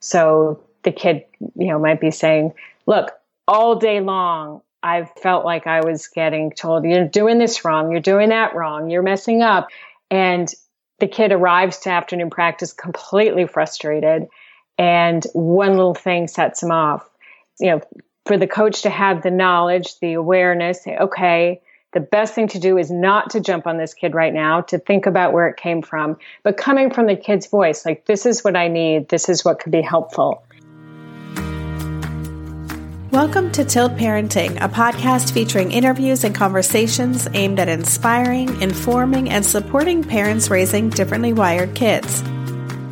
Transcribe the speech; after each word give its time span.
So 0.00 0.64
the 0.82 0.92
kid, 0.92 1.24
you 1.56 1.68
know, 1.68 1.78
might 1.78 2.00
be 2.00 2.10
saying, 2.10 2.52
look, 2.86 3.12
all 3.46 3.76
day 3.76 4.00
long, 4.00 4.62
I've 4.82 5.10
felt 5.12 5.44
like 5.44 5.66
I 5.66 5.84
was 5.84 6.08
getting 6.08 6.52
told, 6.52 6.84
you're 6.84 7.06
doing 7.06 7.38
this 7.38 7.64
wrong, 7.64 7.90
you're 7.90 8.00
doing 8.00 8.30
that 8.30 8.54
wrong, 8.54 8.90
you're 8.90 9.02
messing 9.02 9.42
up. 9.42 9.68
And 10.10 10.48
the 11.00 11.06
kid 11.06 11.32
arrives 11.32 11.78
to 11.80 11.90
afternoon 11.90 12.30
practice 12.30 12.72
completely 12.72 13.46
frustrated. 13.46 14.28
And 14.78 15.24
one 15.34 15.72
little 15.76 15.94
thing 15.94 16.28
sets 16.28 16.62
him 16.62 16.70
off. 16.70 17.08
You 17.58 17.72
know, 17.72 17.80
for 18.24 18.38
the 18.38 18.46
coach 18.46 18.82
to 18.82 18.90
have 18.90 19.22
the 19.22 19.30
knowledge, 19.30 19.98
the 20.00 20.14
awareness, 20.14 20.82
say, 20.82 20.96
okay, 20.96 21.60
the 21.92 22.00
best 22.00 22.34
thing 22.34 22.46
to 22.46 22.60
do 22.60 22.78
is 22.78 22.88
not 22.88 23.30
to 23.30 23.40
jump 23.40 23.66
on 23.66 23.76
this 23.76 23.94
kid 23.94 24.14
right 24.14 24.32
now, 24.32 24.60
to 24.60 24.78
think 24.78 25.06
about 25.06 25.32
where 25.32 25.48
it 25.48 25.56
came 25.56 25.82
from, 25.82 26.16
but 26.44 26.56
coming 26.56 26.88
from 26.88 27.06
the 27.06 27.16
kid's 27.16 27.48
voice, 27.48 27.84
like, 27.84 28.04
this 28.04 28.26
is 28.26 28.44
what 28.44 28.54
I 28.54 28.68
need, 28.68 29.08
this 29.08 29.28
is 29.28 29.44
what 29.44 29.58
could 29.58 29.72
be 29.72 29.82
helpful. 29.82 30.44
Welcome 33.10 33.50
to 33.50 33.64
Tilt 33.64 33.96
Parenting, 33.96 34.56
a 34.62 34.68
podcast 34.68 35.32
featuring 35.32 35.72
interviews 35.72 36.22
and 36.22 36.32
conversations 36.32 37.26
aimed 37.34 37.58
at 37.58 37.68
inspiring, 37.68 38.62
informing, 38.62 39.28
and 39.28 39.44
supporting 39.44 40.04
parents 40.04 40.48
raising 40.48 40.90
differently 40.90 41.32
wired 41.32 41.74
kids. 41.74 42.22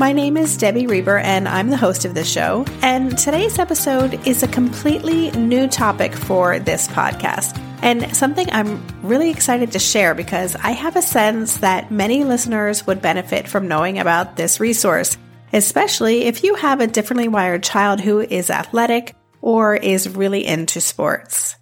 My 0.01 0.13
name 0.13 0.37
is 0.37 0.57
Debbie 0.57 0.89
Reber, 0.89 1.19
and 1.19 1.47
I'm 1.47 1.71
the 1.71 1.77
host 1.77 2.05
of 2.05 2.15
this 2.15 2.29
show. 2.29 2.65
And 2.83 3.17
today's 3.17 3.61
episode 3.61 4.27
is 4.27 4.43
a 4.43 4.49
completely 4.49 5.31
new 5.33 5.69
topic 5.69 6.15
for 6.15 6.59
this 6.59 6.89
podcast, 6.89 7.65
and 7.83 8.17
something 8.17 8.49
I'm 8.51 8.85
really 9.03 9.31
excited 9.31 9.73
to 9.73 9.79
share 9.79 10.15
because 10.15 10.57
I 10.57 10.73
have 10.73 10.97
a 10.97 11.03
sense 11.03 11.59
that 11.59 11.91
many 11.91 12.25
listeners 12.25 12.87
would 12.87 13.03
benefit 13.03 13.49
from 13.49 13.69
knowing 13.69 13.99
about 13.99 14.37
this 14.37 14.61
resource, 14.61 15.17
especially 15.53 16.25
if 16.25 16.43
you 16.45 16.55
have 16.57 16.81
a 16.81 16.87
differently 16.87 17.29
wired 17.29 17.63
child 17.63 18.01
who 18.01 18.21
is 18.21 18.51
athletic 18.51 19.15
or 19.41 19.77
is 19.77 20.09
really 20.09 20.47
into 20.47 20.81
sports. 20.81 21.57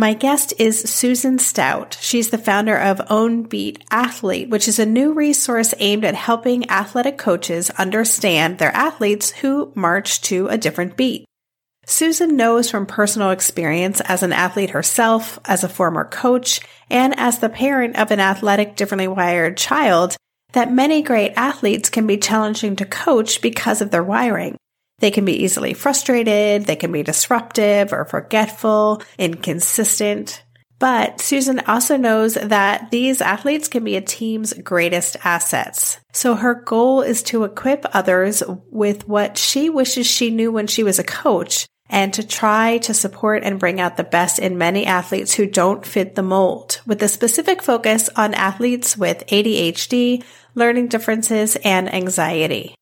My 0.00 0.14
guest 0.14 0.54
is 0.58 0.80
Susan 0.80 1.40
Stout. 1.40 1.98
She's 2.00 2.30
the 2.30 2.38
founder 2.38 2.76
of 2.76 3.00
Own 3.10 3.42
Beat 3.42 3.84
Athlete, 3.90 4.48
which 4.48 4.68
is 4.68 4.78
a 4.78 4.86
new 4.86 5.12
resource 5.12 5.74
aimed 5.78 6.04
at 6.04 6.14
helping 6.14 6.70
athletic 6.70 7.18
coaches 7.18 7.70
understand 7.70 8.58
their 8.58 8.74
athletes 8.76 9.30
who 9.30 9.72
march 9.74 10.20
to 10.22 10.46
a 10.46 10.56
different 10.56 10.96
beat. 10.96 11.27
Susan 11.90 12.36
knows 12.36 12.70
from 12.70 12.84
personal 12.84 13.30
experience 13.30 14.02
as 14.02 14.22
an 14.22 14.30
athlete 14.30 14.70
herself, 14.70 15.38
as 15.46 15.64
a 15.64 15.68
former 15.70 16.04
coach, 16.04 16.60
and 16.90 17.18
as 17.18 17.38
the 17.38 17.48
parent 17.48 17.96
of 17.96 18.10
an 18.10 18.20
athletic 18.20 18.76
differently 18.76 19.08
wired 19.08 19.56
child 19.56 20.14
that 20.52 20.70
many 20.70 21.00
great 21.00 21.32
athletes 21.34 21.88
can 21.88 22.06
be 22.06 22.18
challenging 22.18 22.76
to 22.76 22.84
coach 22.84 23.40
because 23.40 23.80
of 23.80 23.90
their 23.90 24.04
wiring. 24.04 24.54
They 24.98 25.10
can 25.10 25.24
be 25.24 25.42
easily 25.44 25.72
frustrated, 25.72 26.66
they 26.66 26.76
can 26.76 26.92
be 26.92 27.02
disruptive 27.02 27.90
or 27.94 28.04
forgetful, 28.04 29.02
inconsistent. 29.16 30.42
But 30.78 31.22
Susan 31.22 31.60
also 31.60 31.96
knows 31.96 32.34
that 32.34 32.90
these 32.90 33.22
athletes 33.22 33.66
can 33.66 33.82
be 33.82 33.96
a 33.96 34.02
team's 34.02 34.52
greatest 34.52 35.16
assets. 35.24 35.98
So 36.12 36.34
her 36.34 36.54
goal 36.54 37.00
is 37.00 37.22
to 37.24 37.44
equip 37.44 37.86
others 37.94 38.42
with 38.70 39.08
what 39.08 39.38
she 39.38 39.70
wishes 39.70 40.06
she 40.06 40.30
knew 40.30 40.52
when 40.52 40.66
she 40.66 40.82
was 40.82 40.98
a 40.98 41.04
coach 41.04 41.66
and 41.88 42.12
to 42.14 42.26
try 42.26 42.78
to 42.78 42.94
support 42.94 43.42
and 43.44 43.58
bring 43.58 43.80
out 43.80 43.96
the 43.96 44.04
best 44.04 44.38
in 44.38 44.58
many 44.58 44.86
athletes 44.86 45.34
who 45.34 45.46
don't 45.46 45.86
fit 45.86 46.14
the 46.14 46.22
mold 46.22 46.80
with 46.86 47.02
a 47.02 47.08
specific 47.08 47.62
focus 47.62 48.10
on 48.16 48.34
athletes 48.34 48.96
with 48.96 49.26
ADHD, 49.28 50.22
learning 50.54 50.88
differences, 50.88 51.56
and 51.56 51.92
anxiety. 51.92 52.74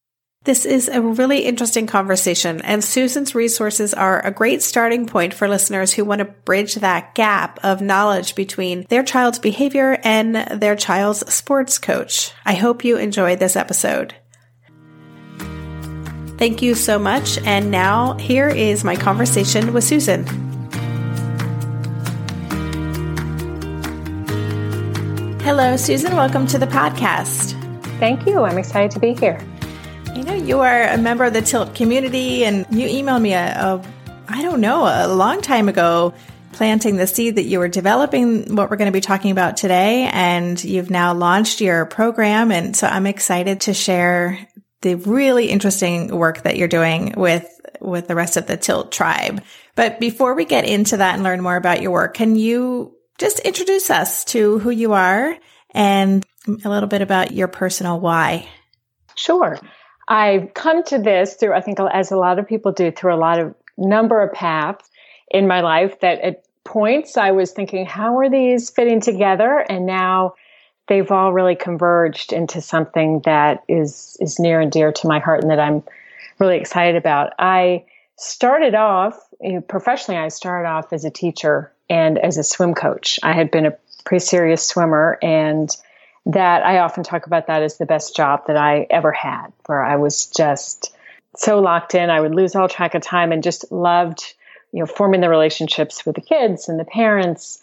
This 0.46 0.64
is 0.64 0.86
a 0.86 1.02
really 1.02 1.40
interesting 1.40 1.88
conversation, 1.88 2.60
and 2.62 2.84
Susan's 2.84 3.34
resources 3.34 3.92
are 3.92 4.24
a 4.24 4.30
great 4.30 4.62
starting 4.62 5.06
point 5.06 5.34
for 5.34 5.48
listeners 5.48 5.92
who 5.92 6.04
want 6.04 6.20
to 6.20 6.24
bridge 6.24 6.76
that 6.76 7.16
gap 7.16 7.58
of 7.64 7.82
knowledge 7.82 8.36
between 8.36 8.86
their 8.88 9.02
child's 9.02 9.40
behavior 9.40 9.98
and 10.04 10.36
their 10.36 10.76
child's 10.76 11.34
sports 11.34 11.78
coach. 11.78 12.30
I 12.44 12.54
hope 12.54 12.84
you 12.84 12.96
enjoyed 12.96 13.40
this 13.40 13.56
episode. 13.56 14.14
Thank 16.38 16.60
you 16.60 16.74
so 16.74 16.98
much, 16.98 17.38
and 17.38 17.70
now 17.70 18.12
here 18.18 18.48
is 18.48 18.84
my 18.84 18.94
conversation 18.94 19.72
with 19.72 19.84
Susan. 19.84 20.26
Hello, 25.40 25.76
Susan. 25.78 26.14
Welcome 26.14 26.46
to 26.48 26.58
the 26.58 26.66
podcast. 26.66 27.52
Thank 27.98 28.26
you. 28.26 28.42
I'm 28.42 28.58
excited 28.58 28.90
to 28.90 29.00
be 29.00 29.14
here. 29.14 29.40
You 30.14 30.24
know, 30.24 30.34
you 30.34 30.60
are 30.60 30.82
a 30.82 30.98
member 30.98 31.24
of 31.24 31.32
the 31.32 31.40
Tilt 31.40 31.74
community, 31.74 32.44
and 32.44 32.66
you 32.70 32.86
emailed 32.86 33.22
me 33.22 33.32
a, 33.32 33.56
a 33.56 33.84
I 34.28 34.42
don't 34.42 34.60
know, 34.60 34.84
a 34.84 35.08
long 35.08 35.40
time 35.40 35.70
ago, 35.70 36.12
planting 36.52 36.96
the 36.96 37.06
seed 37.06 37.36
that 37.36 37.44
you 37.44 37.60
were 37.60 37.68
developing 37.68 38.54
what 38.54 38.70
we're 38.70 38.76
going 38.76 38.92
to 38.92 38.92
be 38.92 39.00
talking 39.00 39.30
about 39.30 39.56
today. 39.56 40.10
And 40.12 40.62
you've 40.62 40.90
now 40.90 41.14
launched 41.14 41.62
your 41.62 41.86
program. 41.86 42.50
And 42.50 42.76
so 42.76 42.86
I'm 42.86 43.06
excited 43.06 43.62
to 43.62 43.72
share 43.72 44.46
the 44.82 44.94
really 44.94 45.46
interesting 45.46 46.08
work 46.16 46.42
that 46.42 46.56
you're 46.56 46.68
doing 46.68 47.14
with, 47.16 47.48
with 47.80 48.08
the 48.08 48.14
rest 48.14 48.36
of 48.36 48.46
the 48.46 48.56
Tilt 48.56 48.92
tribe. 48.92 49.42
But 49.74 50.00
before 50.00 50.34
we 50.34 50.44
get 50.44 50.64
into 50.64 50.98
that 50.98 51.14
and 51.14 51.22
learn 51.22 51.42
more 51.42 51.56
about 51.56 51.82
your 51.82 51.92
work, 51.92 52.14
can 52.14 52.36
you 52.36 52.96
just 53.18 53.40
introduce 53.40 53.90
us 53.90 54.24
to 54.26 54.58
who 54.58 54.70
you 54.70 54.92
are 54.92 55.36
and 55.70 56.24
a 56.64 56.68
little 56.68 56.88
bit 56.88 57.02
about 57.02 57.32
your 57.32 57.48
personal 57.48 58.00
why? 58.00 58.48
Sure. 59.14 59.58
I've 60.08 60.54
come 60.54 60.84
to 60.84 60.98
this 60.98 61.34
through, 61.34 61.54
I 61.54 61.60
think, 61.60 61.78
as 61.80 62.12
a 62.12 62.16
lot 62.16 62.38
of 62.38 62.46
people 62.46 62.72
do, 62.72 62.90
through 62.90 63.14
a 63.14 63.16
lot 63.16 63.40
of 63.40 63.54
number 63.76 64.22
of 64.22 64.32
paths 64.32 64.88
in 65.30 65.46
my 65.46 65.60
life 65.60 66.00
that 66.00 66.20
at 66.20 66.44
points 66.64 67.16
I 67.16 67.32
was 67.32 67.52
thinking, 67.52 67.86
how 67.86 68.18
are 68.18 68.30
these 68.30 68.70
fitting 68.70 69.00
together? 69.00 69.64
And 69.68 69.86
now 69.86 70.34
they've 70.88 71.10
all 71.10 71.32
really 71.32 71.56
converged 71.56 72.32
into 72.32 72.60
something 72.60 73.20
that 73.24 73.64
is, 73.68 74.16
is 74.20 74.38
near 74.38 74.60
and 74.60 74.70
dear 74.70 74.92
to 74.92 75.08
my 75.08 75.18
heart 75.18 75.42
and 75.42 75.50
that 75.50 75.60
I'm 75.60 75.82
really 76.38 76.56
excited 76.56 76.96
about. 76.96 77.32
I 77.38 77.84
started 78.16 78.74
off 78.74 79.18
you 79.40 79.52
know, 79.52 79.60
professionally, 79.60 80.18
I 80.18 80.28
started 80.28 80.68
off 80.68 80.92
as 80.92 81.04
a 81.04 81.10
teacher 81.10 81.72
and 81.90 82.18
as 82.18 82.38
a 82.38 82.44
swim 82.44 82.74
coach. 82.74 83.18
I 83.22 83.32
had 83.32 83.50
been 83.50 83.66
a 83.66 83.76
pretty 84.04 84.24
serious 84.24 84.66
swimmer 84.66 85.18
and 85.22 85.68
that 86.26 86.64
I 86.64 86.78
often 86.78 87.04
talk 87.04 87.26
about 87.26 87.46
that 87.46 87.62
as 87.62 87.78
the 87.78 87.86
best 87.86 88.16
job 88.16 88.46
that 88.46 88.56
I 88.56 88.86
ever 88.90 89.12
had, 89.12 89.52
where 89.66 89.84
I 89.84 89.96
was 89.96 90.26
just 90.26 90.92
so 91.36 91.60
locked 91.60 91.94
in. 91.94 92.10
I 92.10 92.20
would 92.20 92.34
lose 92.34 92.56
all 92.56 92.68
track 92.68 92.94
of 92.94 93.02
time 93.02 93.30
and 93.30 93.42
just 93.42 93.70
loved, 93.70 94.34
you 94.72 94.80
know, 94.80 94.86
forming 94.86 95.20
the 95.20 95.28
relationships 95.28 96.04
with 96.04 96.16
the 96.16 96.22
kids 96.22 96.68
and 96.68 96.80
the 96.80 96.84
parents. 96.84 97.60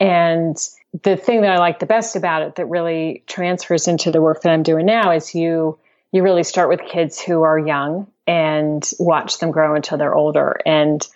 And 0.00 0.56
the 1.02 1.16
thing 1.16 1.42
that 1.42 1.52
I 1.52 1.58
like 1.58 1.78
the 1.78 1.86
best 1.86 2.16
about 2.16 2.42
it 2.42 2.56
that 2.56 2.66
really 2.66 3.22
transfers 3.26 3.88
into 3.88 4.10
the 4.10 4.22
work 4.22 4.42
that 4.42 4.50
I'm 4.50 4.62
doing 4.62 4.86
now 4.86 5.12
is 5.12 5.34
you 5.34 5.78
you 6.12 6.22
really 6.22 6.44
start 6.44 6.68
with 6.68 6.80
kids 6.88 7.20
who 7.20 7.42
are 7.42 7.58
young 7.58 8.06
and 8.26 8.88
watch 8.98 9.38
them 9.38 9.50
grow 9.50 9.74
until 9.74 9.98
they're 9.98 10.14
older. 10.14 10.56
And 10.64 11.06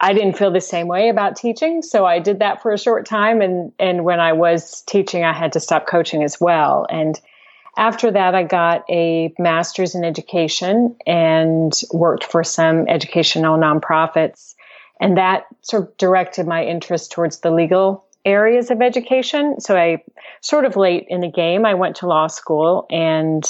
I 0.00 0.12
didn't 0.12 0.36
feel 0.36 0.50
the 0.50 0.60
same 0.60 0.88
way 0.88 1.08
about 1.08 1.36
teaching, 1.36 1.82
so 1.82 2.04
I 2.04 2.18
did 2.18 2.40
that 2.40 2.60
for 2.62 2.72
a 2.72 2.78
short 2.78 3.06
time 3.06 3.40
and 3.40 3.72
and 3.78 4.04
when 4.04 4.20
I 4.20 4.32
was 4.32 4.82
teaching 4.82 5.24
I 5.24 5.32
had 5.32 5.52
to 5.52 5.60
stop 5.60 5.86
coaching 5.86 6.22
as 6.22 6.40
well. 6.40 6.86
And 6.90 7.18
after 7.76 8.10
that 8.10 8.34
I 8.34 8.42
got 8.42 8.84
a 8.90 9.32
master's 9.38 9.94
in 9.94 10.04
education 10.04 10.96
and 11.06 11.72
worked 11.92 12.24
for 12.24 12.42
some 12.42 12.88
educational 12.88 13.56
nonprofits 13.56 14.54
and 15.00 15.16
that 15.16 15.46
sort 15.62 15.84
of 15.84 15.96
directed 15.96 16.46
my 16.46 16.64
interest 16.64 17.12
towards 17.12 17.40
the 17.40 17.50
legal 17.50 18.04
areas 18.24 18.70
of 18.70 18.82
education. 18.82 19.60
So 19.60 19.76
I 19.76 20.02
sort 20.40 20.64
of 20.64 20.76
late 20.76 21.06
in 21.08 21.20
the 21.20 21.30
game 21.30 21.64
I 21.64 21.74
went 21.74 21.96
to 21.96 22.06
law 22.06 22.26
school 22.26 22.86
and 22.90 23.44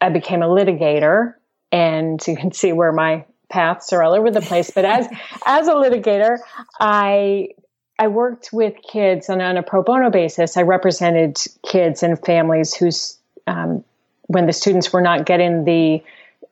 I 0.00 0.08
became 0.08 0.42
a 0.42 0.48
litigator 0.48 1.34
and 1.70 2.20
you 2.26 2.36
can 2.36 2.52
see 2.52 2.72
where 2.72 2.92
my 2.92 3.24
paths 3.48 3.92
are 3.92 4.02
all 4.02 4.14
over 4.14 4.30
the 4.30 4.40
place. 4.40 4.70
But 4.70 4.84
as 4.84 5.08
as 5.46 5.68
a 5.68 5.72
litigator, 5.72 6.38
I 6.80 7.50
I 7.98 8.08
worked 8.08 8.50
with 8.52 8.74
kids 8.82 9.28
and 9.28 9.42
on 9.42 9.56
a 9.56 9.62
pro 9.62 9.82
bono 9.82 10.10
basis. 10.10 10.56
I 10.56 10.62
represented 10.62 11.38
kids 11.66 12.02
and 12.02 12.18
families 12.24 12.74
whose 12.74 13.18
um, 13.46 13.84
when 14.26 14.46
the 14.46 14.52
students 14.52 14.92
were 14.92 15.00
not 15.00 15.24
getting 15.24 15.64
the 15.64 16.02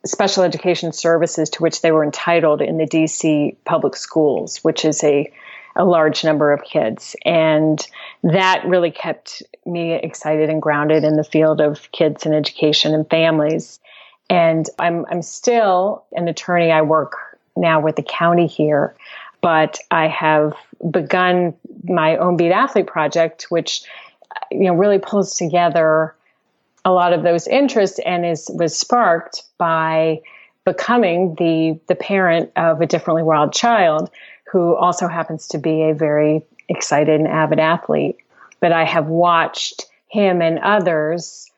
special 0.05 0.45
education 0.45 0.93
services 0.93 1.51
to 1.51 1.63
which 1.63 1.83
they 1.83 1.93
were 1.93 2.05
entitled 2.05 2.63
in 2.63 2.79
the 2.79 2.87
DC 2.87 3.57
public 3.65 3.97
schools, 3.97 4.59
which 4.59 4.85
is 4.85 5.03
a 5.05 5.31
a 5.77 5.85
large 5.85 6.25
number 6.25 6.53
of 6.53 6.65
kids. 6.65 7.15
And 7.25 7.87
that 8.23 8.65
really 8.67 8.91
kept 8.91 9.43
me 9.65 9.93
excited 9.93 10.49
and 10.49 10.61
grounded 10.61 11.05
in 11.05 11.17
the 11.17 11.25
field 11.25 11.61
of 11.61 11.91
kids 11.93 12.25
and 12.25 12.35
education 12.35 12.95
and 12.95 13.09
families. 13.09 13.79
And 14.29 14.67
I'm, 14.79 15.05
I'm 15.11 15.23
still 15.23 16.05
an 16.13 16.29
attorney. 16.29 16.73
I 16.73 16.83
work 16.83 17.13
now 17.57 17.81
with 17.81 17.97
the 17.97 18.03
county 18.03 18.47
here, 18.47 18.97
but 19.41 19.79
I 19.91 20.09
have 20.09 20.55
begun 20.91 21.55
my 21.85 22.17
own 22.17 22.37
Beat 22.37 22.53
Athlete 22.53 22.87
project, 22.87 23.47
which, 23.51 23.83
you 24.51 24.65
know, 24.65 24.75
really 24.75 24.99
pulls 24.99 25.37
together 25.37 26.15
a 26.85 26.91
lot 26.91 27.13
of 27.13 27.23
those 27.23 27.47
interests 27.47 28.01
and 28.05 28.25
is, 28.25 28.51
was 28.55 28.77
sparked 28.77 29.43
by 29.59 30.21
becoming 30.65 31.37
the 31.37 31.79
the 31.87 31.95
parent 31.95 32.51
of 32.57 32.81
a 32.81 32.87
differently 32.87 33.23
wild 33.23 33.55
child 33.55 34.11
who 34.51 34.77
also 34.77 35.09
happens 35.09 35.49
to 35.49 35.59
be 35.59 35.83
a 35.83 35.95
very 35.95 36.43
excited 36.69 37.21
and 37.21 37.29
avid 37.29 37.59
athlete. 37.59 38.17
But 38.61 38.73
I 38.73 38.85
have 38.85 39.07
watched 39.07 39.87
him 40.09 40.41
and 40.41 40.59
others 40.59 41.51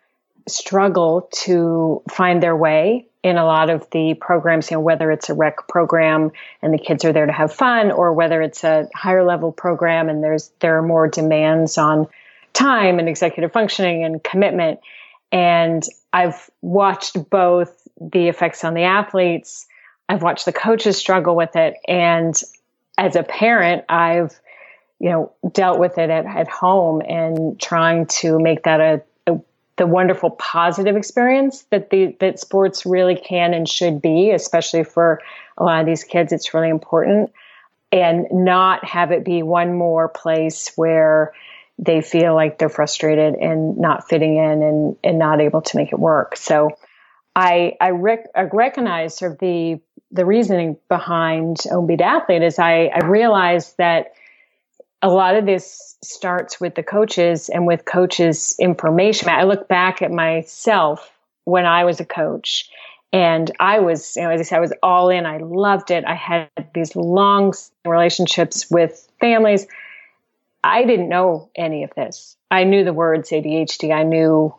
struggle 0.49 1.29
to 1.33 2.03
find 2.11 2.43
their 2.43 2.57
way 2.57 3.07
in 3.23 3.37
a 3.37 3.45
lot 3.45 3.69
of 3.69 3.89
the 3.91 4.15
programs, 4.15 4.71
you 4.71 4.77
know, 4.77 4.81
whether 4.81 5.11
it's 5.11 5.29
a 5.29 5.35
rec 5.35 5.69
program 5.69 6.31
and 6.63 6.73
the 6.73 6.79
kids 6.79 7.05
are 7.05 7.13
there 7.13 7.27
to 7.27 7.33
have 7.33 7.53
fun, 7.53 7.91
or 7.91 8.13
whether 8.13 8.41
it's 8.41 8.65
a 8.65 8.89
higher 8.95 9.25
level 9.25 9.53
program 9.53 10.09
and 10.09 10.23
there's 10.23 10.51
there 10.61 10.79
are 10.79 10.83
more 10.83 11.09
demands 11.09 11.79
on 11.79 12.07
time 12.53 12.99
and 12.99 13.09
executive 13.09 13.53
functioning 13.53 14.05
and 14.05 14.23
commitment. 14.23 14.81
And 15.31 15.85
I've 16.13 16.49
watched 16.63 17.29
both 17.29 17.87
the 18.01 18.29
effects 18.29 18.65
on 18.65 18.75
the 18.75 18.85
athletes. 18.85 19.67
I've 20.09 20.23
watched 20.23 20.47
the 20.47 20.53
coaches 20.53 20.97
struggle 20.97 21.37
with 21.37 21.55
it. 21.57 21.75
And 21.87 22.35
as 22.99 23.17
a 23.17 23.23
parent, 23.23 23.85
I've, 23.89 24.39
you 24.99 25.09
know, 25.11 25.33
dealt 25.53 25.79
with 25.79 25.97
it 25.97 26.11
at, 26.11 26.27
at 26.27 26.49
home 26.49 27.01
and 27.01 27.59
trying 27.59 28.07
to 28.07 28.39
make 28.39 28.65
that 28.65 28.81
a, 28.81 29.03
a 29.33 29.41
the 29.77 29.87
wonderful 29.87 30.31
positive 30.31 30.97
experience 30.97 31.63
that 31.71 31.91
the 31.91 32.17
that 32.19 32.41
sports 32.41 32.85
really 32.85 33.15
can 33.15 33.55
and 33.55 33.69
should 33.69 34.03
be, 34.03 34.33
especially 34.33 34.83
for 34.83 35.23
a 35.57 35.65
lot 35.65 35.81
of 35.81 35.87
these 35.87 36.05
kids. 36.05 36.33
It's 36.33 36.53
really 36.53 36.69
important. 36.69 37.33
And 37.91 38.27
not 38.31 38.85
have 38.85 39.13
it 39.13 39.25
be 39.25 39.43
one 39.43 39.73
more 39.73 40.09
place 40.09 40.73
where 40.77 41.33
they 41.79 42.03
feel 42.03 42.35
like 42.35 42.59
they're 42.59 42.69
frustrated 42.69 43.35
and 43.37 43.79
not 43.79 44.09
fitting 44.09 44.37
in 44.37 44.63
and, 44.63 44.97
and 45.05 45.19
not 45.19 45.41
able 45.41 45.63
to 45.63 45.77
make 45.77 45.93
it 45.93 45.99
work. 45.99 46.37
So 46.37 46.77
I, 47.37 47.77
I, 47.81 47.91
rec- 47.91 48.31
I 48.35 48.43
recognize 48.43 49.17
sort 49.17 49.33
of 49.33 49.39
the, 49.39 49.81
the 50.11 50.25
reasoning 50.25 50.77
behind 50.89 51.59
Own 51.71 52.01
Athlete 52.01 52.43
is 52.43 52.59
I, 52.59 52.87
I 52.87 53.07
realized 53.07 53.77
that 53.79 54.15
a 55.03 55.09
lot 55.09 55.37
of 55.37 55.47
this 55.47 55.97
starts 56.03 56.61
with 56.61 56.75
the 56.75 56.83
coaches 56.83 57.49
and 57.49 57.67
with 57.67 57.85
coaches 57.85 58.57
information. 58.59 59.29
I 59.29 59.45
look 59.45 59.69
back 59.69 60.03
at 60.03 60.11
myself 60.11 61.11
when 61.45 61.67
I 61.67 61.85
was 61.85 62.01
a 62.01 62.05
coach 62.05 62.69
and 63.13 63.51
I 63.61 63.81
was, 63.81 64.17
you 64.17 64.23
know, 64.23 64.31
as 64.31 64.41
I 64.41 64.45
said, 64.45 64.57
I 64.57 64.61
was 64.61 64.73
all 64.83 65.09
in. 65.09 65.25
I 65.25 65.39
loved 65.39 65.91
it. 65.91 66.05
I 66.05 66.15
had 66.15 66.51
these 66.75 66.95
long 66.95 67.55
relationships 67.87 68.71
with 68.71 69.09
families. 69.21 69.67
I 70.65 70.85
didn't 70.85 71.09
know 71.09 71.49
any 71.55 71.85
of 71.85 71.95
this. 71.95 72.37
I 72.51 72.65
knew 72.65 72.85
the 72.85 72.93
words 72.93 73.31
ADHD, 73.31 73.95
I 73.95 74.03
knew 74.03 74.55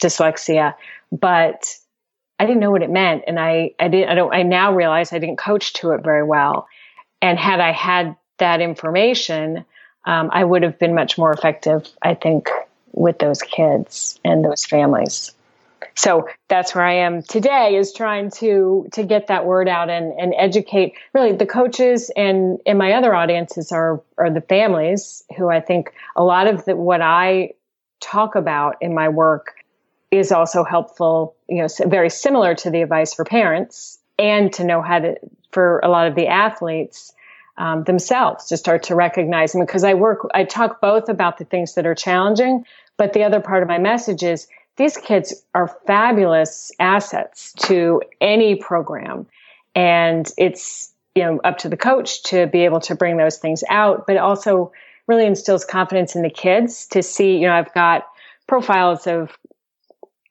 dyslexia, 0.00 0.74
but 1.12 1.76
I 2.38 2.46
didn't 2.46 2.60
know 2.60 2.70
what 2.70 2.82
it 2.82 2.90
meant. 2.90 3.24
And 3.26 3.38
I, 3.38 3.72
I 3.78 3.88
didn't, 3.88 4.10
I 4.10 4.14
don't, 4.14 4.34
I 4.34 4.42
now 4.42 4.74
realize 4.74 5.12
I 5.12 5.18
didn't 5.18 5.38
coach 5.38 5.72
to 5.74 5.92
it 5.92 6.02
very 6.02 6.22
well. 6.22 6.68
And 7.22 7.38
had 7.38 7.60
I 7.60 7.72
had 7.72 8.16
that 8.38 8.60
information, 8.60 9.64
um, 10.04 10.30
I 10.32 10.44
would 10.44 10.62
have 10.62 10.78
been 10.78 10.94
much 10.94 11.16
more 11.16 11.32
effective, 11.32 11.88
I 12.02 12.14
think, 12.14 12.48
with 12.92 13.18
those 13.18 13.40
kids 13.42 14.18
and 14.24 14.44
those 14.44 14.64
families 14.64 15.32
so 15.94 16.28
that's 16.48 16.74
where 16.74 16.84
I 16.84 16.94
am 16.94 17.22
today 17.22 17.76
is 17.76 17.92
trying 17.92 18.30
to 18.32 18.88
to 18.92 19.04
get 19.04 19.28
that 19.28 19.46
word 19.46 19.68
out 19.68 19.90
and, 19.90 20.12
and 20.18 20.34
educate 20.36 20.94
really 21.12 21.32
the 21.32 21.46
coaches 21.46 22.10
and 22.16 22.58
and 22.66 22.78
my 22.78 22.92
other 22.92 23.14
audiences 23.14 23.70
are 23.72 24.00
are 24.18 24.30
the 24.30 24.40
families 24.40 25.24
who 25.36 25.48
I 25.48 25.60
think 25.60 25.92
a 26.16 26.24
lot 26.24 26.46
of 26.46 26.64
the, 26.64 26.76
what 26.76 27.00
I 27.00 27.54
talk 28.00 28.34
about 28.34 28.76
in 28.80 28.94
my 28.94 29.08
work 29.08 29.53
is 30.10 30.32
also 30.32 30.64
helpful, 30.64 31.34
you 31.48 31.62
know, 31.62 31.68
very 31.86 32.10
similar 32.10 32.54
to 32.54 32.70
the 32.70 32.82
advice 32.82 33.14
for 33.14 33.24
parents 33.24 33.98
and 34.18 34.52
to 34.52 34.64
know 34.64 34.80
how 34.82 35.00
to 35.00 35.16
for 35.50 35.80
a 35.80 35.88
lot 35.88 36.06
of 36.06 36.14
the 36.14 36.26
athletes 36.26 37.12
um, 37.56 37.84
themselves 37.84 38.46
to 38.46 38.56
start 38.56 38.82
to 38.84 38.94
recognize 38.94 39.52
them 39.52 39.62
because 39.62 39.84
I 39.84 39.94
work 39.94 40.28
I 40.34 40.44
talk 40.44 40.80
both 40.80 41.08
about 41.08 41.38
the 41.38 41.44
things 41.44 41.74
that 41.74 41.86
are 41.86 41.94
challenging, 41.94 42.64
but 42.96 43.12
the 43.12 43.24
other 43.24 43.40
part 43.40 43.62
of 43.62 43.68
my 43.68 43.78
message 43.78 44.22
is 44.22 44.48
these 44.76 44.96
kids 44.96 45.44
are 45.54 45.68
fabulous 45.86 46.72
assets 46.80 47.52
to 47.52 48.02
any 48.20 48.56
program. 48.56 49.26
And 49.74 50.30
it's, 50.36 50.92
you 51.14 51.22
know, 51.22 51.40
up 51.44 51.58
to 51.58 51.68
the 51.68 51.76
coach 51.76 52.22
to 52.24 52.46
be 52.46 52.64
able 52.64 52.80
to 52.80 52.94
bring 52.94 53.16
those 53.16 53.38
things 53.38 53.62
out, 53.68 54.06
but 54.06 54.16
also 54.16 54.72
really 55.06 55.26
instills 55.26 55.64
confidence 55.64 56.16
in 56.16 56.22
the 56.22 56.30
kids 56.30 56.86
to 56.88 57.02
see, 57.02 57.36
you 57.36 57.46
know, 57.46 57.54
I've 57.54 57.72
got 57.74 58.06
profiles 58.46 59.06
of, 59.06 59.36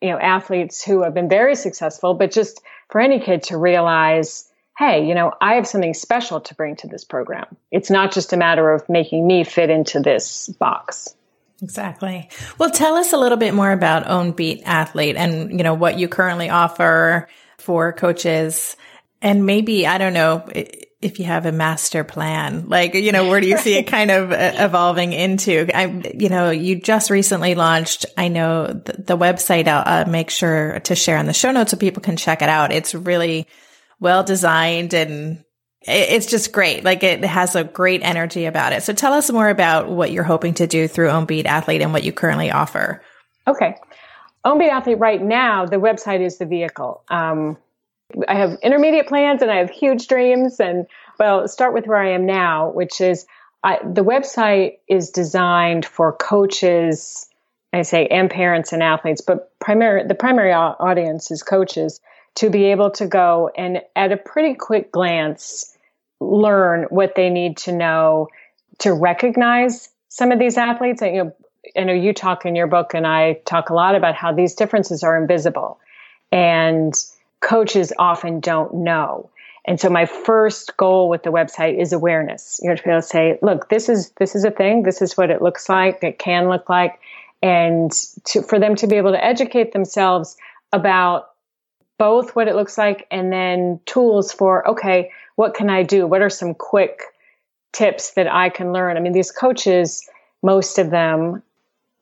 you 0.04 0.10
know, 0.10 0.20
athletes 0.20 0.84
who 0.84 1.02
have 1.04 1.14
been 1.14 1.30
very 1.30 1.56
successful, 1.56 2.14
but 2.14 2.32
just 2.32 2.62
for 2.90 3.00
any 3.00 3.20
kid 3.20 3.44
to 3.44 3.58
realize, 3.58 4.50
hey, 4.78 5.08
you 5.08 5.16
know, 5.16 5.32
I 5.40 5.56
have 5.56 5.66
something 5.66 5.94
special 5.94 6.42
to 6.42 6.56
bring 6.56 6.76
to 6.78 6.88
this 6.88 7.06
program. 7.06 7.56
It's 7.72 7.90
not 7.90 8.12
just 8.12 8.34
a 8.34 8.38
matter 8.38 8.70
of 8.70 8.88
making 8.90 9.26
me 9.26 9.46
fit 9.46 9.70
into 9.70 10.02
this 10.02 10.50
box. 10.50 11.16
Exactly. 11.62 12.30
Well, 12.58 12.70
tell 12.70 12.96
us 12.96 13.14
a 13.14 13.18
little 13.18 13.38
bit 13.38 13.54
more 13.54 13.72
about 13.72 14.08
Own 14.08 14.34
Beat 14.34 14.62
Athlete 14.66 15.16
and, 15.16 15.52
you 15.52 15.64
know, 15.64 15.74
what 15.74 15.98
you 15.98 16.10
currently 16.10 16.50
offer 16.50 17.30
for 17.58 17.94
coaches 17.94 18.76
and 19.22 19.46
maybe, 19.46 19.88
I 19.88 19.98
don't 19.98 20.14
know, 20.14 20.46
if 21.04 21.20
you 21.20 21.26
have 21.26 21.46
a 21.46 21.52
master 21.52 22.04
plan, 22.04 22.70
like, 22.70 22.94
you 22.94 23.12
know, 23.12 23.28
where 23.30 23.42
do 23.42 23.48
you 23.48 23.58
see 23.58 23.76
it 23.76 23.84
kind 23.84 24.10
of 24.10 24.32
uh, 24.32 24.54
evolving 24.56 25.14
into? 25.14 25.68
I, 25.74 25.86
you 26.18 26.30
know, 26.30 26.50
you 26.50 26.80
just 26.80 27.10
recently 27.10 27.56
launched, 27.56 28.06
I 28.18 28.30
know 28.30 28.68
the, 28.68 28.94
the 28.94 29.18
website, 29.18 29.68
I'll 29.68 30.06
uh, 30.06 30.10
make 30.10 30.30
sure 30.30 30.80
to 30.82 30.96
share 30.96 31.18
in 31.18 31.26
the 31.26 31.34
show 31.34 31.52
notes 31.52 31.72
so 31.72 31.78
people 31.78 32.02
can 32.02 32.18
check 32.18 32.42
it 32.42 32.50
out. 32.50 32.72
It's 32.72 32.96
really 32.96 33.48
well 34.00 34.24
designed 34.24 34.94
and 34.94 35.44
it's 35.82 36.28
just 36.28 36.54
great. 36.54 36.84
Like 36.84 37.04
it 37.04 37.26
has 37.26 37.56
a 37.56 37.64
great 37.64 38.02
energy 38.04 38.46
about 38.46 38.72
it. 38.72 38.84
So 38.84 38.94
tell 38.94 39.14
us 39.14 39.30
more 39.30 39.50
about 39.50 39.90
what 39.90 40.12
you're 40.12 40.24
hoping 40.24 40.54
to 40.56 40.68
do 40.68 40.88
through 40.88 41.10
Own 41.10 41.26
Beat 41.26 41.46
Athlete 41.46 41.82
and 41.82 41.92
what 41.92 42.04
you 42.04 42.14
currently 42.14 42.52
offer. 42.52 43.02
Okay. 43.48 43.76
Own 44.46 44.60
Beat 44.60 44.70
Athlete 44.70 45.00
right 45.00 45.22
now, 45.22 45.66
the 45.66 45.78
website 45.78 46.22
is 46.22 46.38
the 46.38 46.46
vehicle. 46.46 47.04
Um, 47.10 47.58
I 48.28 48.36
have 48.36 48.58
intermediate 48.62 49.08
plans 49.08 49.42
and 49.42 49.52
I 49.52 49.58
have 49.58 49.70
huge 49.70 50.08
dreams. 50.08 50.60
And 50.60 50.86
well, 51.20 51.48
start 51.48 51.74
with 51.74 51.88
where 51.88 51.98
I 51.98 52.12
am 52.12 52.26
now, 52.26 52.72
which 52.72 53.02
is 53.02 53.26
I, 53.64 53.80
the 53.84 54.04
website 54.04 54.78
is 54.88 55.10
designed 55.10 55.86
for 55.86 56.12
coaches, 56.12 57.30
I 57.72 57.84
say, 57.84 58.08
and 58.08 58.30
parents 58.30 58.74
and 58.74 58.84
athletes, 58.84 59.22
but 59.22 59.58
primary, 59.60 60.06
the 60.06 60.16
primary 60.16 60.52
audience 60.52 61.32
is 61.32 61.44
coaches 61.44 62.02
to 62.36 62.50
be 62.50 62.66
able 62.66 62.92
to 62.92 63.08
go 63.08 63.50
and 63.56 63.82
at 63.96 64.12
a 64.12 64.18
pretty 64.18 64.56
quick 64.56 64.92
glance 64.92 65.78
learn 66.20 66.84
what 66.90 67.16
they 67.16 67.30
need 67.30 67.58
to 67.58 67.72
know 67.72 68.28
to 68.80 68.94
recognize 68.94 69.90
some 70.10 70.32
of 70.32 70.40
these 70.40 70.58
athletes. 70.58 71.02
And, 71.02 71.16
you 71.16 71.24
know, 71.24 71.36
I 71.78 71.84
know 71.86 71.94
you 71.94 72.14
talk 72.14 72.46
in 72.46 72.56
your 72.56 72.68
book, 72.68 72.94
and 72.94 73.08
I 73.08 73.40
talk 73.46 73.70
a 73.70 73.74
lot 73.74 73.96
about 73.96 74.16
how 74.16 74.34
these 74.34 74.54
differences 74.54 75.04
are 75.04 75.18
invisible, 75.18 75.80
and 76.32 76.94
coaches 77.44 77.94
often 78.00 78.40
don't 78.40 78.74
know. 78.74 79.30
And 79.66 79.80
so, 79.80 79.90
my 79.90 80.06
first 80.06 80.76
goal 80.78 81.10
with 81.10 81.24
the 81.24 81.32
website 81.32 81.80
is 81.80 81.94
awareness. 81.94 82.60
You 82.62 82.70
know, 82.70 82.76
to 82.76 82.84
be 82.84 82.90
able 82.90 83.02
to 83.02 83.08
say, 83.08 83.38
"Look, 83.42 83.70
this 83.70 83.88
is 83.88 84.10
this 84.18 84.36
is 84.36 84.44
a 84.44 84.52
thing. 84.52 84.84
This 84.84 85.02
is 85.02 85.16
what 85.16 85.30
it 85.30 85.42
looks 85.42 85.70
like. 85.70 86.04
It 86.04 86.20
can 86.20 86.50
look 86.50 86.68
like," 86.68 87.00
and 87.42 87.92
to, 88.26 88.42
for 88.42 88.60
them 88.60 88.76
to 88.76 88.88
be 88.88 88.98
able 88.98 89.12
to 89.12 89.24
educate 89.24 89.72
themselves 89.72 90.36
about 90.74 91.30
both 91.98 92.36
what 92.36 92.48
it 92.48 92.56
looks 92.56 92.78
like 92.78 93.08
and 93.12 93.32
then 93.32 93.80
tools 93.86 94.34
for 94.34 94.68
okay 94.68 95.12
what 95.36 95.54
can 95.54 95.70
I 95.70 95.84
do? 95.84 96.06
What 96.08 96.22
are 96.22 96.30
some 96.30 96.54
quick 96.54 97.04
tips 97.72 98.12
that 98.12 98.32
I 98.32 98.50
can 98.50 98.72
learn? 98.72 98.98
I 98.98 99.00
mean, 99.00 99.14
these 99.14 99.32
coaches, 99.32 100.08
most 100.42 100.78
of 100.78 100.90
them 100.90 101.42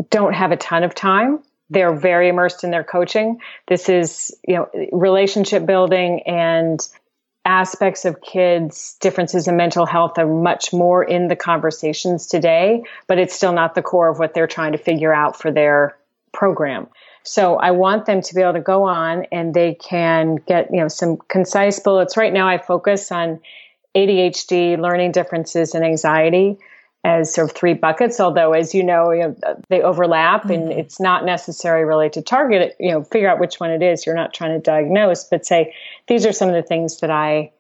don't 0.09 0.33
have 0.33 0.51
a 0.51 0.57
ton 0.57 0.83
of 0.83 0.93
time. 0.95 1.39
They're 1.71 1.95
very 1.95 2.27
immersed 2.27 2.63
in 2.63 2.69
their 2.69 2.83
coaching. 2.83 3.39
This 3.67 3.87
is, 3.87 4.37
you 4.45 4.55
know, 4.55 4.69
relationship 4.91 5.65
building 5.65 6.21
and 6.27 6.85
aspects 7.45 8.03
of 8.05 8.21
kids' 8.21 8.97
differences 8.99 9.47
in 9.47 9.55
mental 9.55 9.85
health 9.85 10.17
are 10.17 10.27
much 10.27 10.73
more 10.73 11.03
in 11.03 11.27
the 11.29 11.35
conversations 11.35 12.27
today, 12.27 12.83
but 13.07 13.17
it's 13.17 13.33
still 13.33 13.53
not 13.53 13.73
the 13.73 13.81
core 13.81 14.09
of 14.09 14.19
what 14.19 14.33
they're 14.33 14.47
trying 14.47 14.73
to 14.73 14.77
figure 14.77 15.13
out 15.13 15.39
for 15.39 15.49
their 15.49 15.97
program. 16.33 16.87
So 17.23 17.55
I 17.55 17.71
want 17.71 18.05
them 18.05 18.21
to 18.21 18.35
be 18.35 18.41
able 18.41 18.53
to 18.53 18.59
go 18.59 18.83
on 18.83 19.25
and 19.31 19.53
they 19.53 19.73
can 19.75 20.35
get, 20.35 20.71
you 20.71 20.81
know, 20.81 20.89
some 20.89 21.17
concise 21.29 21.79
bullets. 21.79 22.17
Right 22.17 22.33
now 22.33 22.47
I 22.47 22.57
focus 22.57 23.11
on 23.11 23.39
ADHD, 23.95 24.77
learning 24.77 25.13
differences 25.13 25.73
and 25.73 25.85
anxiety 25.85 26.59
as 27.03 27.33
sort 27.33 27.49
of 27.49 27.55
three 27.55 27.73
buckets, 27.73 28.19
although 28.19 28.53
as 28.53 28.75
you 28.75 28.83
know, 28.83 29.11
you 29.11 29.21
know 29.21 29.35
they 29.69 29.81
overlap 29.81 30.43
mm-hmm. 30.43 30.51
and 30.51 30.71
it's 30.71 30.99
not 30.99 31.25
necessary 31.25 31.83
really 31.83 32.09
to 32.11 32.21
target 32.21 32.61
it, 32.61 32.75
you 32.79 32.91
know, 32.91 33.03
figure 33.03 33.29
out 33.29 33.39
which 33.39 33.59
one 33.59 33.71
it 33.71 33.81
is. 33.81 34.05
You're 34.05 34.15
not 34.15 34.33
trying 34.33 34.53
to 34.53 34.59
diagnose, 34.59 35.23
but 35.23 35.45
say, 35.45 35.73
these 36.07 36.25
are 36.25 36.31
some 36.31 36.49
of 36.49 36.55
the 36.55 36.63
things 36.63 36.99
that 36.99 37.09
I, 37.09 37.51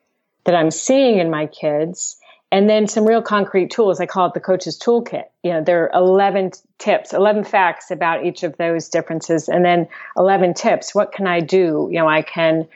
that 0.43 0.55
I'm 0.55 0.71
seeing 0.71 1.17
in 1.17 1.29
my 1.29 1.47
kids 1.47 2.17
and 2.51 2.69
then 2.69 2.87
some 2.87 3.05
real 3.05 3.21
concrete 3.21 3.71
tools. 3.71 3.99
I 3.99 4.05
call 4.05 4.27
it 4.27 4.33
the 4.33 4.39
coach's 4.41 4.77
toolkit. 4.77 5.25
You 5.41 5.53
know, 5.53 5.63
there 5.63 5.83
are 5.83 5.99
11 5.99 6.51
tips, 6.77 7.13
11 7.13 7.45
facts 7.45 7.89
about 7.89 8.25
each 8.25 8.43
of 8.43 8.57
those 8.57 8.89
differences, 8.89 9.47
and 9.47 9.63
then 9.63 9.87
11 10.17 10.53
tips. 10.53 10.93
What 10.93 11.13
can 11.13 11.27
I 11.27 11.39
do? 11.39 11.87
You 11.91 11.99
know, 11.99 12.09
I 12.09 12.21
can 12.21 12.67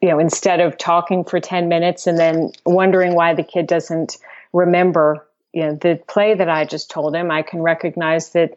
you 0.00 0.08
know, 0.08 0.18
instead 0.18 0.60
of 0.60 0.78
talking 0.78 1.24
for 1.24 1.40
10 1.40 1.68
minutes 1.68 2.06
and 2.06 2.18
then 2.18 2.52
wondering 2.64 3.14
why 3.14 3.34
the 3.34 3.42
kid 3.42 3.66
doesn't 3.66 4.18
remember, 4.52 5.26
you 5.58 5.66
know, 5.66 5.74
the 5.74 6.00
play 6.06 6.34
that 6.34 6.48
I 6.48 6.64
just 6.64 6.88
told 6.88 7.14
him, 7.14 7.30
I 7.30 7.42
can 7.42 7.60
recognize 7.60 8.30
that 8.30 8.56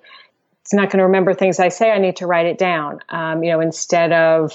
it's 0.61 0.73
not 0.73 0.91
going 0.91 0.99
to 0.99 1.05
remember 1.05 1.33
things 1.33 1.59
I 1.59 1.69
say. 1.69 1.91
I 1.91 1.97
need 1.97 2.17
to 2.17 2.27
write 2.27 2.45
it 2.45 2.59
down. 2.59 2.99
Um, 3.09 3.43
you 3.43 3.51
know, 3.51 3.59
instead 3.59 4.11
of, 4.11 4.53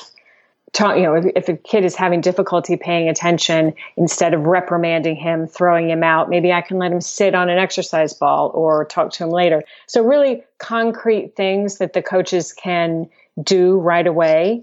talking. 0.73 1.03
you 1.03 1.09
know, 1.09 1.17
if, 1.17 1.25
if, 1.35 1.49
a 1.49 1.57
kid 1.57 1.85
is 1.85 1.97
having 1.97 2.21
difficulty 2.21 2.77
paying 2.77 3.09
attention, 3.09 3.75
instead 3.97 4.33
of 4.33 4.43
reprimanding 4.43 5.17
him, 5.17 5.49
throwing 5.49 5.91
him 5.91 6.05
out, 6.05 6.31
maybe 6.31 6.53
I 6.53 6.61
can 6.61 6.79
let 6.79 6.93
him 6.93 7.01
sit 7.01 7.35
on 7.35 7.49
an 7.51 7.59
exercise 7.59 8.13
ball 8.13 8.53
or 8.55 8.85
talk 8.85 9.11
to 9.13 9.25
him 9.25 9.31
later. 9.31 9.65
So, 9.89 10.05
really 10.05 10.45
concrete 10.59 11.35
things 11.35 11.79
that 11.79 11.93
the 11.93 12.03
coaches 12.03 12.53
can 12.53 13.09
do 13.43 13.79
right 13.79 14.07
away 14.07 14.63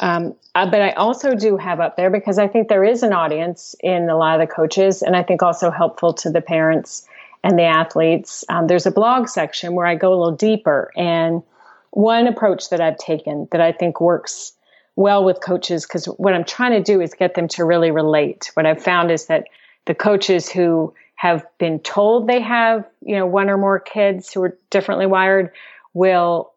um, 0.00 0.34
uh, 0.54 0.68
but 0.68 0.80
I 0.80 0.90
also 0.92 1.34
do 1.34 1.56
have 1.56 1.78
up 1.78 1.96
there 1.96 2.10
because 2.10 2.38
I 2.38 2.48
think 2.48 2.68
there 2.68 2.84
is 2.84 3.02
an 3.02 3.12
audience 3.12 3.74
in 3.80 4.08
a 4.08 4.16
lot 4.16 4.40
of 4.40 4.46
the 4.46 4.52
coaches, 4.52 5.02
and 5.02 5.14
I 5.14 5.22
think 5.22 5.42
also 5.42 5.70
helpful 5.70 6.14
to 6.14 6.30
the 6.30 6.40
parents 6.40 7.06
and 7.42 7.58
the 7.58 7.64
athletes. 7.64 8.44
Um, 8.48 8.66
there's 8.66 8.86
a 8.86 8.90
blog 8.90 9.28
section 9.28 9.74
where 9.74 9.86
I 9.86 9.94
go 9.94 10.08
a 10.08 10.16
little 10.16 10.36
deeper. 10.36 10.90
And 10.96 11.42
one 11.90 12.26
approach 12.26 12.70
that 12.70 12.80
I've 12.80 12.98
taken 12.98 13.48
that 13.52 13.60
I 13.60 13.72
think 13.72 14.00
works 14.00 14.52
well 14.96 15.24
with 15.24 15.40
coaches, 15.40 15.86
because 15.86 16.04
what 16.06 16.34
I'm 16.34 16.44
trying 16.44 16.72
to 16.72 16.82
do 16.82 17.00
is 17.00 17.14
get 17.14 17.34
them 17.34 17.48
to 17.48 17.64
really 17.64 17.90
relate. 17.90 18.50
What 18.54 18.66
I've 18.66 18.82
found 18.82 19.10
is 19.10 19.26
that 19.26 19.44
the 19.86 19.94
coaches 19.94 20.50
who 20.50 20.92
have 21.14 21.44
been 21.58 21.78
told 21.80 22.26
they 22.26 22.40
have, 22.40 22.84
you 23.02 23.16
know, 23.16 23.26
one 23.26 23.48
or 23.48 23.56
more 23.56 23.80
kids 23.80 24.32
who 24.32 24.42
are 24.42 24.58
differently 24.70 25.06
wired 25.06 25.50
will 25.94 26.52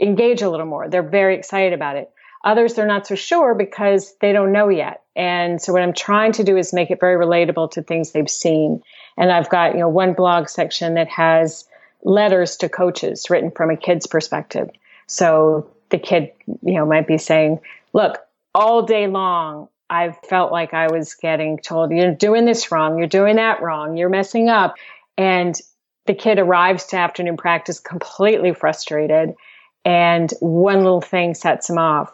engage 0.00 0.42
a 0.42 0.50
little 0.50 0.66
more. 0.66 0.88
They're 0.88 1.02
very 1.02 1.36
excited 1.36 1.72
about 1.72 1.96
it. 1.96 2.10
Others, 2.44 2.74
they're 2.74 2.86
not 2.86 3.06
so 3.06 3.14
sure 3.14 3.54
because 3.54 4.14
they 4.20 4.32
don't 4.32 4.52
know 4.52 4.68
yet. 4.68 5.02
And 5.16 5.60
so 5.60 5.72
what 5.72 5.82
I'm 5.82 5.92
trying 5.92 6.32
to 6.32 6.44
do 6.44 6.56
is 6.56 6.72
make 6.72 6.90
it 6.90 7.00
very 7.00 7.16
relatable 7.16 7.72
to 7.72 7.82
things 7.82 8.12
they've 8.12 8.30
seen. 8.30 8.82
And 9.16 9.32
I've 9.32 9.48
got, 9.48 9.74
you 9.74 9.80
know, 9.80 9.88
one 9.88 10.12
blog 10.12 10.48
section 10.48 10.94
that 10.94 11.08
has 11.08 11.66
letters 12.04 12.56
to 12.58 12.68
coaches 12.68 13.28
written 13.28 13.50
from 13.50 13.70
a 13.70 13.76
kid's 13.76 14.06
perspective. 14.06 14.70
So 15.08 15.68
the 15.90 15.98
kid, 15.98 16.30
you 16.46 16.74
know, 16.74 16.86
might 16.86 17.08
be 17.08 17.18
saying, 17.18 17.60
look, 17.92 18.18
all 18.54 18.82
day 18.82 19.08
long, 19.08 19.68
I've 19.90 20.16
felt 20.18 20.52
like 20.52 20.74
I 20.74 20.88
was 20.92 21.14
getting 21.14 21.58
told, 21.58 21.90
you're 21.90 22.14
doing 22.14 22.44
this 22.44 22.70
wrong, 22.70 22.98
you're 22.98 23.06
doing 23.08 23.36
that 23.36 23.62
wrong, 23.62 23.96
you're 23.96 24.10
messing 24.10 24.48
up. 24.48 24.76
And 25.16 25.54
the 26.06 26.14
kid 26.14 26.38
arrives 26.38 26.84
to 26.86 26.98
afternoon 26.98 27.36
practice 27.36 27.80
completely 27.80 28.52
frustrated. 28.52 29.34
And 29.84 30.32
one 30.40 30.78
little 30.78 31.00
thing 31.00 31.34
sets 31.34 31.70
him 31.70 31.78
off 31.78 32.12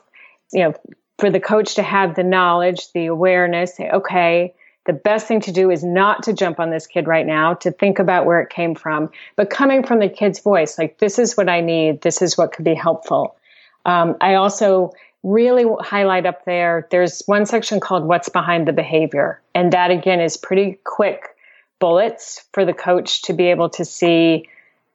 you 0.54 0.62
know, 0.62 0.74
for 1.18 1.30
the 1.30 1.40
coach 1.40 1.74
to 1.74 1.82
have 1.82 2.14
the 2.14 2.22
knowledge, 2.22 2.92
the 2.92 3.06
awareness, 3.06 3.76
say, 3.76 3.90
okay, 3.90 4.54
the 4.86 4.92
best 4.92 5.26
thing 5.26 5.40
to 5.40 5.52
do 5.52 5.70
is 5.70 5.82
not 5.82 6.22
to 6.24 6.32
jump 6.32 6.60
on 6.60 6.70
this 6.70 6.86
kid 6.86 7.06
right 7.06 7.26
now, 7.26 7.54
to 7.54 7.70
think 7.70 7.98
about 7.98 8.26
where 8.26 8.40
it 8.40 8.50
came 8.50 8.74
from, 8.74 9.10
but 9.36 9.50
coming 9.50 9.84
from 9.84 9.98
the 9.98 10.08
kid's 10.08 10.40
voice, 10.40 10.78
like, 10.78 10.98
this 10.98 11.18
is 11.18 11.36
what 11.36 11.48
I 11.48 11.60
need, 11.60 12.02
this 12.02 12.20
is 12.20 12.36
what 12.36 12.52
could 12.52 12.64
be 12.64 12.74
helpful. 12.74 13.36
Um, 13.84 14.16
I 14.20 14.34
also 14.34 14.92
really 15.22 15.64
highlight 15.80 16.26
up 16.26 16.44
there, 16.44 16.86
there's 16.90 17.22
one 17.26 17.46
section 17.46 17.80
called 17.80 18.04
What's 18.04 18.28
Behind 18.28 18.68
the 18.68 18.72
Behavior. 18.72 19.40
And 19.54 19.72
that 19.72 19.90
again 19.90 20.20
is 20.20 20.36
pretty 20.36 20.78
quick 20.84 21.22
bullets 21.78 22.44
for 22.52 22.64
the 22.64 22.74
coach 22.74 23.22
to 23.22 23.32
be 23.32 23.46
able 23.46 23.70
to 23.70 23.84
see, 23.84 24.48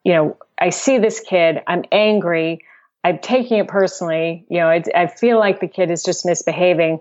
you 0.04 0.14
know, 0.14 0.38
I 0.60 0.70
see 0.70 1.00
this 1.00 1.20
kid, 1.20 1.62
I'm 1.66 1.84
angry. 1.92 2.64
I'm 3.04 3.20
taking 3.20 3.60
it 3.60 3.68
personally. 3.68 4.46
You 4.50 4.60
know, 4.60 4.68
I, 4.68 4.84
I 4.96 5.08
feel 5.08 5.40
like 5.40 5.60
the 5.60 5.68
kid 5.68 5.92
is 5.92 6.04
just 6.04 6.26
misbehaving 6.26 7.00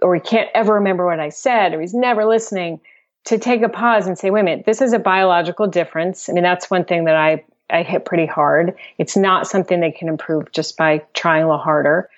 or 0.00 0.14
he 0.14 0.20
can't 0.20 0.48
ever 0.54 0.74
remember 0.74 1.06
what 1.06 1.20
I 1.20 1.30
said 1.30 1.74
or 1.74 1.80
he's 1.80 1.94
never 1.94 2.24
listening 2.24 2.80
to 3.24 3.38
take 3.38 3.62
a 3.62 3.68
pause 3.68 4.06
and 4.06 4.18
say, 4.18 4.30
wait 4.30 4.40
a 4.40 4.44
minute, 4.44 4.66
this 4.66 4.80
is 4.80 4.92
a 4.92 4.98
biological 4.98 5.66
difference. 5.66 6.28
I 6.28 6.32
mean, 6.32 6.42
that's 6.42 6.70
one 6.70 6.84
thing 6.84 7.04
that 7.04 7.16
I, 7.16 7.44
I 7.70 7.82
hit 7.82 8.04
pretty 8.04 8.26
hard. 8.26 8.74
It's 8.98 9.16
not 9.16 9.46
something 9.46 9.80
they 9.80 9.92
can 9.92 10.08
improve 10.08 10.50
just 10.52 10.76
by 10.76 11.02
trying 11.14 11.44
a 11.44 11.46
little 11.46 11.58
harder. 11.58 12.10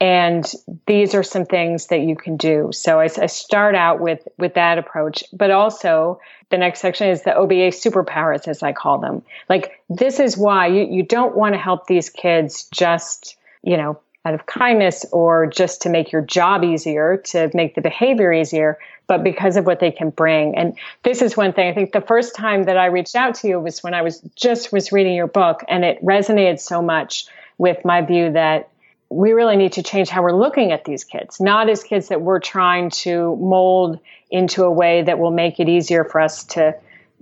And 0.00 0.44
these 0.86 1.14
are 1.14 1.22
some 1.22 1.46
things 1.46 1.86
that 1.86 2.00
you 2.00 2.16
can 2.16 2.36
do. 2.36 2.70
So 2.72 3.00
I, 3.00 3.04
I 3.04 3.26
start 3.26 3.74
out 3.74 4.00
with, 4.00 4.26
with 4.38 4.54
that 4.54 4.76
approach, 4.76 5.24
but 5.32 5.50
also 5.50 6.20
the 6.50 6.58
next 6.58 6.80
section 6.80 7.08
is 7.08 7.22
the 7.22 7.34
OBA 7.34 7.70
superpowers, 7.70 8.46
as 8.46 8.62
I 8.62 8.72
call 8.72 8.98
them. 8.98 9.22
Like, 9.48 9.80
this 9.88 10.20
is 10.20 10.36
why 10.36 10.66
you, 10.66 10.84
you 10.84 11.02
don't 11.02 11.34
want 11.34 11.54
to 11.54 11.58
help 11.58 11.86
these 11.86 12.10
kids 12.10 12.68
just, 12.72 13.36
you 13.62 13.76
know, 13.78 13.98
out 14.26 14.34
of 14.34 14.44
kindness 14.44 15.06
or 15.12 15.46
just 15.46 15.82
to 15.82 15.88
make 15.88 16.12
your 16.12 16.20
job 16.20 16.64
easier, 16.64 17.16
to 17.16 17.50
make 17.54 17.74
the 17.74 17.80
behavior 17.80 18.32
easier, 18.32 18.78
but 19.06 19.22
because 19.22 19.56
of 19.56 19.64
what 19.64 19.78
they 19.78 19.92
can 19.92 20.10
bring. 20.10 20.56
And 20.56 20.76
this 21.04 21.22
is 21.22 21.36
one 21.36 21.52
thing 21.52 21.68
I 21.68 21.72
think 21.72 21.92
the 21.92 22.00
first 22.00 22.34
time 22.34 22.64
that 22.64 22.76
I 22.76 22.86
reached 22.86 23.14
out 23.14 23.36
to 23.36 23.48
you 23.48 23.60
was 23.60 23.82
when 23.84 23.94
I 23.94 24.02
was 24.02 24.20
just 24.34 24.72
was 24.72 24.90
reading 24.90 25.14
your 25.14 25.28
book 25.28 25.64
and 25.68 25.84
it 25.84 26.04
resonated 26.04 26.58
so 26.58 26.82
much 26.82 27.26
with 27.56 27.84
my 27.84 28.02
view 28.02 28.32
that 28.32 28.68
we 29.08 29.32
really 29.32 29.56
need 29.56 29.72
to 29.74 29.82
change 29.82 30.08
how 30.08 30.22
we're 30.22 30.36
looking 30.36 30.72
at 30.72 30.84
these 30.84 31.04
kids, 31.04 31.40
not 31.40 31.68
as 31.68 31.82
kids 31.82 32.08
that 32.08 32.20
we're 32.20 32.40
trying 32.40 32.90
to 32.90 33.36
mold 33.36 34.00
into 34.30 34.64
a 34.64 34.70
way 34.70 35.02
that 35.02 35.18
will 35.18 35.30
make 35.30 35.60
it 35.60 35.68
easier 35.68 36.04
for 36.04 36.20
us 36.20 36.44
to 36.44 36.76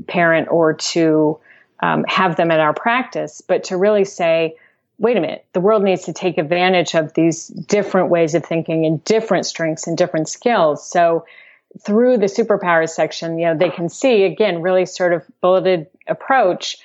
parent 0.07 0.49
or 0.50 0.75
to 0.75 1.38
um, 1.81 2.05
have 2.05 2.37
them 2.37 2.50
in 2.50 2.59
our 2.59 2.73
practice, 2.73 3.43
but 3.43 3.64
to 3.64 3.76
really 3.76 4.05
say, 4.05 4.57
wait 4.99 5.17
a 5.17 5.21
minute, 5.21 5.45
the 5.53 5.61
world 5.61 5.83
needs 5.83 6.05
to 6.05 6.12
take 6.12 6.38
advantage 6.38 6.95
of 6.95 7.12
these 7.14 7.49
different 7.49 8.09
ways 8.09 8.35
of 8.35 8.45
thinking 8.45 8.87
and 8.87 9.05
different 9.05 9.45
strengths 9.45 9.87
and 9.87 9.99
different 9.99 10.29
skills. 10.29 10.88
So 10.88 11.26
through 11.81 12.19
the 12.19 12.26
superpowers 12.26 12.91
section, 12.91 13.38
you 13.38 13.47
know, 13.47 13.59
they 13.59 13.71
can 13.71 13.88
see 13.88 14.25
again, 14.25 14.62
really 14.62 14.87
sort 14.87 15.12
of 15.12 15.25
bulleted 15.41 15.88
approach 16.07 16.79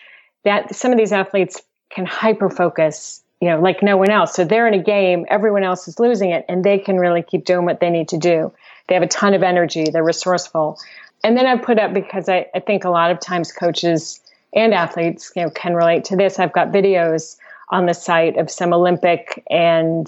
that 0.44 0.76
some 0.76 0.92
of 0.92 0.98
these 0.98 1.12
athletes 1.12 1.62
can 1.90 2.06
hyper 2.06 2.50
focus 2.50 3.22
you 3.42 3.50
know, 3.50 3.60
like 3.60 3.82
no 3.82 3.98
one 3.98 4.10
else. 4.10 4.36
So 4.36 4.44
they're 4.44 4.68
in 4.68 4.74
a 4.74 4.84
game, 4.84 5.26
everyone 5.30 5.64
else 5.64 5.88
is 5.88 6.00
losing 6.00 6.32
it, 6.32 6.46
and 6.50 6.64
they 6.64 6.78
can 6.78 6.98
really 6.98 7.22
keep 7.22 7.46
doing 7.46 7.66
what 7.66 7.80
they 7.80 7.90
need 7.90 8.10
to 8.10 8.18
do. 8.18 8.52
They 8.88 8.96
have 8.96 9.04
a 9.04 9.08
ton 9.08 9.34
of 9.34 9.44
energy, 9.44 9.86
they're 9.92 10.04
resourceful. 10.04 10.80
And 11.24 11.38
then 11.38 11.46
I 11.46 11.58
put 11.58 11.80
up 11.80 11.94
because 11.94 12.30
I, 12.30 12.48
I 12.54 12.60
think 12.60 12.84
a 12.84 12.90
lot 12.90 13.12
of 13.12 13.20
times 13.20 13.52
coaches 13.52 14.22
and 14.54 14.74
athletes, 14.74 15.32
you 15.36 15.44
know, 15.44 15.50
can 15.50 15.76
relate 15.76 16.06
to 16.06 16.16
this. 16.16 16.40
I've 16.40 16.54
got 16.54 16.70
videos 16.70 17.38
on 17.70 17.86
the 17.86 17.94
site 17.94 18.38
of 18.38 18.50
some 18.50 18.74
Olympic 18.74 19.44
and 19.50 20.08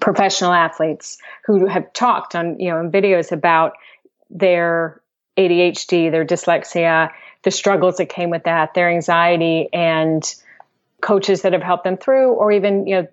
professional 0.00 0.52
athletes 0.52 1.18
who 1.46 1.66
have 1.66 1.92
talked 1.92 2.34
on, 2.34 2.58
you 2.60 2.70
know, 2.70 2.80
in 2.80 2.90
videos 2.90 3.32
about 3.32 3.74
their 4.30 5.00
ADHD, 5.36 6.10
their 6.10 6.24
dyslexia, 6.24 7.10
the 7.42 7.50
struggles 7.50 7.96
that 7.96 8.06
came 8.06 8.30
with 8.30 8.44
that, 8.44 8.74
their 8.74 8.88
anxiety 8.88 9.68
and 9.72 10.34
coaches 11.02 11.42
that 11.42 11.52
have 11.52 11.62
helped 11.62 11.84
them 11.84 11.98
through, 11.98 12.32
or 12.32 12.50
even, 12.50 12.86
you 12.86 13.02
know, 13.02 13.08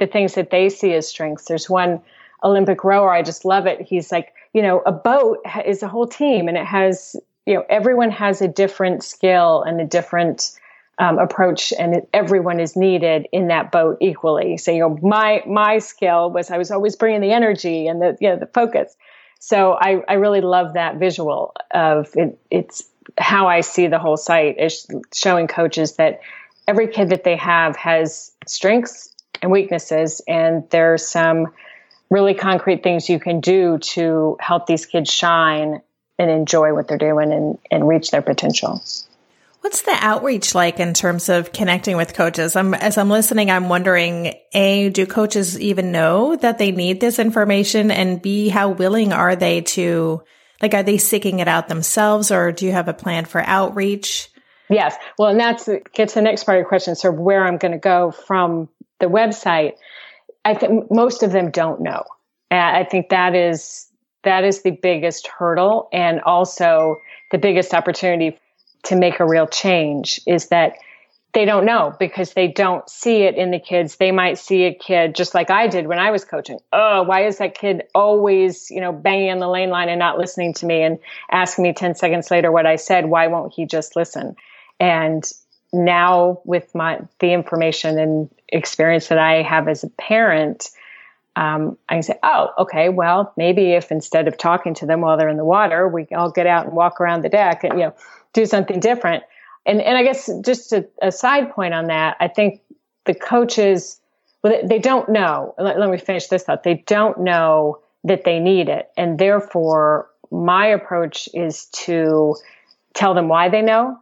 the 0.00 0.08
things 0.08 0.34
that 0.34 0.50
they 0.50 0.68
see 0.68 0.92
as 0.94 1.06
strengths. 1.06 1.44
There's 1.44 1.70
one 1.70 2.00
Olympic 2.42 2.82
rower, 2.84 3.10
I 3.10 3.22
just 3.22 3.44
love 3.44 3.66
it. 3.66 3.80
He's 3.80 4.10
like, 4.10 4.34
you 4.52 4.62
know, 4.62 4.82
a 4.84 4.92
boat 4.92 5.38
is 5.64 5.82
a 5.82 5.88
whole 5.88 6.06
team 6.06 6.48
and 6.48 6.56
it 6.56 6.66
has, 6.66 7.16
you 7.46 7.54
know, 7.54 7.64
everyone 7.70 8.10
has 8.10 8.42
a 8.42 8.48
different 8.48 9.04
skill 9.04 9.62
and 9.62 9.80
a 9.80 9.86
different 9.86 10.58
um, 10.98 11.18
approach 11.18 11.72
and 11.78 12.02
everyone 12.12 12.60
is 12.60 12.76
needed 12.76 13.26
in 13.32 13.48
that 13.48 13.72
boat 13.72 13.98
equally. 14.00 14.56
So, 14.58 14.70
you 14.70 14.80
know, 14.80 14.98
my, 15.02 15.42
my 15.46 15.78
skill 15.78 16.30
was 16.30 16.50
I 16.50 16.58
was 16.58 16.70
always 16.70 16.96
bringing 16.96 17.20
the 17.20 17.32
energy 17.32 17.86
and 17.86 18.00
the, 18.00 18.16
you 18.20 18.28
know, 18.28 18.36
the 18.36 18.46
focus. 18.46 18.94
So 19.40 19.72
I, 19.72 20.02
I 20.08 20.14
really 20.14 20.40
love 20.40 20.74
that 20.74 20.96
visual 20.96 21.54
of 21.70 22.10
it, 22.14 22.38
it's 22.50 22.84
how 23.18 23.48
I 23.48 23.60
see 23.60 23.86
the 23.86 23.98
whole 23.98 24.16
site 24.16 24.58
is 24.58 24.86
showing 25.12 25.46
coaches 25.48 25.96
that 25.96 26.20
every 26.66 26.88
kid 26.88 27.10
that 27.10 27.24
they 27.24 27.36
have 27.36 27.76
has 27.76 28.32
strengths 28.46 29.14
and 29.42 29.50
weaknesses, 29.50 30.22
and 30.26 30.68
there's 30.70 31.06
some 31.06 31.52
really 32.10 32.34
concrete 32.34 32.82
things 32.82 33.08
you 33.08 33.18
can 33.18 33.40
do 33.40 33.78
to 33.78 34.36
help 34.40 34.66
these 34.66 34.86
kids 34.86 35.10
shine 35.10 35.82
and 36.18 36.30
enjoy 36.30 36.72
what 36.72 36.86
they're 36.86 36.98
doing 36.98 37.32
and, 37.32 37.58
and 37.70 37.88
reach 37.88 38.10
their 38.10 38.22
potential. 38.22 38.82
What's 39.60 39.82
the 39.82 39.96
outreach 39.98 40.54
like 40.54 40.78
in 40.78 40.92
terms 40.92 41.30
of 41.30 41.50
connecting 41.50 41.96
with 41.96 42.12
coaches? 42.12 42.54
I'm, 42.54 42.74
as 42.74 42.98
I'm 42.98 43.08
listening, 43.08 43.50
I'm 43.50 43.70
wondering, 43.70 44.34
A, 44.52 44.90
do 44.90 45.06
coaches 45.06 45.58
even 45.58 45.90
know 45.90 46.36
that 46.36 46.58
they 46.58 46.70
need 46.70 47.00
this 47.00 47.18
information? 47.18 47.90
And 47.90 48.20
B, 48.20 48.48
how 48.50 48.68
willing 48.68 49.14
are 49.14 49.34
they 49.34 49.62
to, 49.62 50.22
like, 50.60 50.74
are 50.74 50.82
they 50.82 50.98
seeking 50.98 51.38
it 51.38 51.48
out 51.48 51.68
themselves 51.68 52.30
or 52.30 52.52
do 52.52 52.66
you 52.66 52.72
have 52.72 52.88
a 52.88 52.94
plan 52.94 53.24
for 53.24 53.40
outreach? 53.40 54.30
Yes. 54.70 54.96
Well, 55.18 55.28
and 55.28 55.38
that's 55.38 55.68
gets 55.92 56.14
the 56.14 56.22
next 56.22 56.44
part 56.44 56.56
of 56.56 56.60
your 56.60 56.68
question. 56.68 56.94
So 56.94 57.10
where 57.10 57.44
I'm 57.44 57.58
going 57.58 57.72
to 57.72 57.78
go 57.78 58.10
from 58.10 58.68
the 59.00 59.06
website, 59.06 59.72
I 60.44 60.54
think 60.54 60.90
most 60.90 61.22
of 61.22 61.32
them 61.32 61.50
don't 61.50 61.80
know. 61.80 62.04
And 62.50 62.76
I 62.76 62.84
think 62.84 63.10
that 63.10 63.34
is 63.34 63.88
that 64.22 64.44
is 64.44 64.62
the 64.62 64.70
biggest 64.70 65.26
hurdle, 65.26 65.88
and 65.92 66.20
also 66.22 66.96
the 67.30 67.38
biggest 67.38 67.74
opportunity 67.74 68.38
to 68.84 68.96
make 68.96 69.20
a 69.20 69.26
real 69.26 69.46
change 69.46 70.20
is 70.26 70.48
that 70.48 70.76
they 71.34 71.44
don't 71.44 71.64
know 71.64 71.94
because 71.98 72.32
they 72.32 72.46
don't 72.46 72.88
see 72.88 73.22
it 73.22 73.34
in 73.34 73.50
the 73.50 73.58
kids. 73.58 73.96
They 73.96 74.12
might 74.12 74.38
see 74.38 74.64
a 74.64 74.74
kid 74.74 75.16
just 75.16 75.34
like 75.34 75.50
I 75.50 75.66
did 75.66 75.88
when 75.88 75.98
I 75.98 76.12
was 76.12 76.24
coaching. 76.24 76.60
Oh, 76.72 77.02
why 77.02 77.26
is 77.26 77.38
that 77.38 77.58
kid 77.58 77.82
always, 77.94 78.70
you 78.70 78.80
know, 78.80 78.92
banging 78.92 79.32
on 79.32 79.38
the 79.40 79.48
lane 79.48 79.70
line 79.70 79.88
and 79.88 79.98
not 79.98 80.16
listening 80.16 80.54
to 80.54 80.66
me 80.66 80.82
and 80.82 80.98
asking 81.30 81.64
me 81.64 81.72
10 81.72 81.96
seconds 81.96 82.30
later 82.30 82.52
what 82.52 82.66
I 82.66 82.76
said? 82.76 83.06
Why 83.06 83.26
won't 83.26 83.52
he 83.52 83.66
just 83.66 83.96
listen? 83.96 84.36
And 84.80 85.24
now 85.72 86.40
with 86.44 86.74
my 86.74 87.00
the 87.20 87.32
information 87.32 87.98
and 87.98 88.30
experience 88.48 89.08
that 89.08 89.18
I 89.18 89.42
have 89.42 89.68
as 89.68 89.84
a 89.84 89.88
parent, 89.90 90.70
um, 91.36 91.76
I 91.88 91.94
can 91.94 92.02
say, 92.02 92.18
oh, 92.22 92.50
okay, 92.58 92.88
well, 92.88 93.32
maybe 93.36 93.72
if 93.72 93.90
instead 93.90 94.28
of 94.28 94.38
talking 94.38 94.74
to 94.74 94.86
them 94.86 95.00
while 95.00 95.16
they're 95.16 95.28
in 95.28 95.36
the 95.36 95.44
water, 95.44 95.88
we 95.88 96.06
all 96.14 96.30
get 96.30 96.46
out 96.46 96.66
and 96.66 96.74
walk 96.74 97.00
around 97.00 97.22
the 97.22 97.28
deck 97.28 97.64
and, 97.64 97.74
you 97.74 97.86
know, 97.86 97.94
do 98.32 98.46
something 98.46 98.78
different. 98.78 99.24
And, 99.66 99.80
and 99.80 99.96
I 99.96 100.02
guess 100.04 100.30
just 100.44 100.72
a, 100.72 100.86
a 101.02 101.10
side 101.10 101.50
point 101.52 101.74
on 101.74 101.86
that, 101.86 102.16
I 102.20 102.28
think 102.28 102.60
the 103.04 103.14
coaches, 103.14 104.00
well, 104.42 104.60
they, 104.64 104.78
don't 104.78 105.08
know. 105.08 105.54
Let, 105.58 105.78
let 105.78 105.90
me 105.90 105.98
finish 105.98 106.28
this 106.28 106.44
thought. 106.44 106.62
They 106.62 106.84
don't 106.86 107.20
know 107.20 107.80
that 108.04 108.24
they 108.24 108.38
need 108.38 108.68
it. 108.68 108.90
And 108.96 109.18
therefore, 109.18 110.08
my 110.30 110.66
approach 110.66 111.28
is 111.34 111.66
to 111.84 112.36
tell 112.94 113.14
them 113.14 113.28
why 113.28 113.48
they 113.48 113.62
know. 113.62 113.98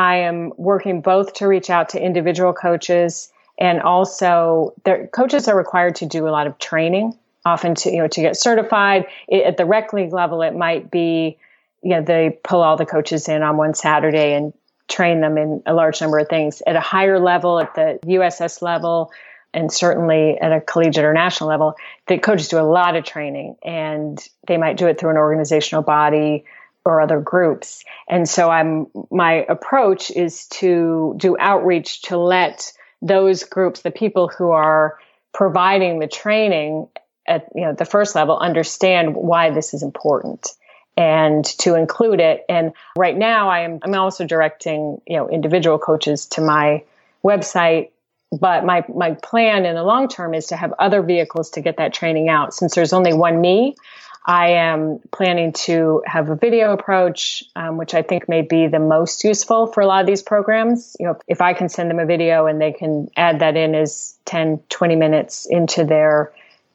I 0.00 0.16
am 0.16 0.54
working 0.56 1.02
both 1.02 1.34
to 1.34 1.46
reach 1.46 1.68
out 1.68 1.90
to 1.90 2.02
individual 2.02 2.54
coaches 2.54 3.30
and 3.58 3.82
also 3.82 4.72
their 4.84 5.06
coaches 5.08 5.46
are 5.46 5.54
required 5.54 5.96
to 5.96 6.06
do 6.06 6.26
a 6.26 6.30
lot 6.30 6.46
of 6.46 6.58
training 6.58 7.18
often 7.44 7.74
to 7.74 7.90
you 7.90 7.98
know 7.98 8.08
to 8.08 8.22
get 8.22 8.34
certified. 8.34 9.04
It, 9.28 9.44
at 9.44 9.56
the 9.58 9.66
rec 9.66 9.92
league 9.92 10.14
level 10.14 10.40
it 10.40 10.56
might 10.56 10.90
be 10.90 11.36
you 11.82 11.90
know 11.90 12.00
they 12.00 12.38
pull 12.42 12.62
all 12.62 12.78
the 12.78 12.86
coaches 12.86 13.28
in 13.28 13.42
on 13.42 13.58
one 13.58 13.74
saturday 13.74 14.32
and 14.32 14.54
train 14.88 15.20
them 15.20 15.36
in 15.36 15.62
a 15.66 15.74
large 15.74 16.00
number 16.00 16.18
of 16.18 16.28
things. 16.28 16.62
At 16.66 16.76
a 16.76 16.80
higher 16.80 17.20
level 17.20 17.60
at 17.60 17.74
the 17.74 17.98
uss 18.06 18.62
level 18.62 19.12
and 19.52 19.70
certainly 19.70 20.38
at 20.40 20.50
a 20.50 20.62
collegiate 20.62 21.04
or 21.04 21.12
national 21.12 21.50
level 21.50 21.74
the 22.06 22.16
coaches 22.16 22.48
do 22.48 22.58
a 22.58 22.64
lot 22.64 22.96
of 22.96 23.04
training 23.04 23.56
and 23.62 24.18
they 24.46 24.56
might 24.56 24.78
do 24.78 24.86
it 24.86 24.98
through 24.98 25.10
an 25.10 25.18
organizational 25.18 25.82
body 25.82 26.46
or 26.84 27.00
other 27.00 27.20
groups. 27.20 27.84
And 28.08 28.28
so 28.28 28.50
i'm 28.50 28.86
my 29.10 29.44
approach 29.48 30.10
is 30.10 30.46
to 30.48 31.14
do 31.16 31.36
outreach 31.38 32.02
to 32.02 32.16
let 32.16 32.72
those 33.02 33.44
groups, 33.44 33.80
the 33.80 33.90
people 33.90 34.28
who 34.28 34.50
are 34.50 34.98
providing 35.32 35.98
the 35.98 36.06
training 36.06 36.88
at 37.26 37.48
you 37.54 37.62
know 37.62 37.72
the 37.72 37.84
first 37.84 38.14
level 38.14 38.36
understand 38.38 39.14
why 39.14 39.50
this 39.50 39.74
is 39.74 39.82
important 39.82 40.48
and 40.96 41.44
to 41.44 41.74
include 41.74 42.20
it. 42.20 42.44
And 42.48 42.72
right 42.96 43.16
now 43.16 43.48
i 43.48 43.60
am 43.60 43.78
i'm 43.82 43.94
also 43.94 44.26
directing 44.26 45.00
you 45.06 45.16
know 45.16 45.28
individual 45.28 45.78
coaches 45.78 46.26
to 46.26 46.40
my 46.40 46.82
website. 47.24 47.90
But 48.32 48.64
my 48.64 48.84
my 48.94 49.12
plan 49.14 49.66
in 49.66 49.74
the 49.74 49.82
long 49.82 50.08
term 50.08 50.34
is 50.34 50.46
to 50.48 50.56
have 50.56 50.72
other 50.78 51.02
vehicles 51.02 51.50
to 51.50 51.60
get 51.60 51.78
that 51.78 51.92
training 51.92 52.28
out 52.28 52.54
since 52.54 52.74
there's 52.74 52.92
only 52.92 53.12
one 53.12 53.40
me 53.40 53.76
I 54.24 54.48
am 54.50 55.00
planning 55.12 55.52
to 55.64 56.02
have 56.06 56.28
a 56.28 56.36
video 56.36 56.72
approach, 56.72 57.42
um, 57.56 57.78
which 57.78 57.94
I 57.94 58.02
think 58.02 58.28
may 58.28 58.42
be 58.42 58.66
the 58.66 58.78
most 58.78 59.24
useful 59.24 59.66
for 59.66 59.80
a 59.80 59.86
lot 59.86 60.02
of 60.02 60.06
these 60.06 60.22
programs. 60.22 60.94
You 61.00 61.06
know, 61.06 61.18
if 61.26 61.40
I 61.40 61.54
can 61.54 61.68
send 61.68 61.90
them 61.90 61.98
a 61.98 62.06
video 62.06 62.46
and 62.46 62.60
they 62.60 62.72
can 62.72 63.08
add 63.16 63.40
that 63.40 63.56
in 63.56 63.74
as 63.74 64.18
10, 64.26 64.60
20 64.68 64.96
minutes 64.96 65.46
into 65.46 65.84
their 65.84 66.32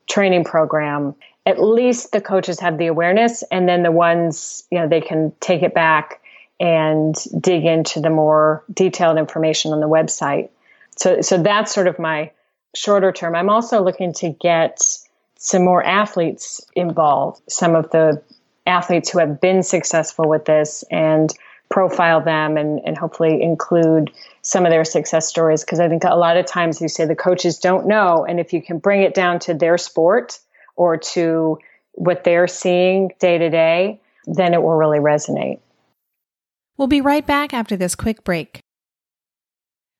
training 0.08 0.44
program, 0.44 1.16
at 1.46 1.62
least 1.62 2.12
the 2.12 2.22
coaches 2.22 2.60
have 2.62 2.80
the 2.80 2.88
awareness 2.88 3.44
and 3.52 3.70
then 3.70 3.84
the 3.84 3.92
ones, 3.92 4.64
you 4.72 4.80
know, 4.80 4.88
they 4.88 5.02
can 5.02 5.32
take 5.40 5.62
it 5.62 5.74
back 5.74 6.22
and 6.60 7.16
dig 7.40 7.66
into 7.66 8.00
the 8.00 8.10
more 8.10 8.64
detailed 8.74 9.18
information 9.18 9.72
on 9.72 9.82
the 9.82 9.90
website. 9.90 10.50
So, 10.98 11.22
so 11.22 11.42
that's 11.44 11.74
sort 11.74 11.88
of 11.88 12.00
my 12.00 12.32
shorter 12.76 13.12
term. 13.12 13.36
I'm 13.36 13.50
also 13.50 13.84
looking 13.84 14.14
to 14.14 14.30
get 14.30 14.82
some 15.38 15.64
more 15.64 15.84
athletes 15.84 16.62
involved, 16.76 17.42
some 17.50 17.76
of 17.76 17.90
the 17.92 18.22
athletes 18.66 19.10
who 19.10 19.20
have 19.20 19.40
been 19.40 19.64
successful 19.64 20.28
with 20.28 20.46
this 20.46 20.84
and 20.90 21.32
profile 21.70 22.22
them 22.22 22.58
and, 22.58 22.80
and 22.86 22.98
hopefully 22.98 23.42
include 23.42 24.12
some 24.42 24.66
of 24.66 24.72
their 24.72 24.86
success 24.86 25.28
stories. 25.28 25.64
Because 25.64 25.80
I 25.80 25.90
think 25.90 26.04
a 26.04 26.16
lot 26.16 26.38
of 26.38 26.46
times 26.46 26.82
you 26.82 26.88
say 26.88 27.06
the 27.06 27.16
coaches 27.16 27.60
don't 27.60 27.88
know. 27.88 28.26
And 28.26 28.40
if 28.40 28.54
you 28.54 28.62
can 28.62 28.80
bring 28.80 29.02
it 29.02 29.14
down 29.14 29.40
to 29.40 29.54
their 29.54 29.78
sport 29.78 30.40
or 30.76 30.98
to 30.98 31.60
what 31.94 32.24
they're 32.24 32.48
seeing 32.48 33.12
day 33.20 33.38
to 33.38 33.50
day, 33.50 34.00
then 34.26 34.54
it 34.54 34.62
will 34.62 34.76
really 34.76 35.00
resonate. 35.00 35.60
We'll 36.78 36.88
be 36.88 37.02
right 37.02 37.26
back 37.26 37.54
after 37.54 37.78
this 37.78 37.96
quick 37.96 38.24
break. 38.24 38.65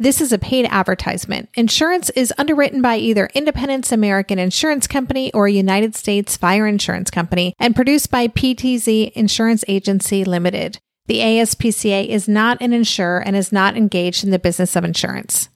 This 0.00 0.22
is 0.22 0.32
a 0.32 0.38
paid 0.38 0.66
advertisement. 0.70 1.50
Insurance 1.56 2.08
is 2.16 2.32
underwritten 2.38 2.80
by 2.80 2.96
either 2.96 3.28
Independence 3.34 3.92
American 3.92 4.38
Insurance 4.38 4.86
Company 4.86 5.30
or 5.34 5.46
United 5.46 5.94
States 5.94 6.38
Fire 6.38 6.66
Insurance 6.66 7.10
Company 7.10 7.54
and 7.58 7.76
produced 7.76 8.10
by 8.10 8.26
PTZ 8.26 9.12
Insurance 9.12 9.62
Agency 9.68 10.24
Limited. 10.24 10.78
The 11.04 11.18
ASPCA 11.18 12.08
is 12.08 12.26
not 12.26 12.62
an 12.62 12.72
insurer 12.72 13.18
and 13.20 13.36
is 13.36 13.52
not 13.52 13.76
engaged 13.76 14.24
in 14.24 14.30
the 14.30 14.38
business 14.38 14.74
of 14.74 14.84
insurance. 14.84 15.50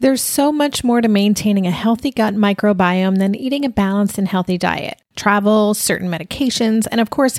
There's 0.00 0.22
so 0.22 0.50
much 0.50 0.82
more 0.82 1.00
to 1.00 1.06
maintaining 1.06 1.68
a 1.68 1.70
healthy 1.70 2.10
gut 2.10 2.34
microbiome 2.34 3.18
than 3.18 3.36
eating 3.36 3.64
a 3.64 3.68
balanced 3.68 4.18
and 4.18 4.26
healthy 4.26 4.58
diet. 4.58 5.00
Travel, 5.14 5.72
certain 5.72 6.08
medications, 6.08 6.88
and 6.90 7.00
of 7.00 7.10
course, 7.10 7.38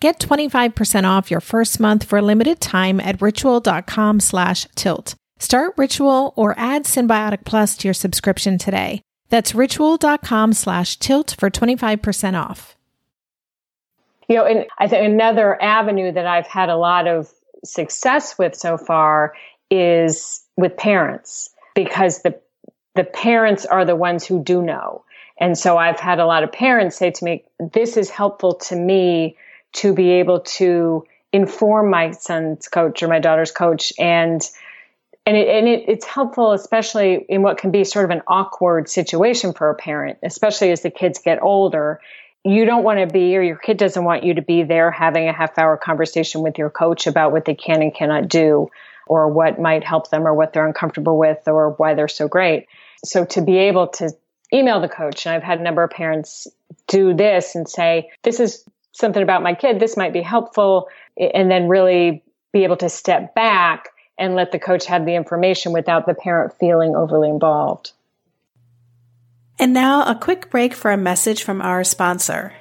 Get 0.00 0.18
25% 0.18 1.04
off 1.04 1.30
your 1.30 1.40
first 1.40 1.80
month 1.80 2.04
for 2.04 2.18
a 2.18 2.22
limited 2.22 2.60
time 2.60 3.00
at 3.00 3.22
ritual.com 3.22 4.20
slash 4.20 4.66
tilt. 4.74 5.14
Start 5.38 5.74
Ritual 5.76 6.34
or 6.36 6.54
add 6.58 6.84
Synbiotic 6.84 7.44
Plus 7.44 7.76
to 7.78 7.88
your 7.88 7.94
subscription 7.94 8.58
today. 8.58 9.00
That's 9.30 9.54
ritual.com 9.54 10.52
slash 10.52 10.98
tilt 10.98 11.34
for 11.38 11.50
25% 11.50 12.40
off. 12.40 12.76
You 14.28 14.36
know, 14.36 14.44
and 14.44 14.66
I 14.78 14.88
think 14.88 15.04
another 15.04 15.60
avenue 15.62 16.12
that 16.12 16.26
I've 16.26 16.46
had 16.46 16.68
a 16.68 16.76
lot 16.76 17.06
of 17.06 17.30
success 17.64 18.38
with 18.38 18.54
so 18.54 18.76
far 18.76 19.34
is 19.70 20.42
with 20.56 20.76
parents 20.76 21.50
because 21.74 22.22
the 22.22 22.38
the 22.94 23.04
parents 23.04 23.66
are 23.66 23.84
the 23.84 23.94
ones 23.96 24.26
who 24.26 24.42
do 24.42 24.62
know. 24.62 25.04
And 25.38 25.58
so 25.58 25.76
I've 25.76 26.00
had 26.00 26.18
a 26.18 26.24
lot 26.24 26.42
of 26.42 26.50
parents 26.50 26.96
say 26.96 27.10
to 27.10 27.24
me, 27.24 27.44
this 27.74 27.98
is 27.98 28.08
helpful 28.08 28.54
to 28.54 28.76
me 28.76 29.36
to 29.76 29.94
be 29.94 30.10
able 30.10 30.40
to 30.40 31.04
inform 31.32 31.90
my 31.90 32.10
son's 32.12 32.68
coach 32.68 33.02
or 33.02 33.08
my 33.08 33.18
daughter's 33.18 33.52
coach. 33.52 33.92
And 33.98 34.42
and, 35.28 35.36
it, 35.36 35.48
and 35.48 35.66
it, 35.66 35.88
it's 35.88 36.04
helpful 36.04 36.52
especially 36.52 37.26
in 37.28 37.42
what 37.42 37.58
can 37.58 37.72
be 37.72 37.82
sort 37.82 38.04
of 38.04 38.12
an 38.12 38.22
awkward 38.28 38.88
situation 38.88 39.52
for 39.52 39.70
a 39.70 39.74
parent 39.74 40.18
especially 40.22 40.70
as 40.70 40.82
the 40.82 40.90
kids 40.90 41.18
get 41.18 41.42
older. 41.42 42.00
You 42.44 42.64
don't 42.64 42.84
want 42.84 43.00
to 43.00 43.06
be 43.12 43.36
or 43.36 43.42
your 43.42 43.56
kid 43.56 43.76
doesn't 43.76 44.04
want 44.04 44.22
you 44.22 44.34
to 44.34 44.42
be 44.42 44.62
there 44.62 44.90
having 44.90 45.28
a 45.28 45.32
half 45.32 45.58
hour 45.58 45.76
conversation 45.76 46.42
with 46.42 46.58
your 46.58 46.70
coach 46.70 47.08
about 47.08 47.32
what 47.32 47.44
they 47.44 47.56
can 47.56 47.82
and 47.82 47.92
cannot 47.92 48.28
do 48.28 48.68
or 49.08 49.28
what 49.28 49.60
might 49.60 49.84
help 49.84 50.10
them 50.10 50.26
or 50.26 50.34
what 50.34 50.52
they're 50.52 50.66
uncomfortable 50.66 51.18
with 51.18 51.46
or 51.46 51.70
why 51.70 51.94
they're 51.94 52.08
so 52.08 52.28
great. 52.28 52.66
So 53.04 53.24
to 53.24 53.42
be 53.42 53.58
able 53.58 53.88
to 53.88 54.10
email 54.52 54.80
the 54.80 54.88
coach 54.88 55.26
and 55.26 55.34
i've 55.34 55.42
had 55.42 55.58
a 55.58 55.62
number 55.62 55.82
of 55.82 55.90
parents 55.90 56.46
do 56.86 57.14
this 57.14 57.54
and 57.54 57.68
say 57.68 58.10
this 58.22 58.38
is 58.38 58.64
something 58.98 59.22
about 59.22 59.42
my 59.42 59.54
kid, 59.54 59.78
this 59.78 59.96
might 59.96 60.12
be 60.12 60.22
helpful. 60.22 60.88
And 61.18 61.50
then 61.50 61.68
really 61.68 62.22
be 62.52 62.64
able 62.64 62.76
to 62.76 62.88
step 62.88 63.34
back 63.34 63.88
and 64.18 64.34
let 64.34 64.52
the 64.52 64.58
coach 64.58 64.86
have 64.86 65.04
the 65.04 65.14
information 65.14 65.72
without 65.72 66.06
the 66.06 66.14
parent 66.14 66.54
feeling 66.58 66.94
overly 66.94 67.28
involved. 67.28 67.92
And 69.58 69.72
now 69.72 70.04
a 70.04 70.14
quick 70.14 70.50
break 70.50 70.74
for 70.74 70.90
a 70.90 70.96
message 70.96 71.42
from 71.42 71.62
our 71.62 71.84
sponsor. 71.84 72.52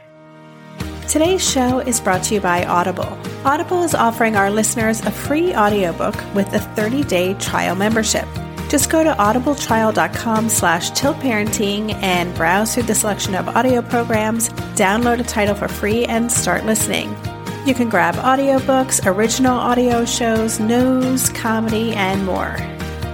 Today's 1.09 1.47
show 1.47 1.79
is 1.79 1.99
brought 1.99 2.23
to 2.23 2.35
you 2.35 2.41
by 2.41 2.65
Audible. 2.65 3.17
Audible 3.43 3.83
is 3.83 3.93
offering 3.93 4.35
our 4.35 4.49
listeners 4.49 5.01
a 5.01 5.11
free 5.11 5.53
audiobook 5.53 6.15
with 6.33 6.47
a 6.53 6.59
30-day 6.59 7.35
trial 7.35 7.75
membership. 7.75 8.27
Just 8.69 8.89
go 8.89 9.03
to 9.03 9.13
audibletrial.com 9.13 10.49
slash 10.49 10.91
tiltparenting 10.91 11.93
and 12.01 12.33
browse 12.35 12.73
through 12.73 12.83
the 12.83 12.95
selection 12.95 13.35
of 13.35 13.47
audio 13.49 13.81
programs, 13.81 14.49
download 14.75 15.19
a 15.19 15.23
title 15.23 15.55
for 15.55 15.67
free, 15.67 16.05
and 16.05 16.31
start 16.31 16.65
listening. 16.65 17.15
You 17.65 17.73
can 17.73 17.89
grab 17.89 18.15
audiobooks, 18.15 19.05
original 19.05 19.57
audio 19.57 20.05
shows, 20.05 20.59
news, 20.59 21.29
comedy, 21.29 21.93
and 21.93 22.25
more. 22.25 22.57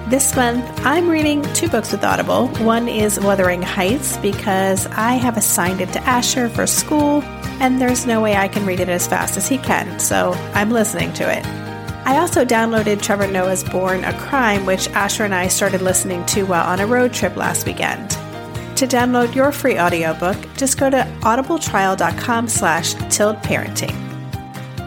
This 0.10 0.36
month, 0.36 0.66
I'm 0.86 1.08
reading 1.08 1.42
two 1.54 1.70
books 1.70 1.94
with 1.94 2.04
Audible. 2.04 2.50
One 2.66 2.90
is 2.90 3.18
Wuthering 3.18 3.62
Heights 3.62 4.18
because 4.18 4.86
I 4.88 5.14
have 5.14 5.38
assigned 5.38 5.80
it 5.80 5.94
to 5.94 6.02
Asher 6.04 6.50
for 6.50 6.68
school, 6.68 7.22
and 7.62 7.80
there's 7.80 8.06
no 8.06 8.20
way 8.20 8.36
I 8.36 8.50
can 8.50 8.66
read 8.66 8.82
it 8.82 8.90
as 8.90 9.08
fast 9.08 9.38
as 9.38 9.48
he 9.48 9.58
can, 9.58 10.00
so 10.00 10.34
I'm 10.54 10.70
listening 10.70 11.14
to 11.14 11.32
it. 11.32 11.61
I 12.04 12.18
also 12.18 12.44
downloaded 12.44 13.02
Trevor 13.02 13.28
Noah's 13.28 13.64
Born 13.64 14.04
a 14.04 14.18
Crime, 14.18 14.66
which 14.66 14.90
Asher 14.90 15.24
and 15.24 15.36
I 15.36 15.48
started 15.48 15.82
listening 15.82 16.26
to 16.28 16.46
while 16.46 16.66
on 16.66 16.80
a 16.80 16.88
road 16.88 17.14
trip 17.14 17.36
last 17.36 17.66
weekend. 17.66 18.10
To 18.78 18.88
download 18.88 19.36
your 19.36 19.52
free 19.52 19.80
audiobook, 19.80 20.36
just 20.58 20.80
go 20.80 20.90
to 20.90 20.98
audibletrial.com 21.22 22.48
slash 22.48 22.96
tiltparenting. 22.96 23.94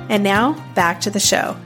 And 0.09 0.25
now, 0.25 0.53
back 0.75 1.01
to 1.03 1.11
the 1.11 1.21
show. 1.21 1.57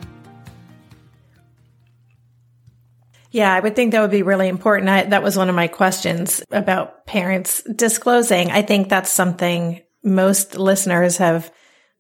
Yeah, 3.31 3.53
I 3.53 3.61
would 3.61 3.75
think 3.75 3.93
that 3.93 4.03
would 4.03 4.11
be 4.11 4.23
really 4.23 4.49
important. 4.49 4.91
I, 4.91 5.05
that 5.05 5.23
was 5.23 5.39
one 5.39 5.49
of 5.49 5.55
my 5.55 5.69
questions 5.69 6.43
about 6.51 7.07
parents 7.07 7.63
disclosing. 7.63 8.51
I 8.51 8.61
think 8.61 8.89
that's 8.91 9.11
something 9.11 9.83
most 10.05 10.57
listeners 10.57 11.17
have 11.17 11.51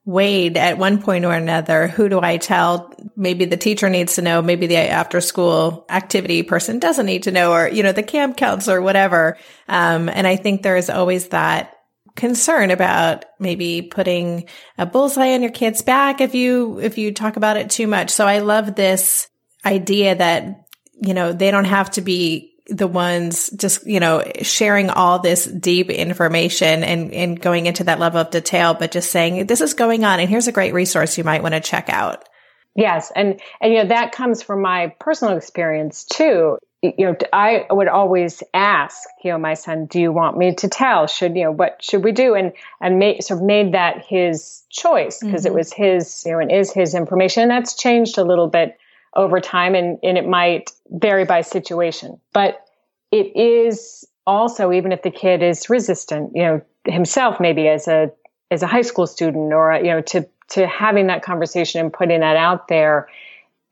weighed 0.08 0.56
at 0.56 0.78
one 0.78 1.02
point 1.02 1.26
or 1.26 1.34
another. 1.34 1.86
Who 1.86 2.08
do 2.08 2.18
I 2.18 2.38
tell? 2.38 2.90
Maybe 3.14 3.44
the 3.44 3.58
teacher 3.58 3.90
needs 3.90 4.14
to 4.14 4.22
know. 4.22 4.40
Maybe 4.40 4.66
the 4.66 4.78
after 4.78 5.20
school 5.20 5.84
activity 5.90 6.42
person 6.42 6.78
doesn't 6.78 7.04
need 7.04 7.24
to 7.24 7.30
know 7.30 7.52
or, 7.52 7.68
you 7.68 7.82
know, 7.82 7.92
the 7.92 8.02
camp 8.02 8.38
counselor, 8.38 8.80
whatever. 8.80 9.36
Um, 9.68 10.08
and 10.08 10.26
I 10.26 10.36
think 10.36 10.62
there 10.62 10.78
is 10.78 10.88
always 10.88 11.28
that 11.28 11.74
concern 12.16 12.70
about 12.70 13.26
maybe 13.38 13.82
putting 13.82 14.48
a 14.78 14.86
bullseye 14.86 15.34
on 15.34 15.42
your 15.42 15.52
kid's 15.52 15.82
back 15.82 16.22
if 16.22 16.34
you, 16.34 16.80
if 16.80 16.96
you 16.96 17.12
talk 17.12 17.36
about 17.36 17.58
it 17.58 17.68
too 17.68 17.86
much. 17.86 18.08
So 18.08 18.26
I 18.26 18.38
love 18.38 18.74
this 18.74 19.28
idea 19.62 20.14
that, 20.14 20.68
you 21.02 21.12
know, 21.12 21.34
they 21.34 21.50
don't 21.50 21.66
have 21.66 21.90
to 21.92 22.00
be 22.00 22.47
the 22.68 22.86
ones 22.86 23.50
just, 23.50 23.86
you 23.86 23.98
know, 23.98 24.22
sharing 24.42 24.90
all 24.90 25.18
this 25.18 25.46
deep 25.46 25.90
information 25.90 26.84
and, 26.84 27.12
and 27.12 27.40
going 27.40 27.66
into 27.66 27.84
that 27.84 27.98
level 27.98 28.20
of 28.20 28.30
detail, 28.30 28.74
but 28.74 28.92
just 28.92 29.10
saying, 29.10 29.46
this 29.46 29.60
is 29.60 29.74
going 29.74 30.04
on 30.04 30.20
and 30.20 30.28
here's 30.28 30.48
a 30.48 30.52
great 30.52 30.74
resource 30.74 31.16
you 31.16 31.24
might 31.24 31.42
want 31.42 31.54
to 31.54 31.60
check 31.60 31.88
out. 31.88 32.28
Yes. 32.74 33.10
And, 33.16 33.40
and, 33.60 33.72
you 33.72 33.82
know, 33.82 33.88
that 33.88 34.12
comes 34.12 34.42
from 34.42 34.62
my 34.62 34.94
personal 35.00 35.36
experience 35.36 36.04
too. 36.04 36.58
You 36.80 37.06
know, 37.06 37.16
I 37.32 37.66
would 37.70 37.88
always 37.88 38.42
ask, 38.54 39.02
you 39.24 39.32
know, 39.32 39.38
my 39.38 39.54
son, 39.54 39.86
do 39.86 40.00
you 40.00 40.12
want 40.12 40.38
me 40.38 40.54
to 40.56 40.68
tell? 40.68 41.08
Should, 41.08 41.36
you 41.36 41.44
know, 41.44 41.50
what 41.50 41.82
should 41.82 42.04
we 42.04 42.12
do? 42.12 42.34
And, 42.34 42.52
and 42.80 43.00
made, 43.00 43.24
sort 43.24 43.40
of 43.40 43.46
made 43.46 43.72
that 43.72 44.04
his 44.06 44.62
choice 44.68 45.18
because 45.20 45.44
mm-hmm. 45.44 45.54
it 45.54 45.58
was 45.58 45.72
his, 45.72 46.22
you 46.24 46.32
know, 46.32 46.38
and 46.38 46.52
is 46.52 46.72
his 46.72 46.94
information. 46.94 47.42
And 47.42 47.50
that's 47.50 47.74
changed 47.74 48.16
a 48.16 48.24
little 48.24 48.46
bit 48.46 48.78
over 49.16 49.40
time 49.40 49.74
and, 49.74 49.98
and 50.02 50.18
it 50.18 50.26
might 50.26 50.70
vary 50.90 51.24
by 51.24 51.40
situation. 51.40 52.20
But 52.32 52.64
it 53.10 53.34
is 53.36 54.06
also, 54.26 54.72
even 54.72 54.92
if 54.92 55.02
the 55.02 55.10
kid 55.10 55.42
is 55.42 55.70
resistant, 55.70 56.32
you 56.34 56.42
know, 56.42 56.60
himself 56.84 57.40
maybe 57.40 57.68
as 57.68 57.88
a 57.88 58.10
as 58.50 58.62
a 58.62 58.66
high 58.66 58.82
school 58.82 59.06
student 59.06 59.52
or 59.52 59.74
you 59.74 59.88
know 59.90 60.00
to 60.00 60.26
to 60.50 60.66
having 60.66 61.08
that 61.08 61.22
conversation 61.22 61.80
and 61.80 61.92
putting 61.92 62.20
that 62.20 62.36
out 62.36 62.68
there, 62.68 63.08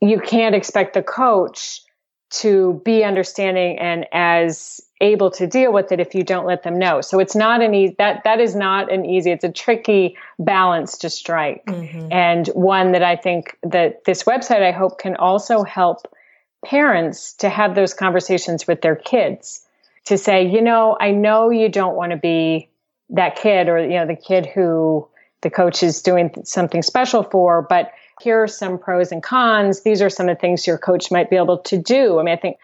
you 0.01 0.21
can't 0.21 0.55
expect 0.55 0.95
the 0.95 1.03
coach 1.03 1.81
to 2.29 2.81
be 2.85 3.05
understanding 3.05 3.79
and 3.79 4.07
as 4.13 4.81
able 5.01 5.31
to 5.31 5.47
deal 5.47 5.73
with 5.73 5.93
it 5.93 6.01
if 6.01 6.15
you 6.15 6.25
don't 6.25 6.47
let 6.47 6.63
them 6.63 6.79
know. 6.79 7.01
So 7.01 7.19
it's 7.19 7.37
not 7.37 7.63
an 7.63 7.75
easy 7.75 7.95
that 7.99 8.25
that 8.25 8.41
is 8.41 8.55
not 8.55 8.91
an 8.93 9.05
easy. 9.05 9.31
It's 9.31 9.45
a 9.45 9.53
tricky 9.53 10.17
balance 10.39 10.99
to 10.99 11.11
strike, 11.11 11.65
mm-hmm. 11.67 12.09
and 12.11 12.47
one 12.49 12.93
that 12.93 13.03
I 13.03 13.17
think 13.17 13.57
that 13.63 14.05
this 14.05 14.25
website 14.25 14.63
I 14.63 14.73
hope 14.73 14.99
can 14.99 15.17
also 15.17 15.63
help 15.63 16.13
parents 16.65 17.35
to 17.35 17.49
have 17.49 17.75
those 17.75 17.95
conversations 17.95 18.67
with 18.67 18.81
their 18.81 18.97
kids 18.97 19.63
to 20.07 20.17
say, 20.17 20.47
you 20.47 20.63
know, 20.63 20.97
I 20.99 21.11
know 21.11 21.51
you 21.51 21.69
don't 21.69 21.97
want 21.97 22.13
to 22.13 22.17
be 22.17 22.71
that 23.11 23.37
kid 23.37 23.69
or, 23.69 23.79
you 23.79 23.99
know, 23.99 24.07
the 24.07 24.17
kid 24.17 24.47
who 24.47 25.07
the 25.43 25.51
coach 25.51 25.83
is 25.83 26.03
doing 26.03 26.35
something 26.45 26.83
special 26.83 27.23
for, 27.23 27.63
but 27.63 27.93
here 28.21 28.43
are 28.43 28.49
some 28.49 28.79
pros 28.79 29.13
and 29.13 29.23
cons. 29.23 29.83
These 29.83 30.01
are 30.03 30.11
some 30.11 30.29
of 30.29 30.37
the 30.37 30.41
things 30.41 30.67
your 30.67 30.79
coach 30.79 31.11
might 31.11 31.31
be 31.31 31.37
able 31.37 31.59
to 31.59 31.79
do. 31.79 32.19
I 32.19 32.23
mean, 32.23 32.35
I 32.35 32.39
think 32.39 32.57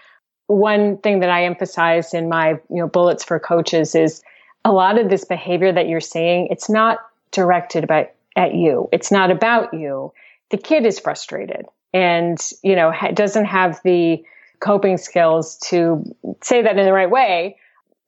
one 0.46 0.98
thing 0.98 1.20
that 1.20 1.30
I 1.30 1.44
emphasize 1.44 2.14
in 2.14 2.28
my, 2.28 2.50
you 2.70 2.76
know, 2.76 2.88
bullets 2.88 3.24
for 3.24 3.38
coaches 3.38 3.94
is 3.94 4.22
a 4.64 4.72
lot 4.72 4.98
of 4.98 5.10
this 5.10 5.24
behavior 5.24 5.72
that 5.72 5.88
you're 5.88 6.00
seeing, 6.00 6.48
it's 6.50 6.70
not 6.70 6.98
directed 7.30 7.84
about 7.84 8.08
at 8.36 8.54
you. 8.54 8.88
It's 8.92 9.10
not 9.10 9.30
about 9.30 9.74
you. 9.74 10.12
The 10.50 10.56
kid 10.56 10.86
is 10.86 10.98
frustrated 10.98 11.66
and, 11.92 12.38
you 12.62 12.76
know, 12.76 12.90
ha- 12.90 13.10
doesn't 13.10 13.44
have 13.44 13.80
the 13.84 14.24
coping 14.60 14.96
skills 14.96 15.58
to 15.68 16.04
say 16.42 16.62
that 16.62 16.78
in 16.78 16.86
the 16.86 16.92
right 16.92 17.10
way. 17.10 17.56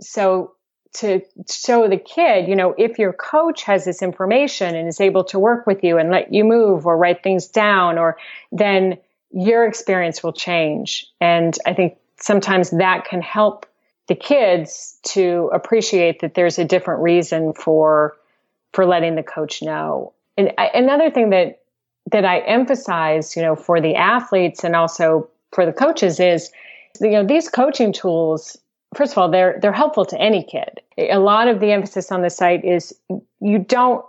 So 0.00 0.54
to 0.94 1.20
show 1.50 1.88
the 1.88 1.96
kid, 1.96 2.48
you 2.48 2.56
know, 2.56 2.74
if 2.78 2.98
your 2.98 3.12
coach 3.12 3.64
has 3.64 3.84
this 3.84 4.00
information 4.00 4.74
and 4.74 4.88
is 4.88 5.00
able 5.00 5.24
to 5.24 5.38
work 5.38 5.66
with 5.66 5.82
you 5.82 5.98
and 5.98 6.10
let 6.10 6.32
you 6.32 6.44
move 6.44 6.86
or 6.86 6.96
write 6.96 7.22
things 7.22 7.48
down, 7.48 7.98
or 7.98 8.16
then 8.52 8.98
your 9.32 9.66
experience 9.66 10.22
will 10.22 10.32
change. 10.32 11.06
And 11.20 11.56
I 11.66 11.74
think 11.74 11.96
sometimes 12.20 12.70
that 12.70 13.04
can 13.06 13.20
help 13.20 13.66
the 14.06 14.14
kids 14.14 14.98
to 15.08 15.50
appreciate 15.52 16.20
that 16.20 16.34
there's 16.34 16.58
a 16.58 16.64
different 16.64 17.02
reason 17.02 17.52
for 17.52 18.16
for 18.72 18.86
letting 18.86 19.14
the 19.14 19.22
coach 19.22 19.62
know. 19.62 20.12
And 20.36 20.52
I, 20.58 20.70
another 20.74 21.10
thing 21.10 21.30
that 21.30 21.60
that 22.12 22.24
I 22.24 22.40
emphasize, 22.40 23.34
you 23.34 23.42
know, 23.42 23.56
for 23.56 23.80
the 23.80 23.96
athletes 23.96 24.62
and 24.62 24.76
also 24.76 25.28
for 25.52 25.64
the 25.64 25.72
coaches 25.72 26.20
is, 26.20 26.50
you 27.00 27.10
know, 27.10 27.26
these 27.26 27.48
coaching 27.48 27.92
tools, 27.92 28.56
first 28.96 29.12
of 29.12 29.18
all, 29.18 29.30
they're 29.30 29.58
they're 29.60 29.72
helpful 29.72 30.04
to 30.06 30.20
any 30.20 30.42
kid. 30.42 30.80
A 30.98 31.18
lot 31.18 31.48
of 31.48 31.60
the 31.60 31.72
emphasis 31.72 32.10
on 32.12 32.22
the 32.22 32.30
site 32.30 32.64
is 32.64 32.94
you 33.40 33.58
don't 33.58 34.04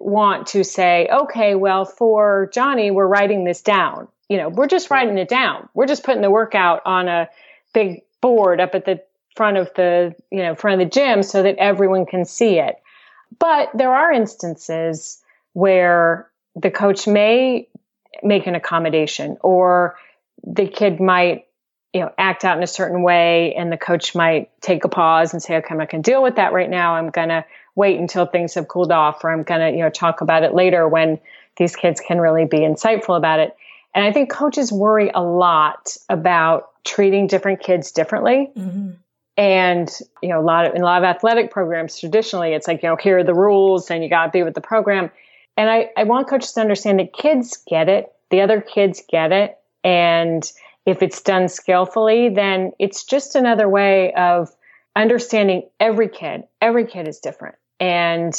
want 0.00 0.46
to 0.48 0.64
say, 0.64 1.08
okay, 1.10 1.54
well, 1.54 1.84
for 1.84 2.50
Johnny, 2.52 2.90
we're 2.90 3.06
writing 3.06 3.44
this 3.44 3.62
down. 3.62 4.08
You 4.28 4.36
know, 4.36 4.48
we're 4.48 4.66
just 4.66 4.90
writing 4.90 5.18
it 5.18 5.28
down. 5.28 5.68
We're 5.74 5.86
just 5.86 6.04
putting 6.04 6.22
the 6.22 6.30
workout 6.30 6.82
on 6.84 7.08
a 7.08 7.28
big 7.72 8.02
board 8.20 8.60
up 8.60 8.74
at 8.74 8.84
the 8.84 9.02
front 9.36 9.56
of 9.56 9.70
the, 9.74 10.14
you 10.30 10.42
know, 10.42 10.54
front 10.54 10.80
of 10.80 10.86
the 10.86 10.90
gym 10.90 11.22
so 11.22 11.42
that 11.42 11.56
everyone 11.56 12.06
can 12.06 12.24
see 12.24 12.58
it. 12.58 12.76
But 13.38 13.70
there 13.74 13.94
are 13.94 14.12
instances 14.12 15.22
where 15.52 16.28
the 16.54 16.70
coach 16.70 17.06
may 17.06 17.68
make 18.22 18.46
an 18.46 18.54
accommodation 18.54 19.36
or 19.40 19.96
the 20.44 20.66
kid 20.66 21.00
might 21.00 21.46
you 21.92 22.00
know 22.00 22.12
act 22.18 22.44
out 22.44 22.56
in 22.56 22.62
a 22.62 22.68
certain 22.68 23.02
way 23.02 23.54
and 23.54 23.72
the 23.72 23.76
coach 23.76 24.14
might 24.14 24.50
take 24.60 24.84
a 24.84 24.88
pause 24.88 25.32
and 25.32 25.42
say 25.42 25.56
okay 25.56 25.68
i'm 25.70 25.78
not 25.78 25.90
going 25.90 26.02
to 26.02 26.10
deal 26.10 26.22
with 26.22 26.36
that 26.36 26.52
right 26.52 26.70
now. 26.70 26.94
I'm 26.94 27.10
going 27.10 27.28
to 27.28 27.44
wait 27.74 27.98
until 27.98 28.26
things 28.26 28.54
have 28.54 28.68
cooled 28.68 28.92
off 28.92 29.24
or 29.24 29.30
i'm 29.30 29.42
going 29.42 29.60
to 29.60 29.76
you 29.76 29.82
know 29.82 29.90
talk 29.90 30.20
about 30.20 30.42
it 30.42 30.54
later 30.54 30.86
when 30.88 31.18
these 31.56 31.74
kids 31.76 32.00
can 32.00 32.18
really 32.20 32.44
be 32.44 32.58
insightful 32.58 33.16
about 33.16 33.40
it. 33.40 33.56
And 33.94 34.04
i 34.04 34.12
think 34.12 34.30
coaches 34.30 34.70
worry 34.72 35.10
a 35.14 35.22
lot 35.22 35.96
about 36.08 36.70
treating 36.84 37.26
different 37.26 37.60
kids 37.60 37.92
differently. 37.92 38.50
Mm-hmm. 38.56 38.90
and 39.36 39.90
you 40.22 40.28
know 40.28 40.40
a 40.40 40.46
lot 40.46 40.66
of 40.66 40.74
in 40.74 40.82
a 40.82 40.84
lot 40.84 41.02
of 41.02 41.04
athletic 41.04 41.50
programs 41.50 41.98
traditionally 41.98 42.52
it's 42.52 42.68
like 42.68 42.82
you 42.82 42.88
know 42.88 42.96
here 42.96 43.18
are 43.18 43.24
the 43.24 43.34
rules 43.34 43.90
and 43.90 44.02
you 44.04 44.10
got 44.10 44.26
to 44.26 44.30
be 44.30 44.42
with 44.42 44.54
the 44.54 44.60
program. 44.60 45.10
And 45.56 45.68
I, 45.68 45.90
I 45.94 46.04
want 46.04 46.28
coaches 46.28 46.52
to 46.52 46.60
understand 46.60 47.00
that 47.00 47.12
kids 47.12 47.62
get 47.68 47.88
it 47.88 48.12
the 48.30 48.40
other 48.40 48.60
kids 48.60 49.02
get 49.08 49.32
it 49.32 49.58
and 49.84 50.50
if 50.86 51.02
it's 51.02 51.22
done 51.22 51.48
skillfully, 51.48 52.30
then 52.30 52.72
it's 52.78 53.04
just 53.04 53.36
another 53.36 53.68
way 53.68 54.12
of 54.14 54.50
understanding 54.96 55.68
every 55.78 56.08
kid. 56.08 56.44
Every 56.60 56.86
kid 56.86 57.06
is 57.06 57.20
different 57.20 57.56
and 57.78 58.32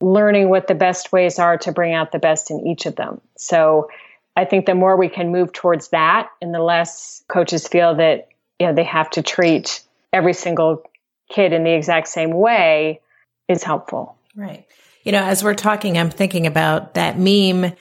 learning 0.00 0.50
what 0.50 0.66
the 0.66 0.74
best 0.74 1.12
ways 1.12 1.38
are 1.38 1.56
to 1.58 1.72
bring 1.72 1.94
out 1.94 2.12
the 2.12 2.18
best 2.18 2.50
in 2.50 2.66
each 2.66 2.86
of 2.86 2.96
them. 2.96 3.20
So 3.36 3.88
I 4.36 4.44
think 4.44 4.66
the 4.66 4.74
more 4.74 4.96
we 4.96 5.08
can 5.08 5.32
move 5.32 5.52
towards 5.52 5.88
that 5.88 6.28
and 6.42 6.52
the 6.52 6.60
less 6.60 7.24
coaches 7.28 7.66
feel 7.66 7.94
that, 7.96 8.28
you 8.58 8.66
know, 8.66 8.74
they 8.74 8.84
have 8.84 9.08
to 9.10 9.22
treat 9.22 9.82
every 10.12 10.34
single 10.34 10.82
kid 11.30 11.52
in 11.52 11.64
the 11.64 11.72
exact 11.72 12.08
same 12.08 12.32
way 12.34 13.00
is 13.48 13.62
helpful. 13.62 14.16
Right. 14.34 14.66
You 15.02 15.12
know, 15.12 15.22
as 15.22 15.42
we're 15.42 15.54
talking, 15.54 15.96
I'm 15.96 16.10
thinking 16.10 16.46
about 16.46 16.94
that 16.94 17.18
meme 17.18 17.72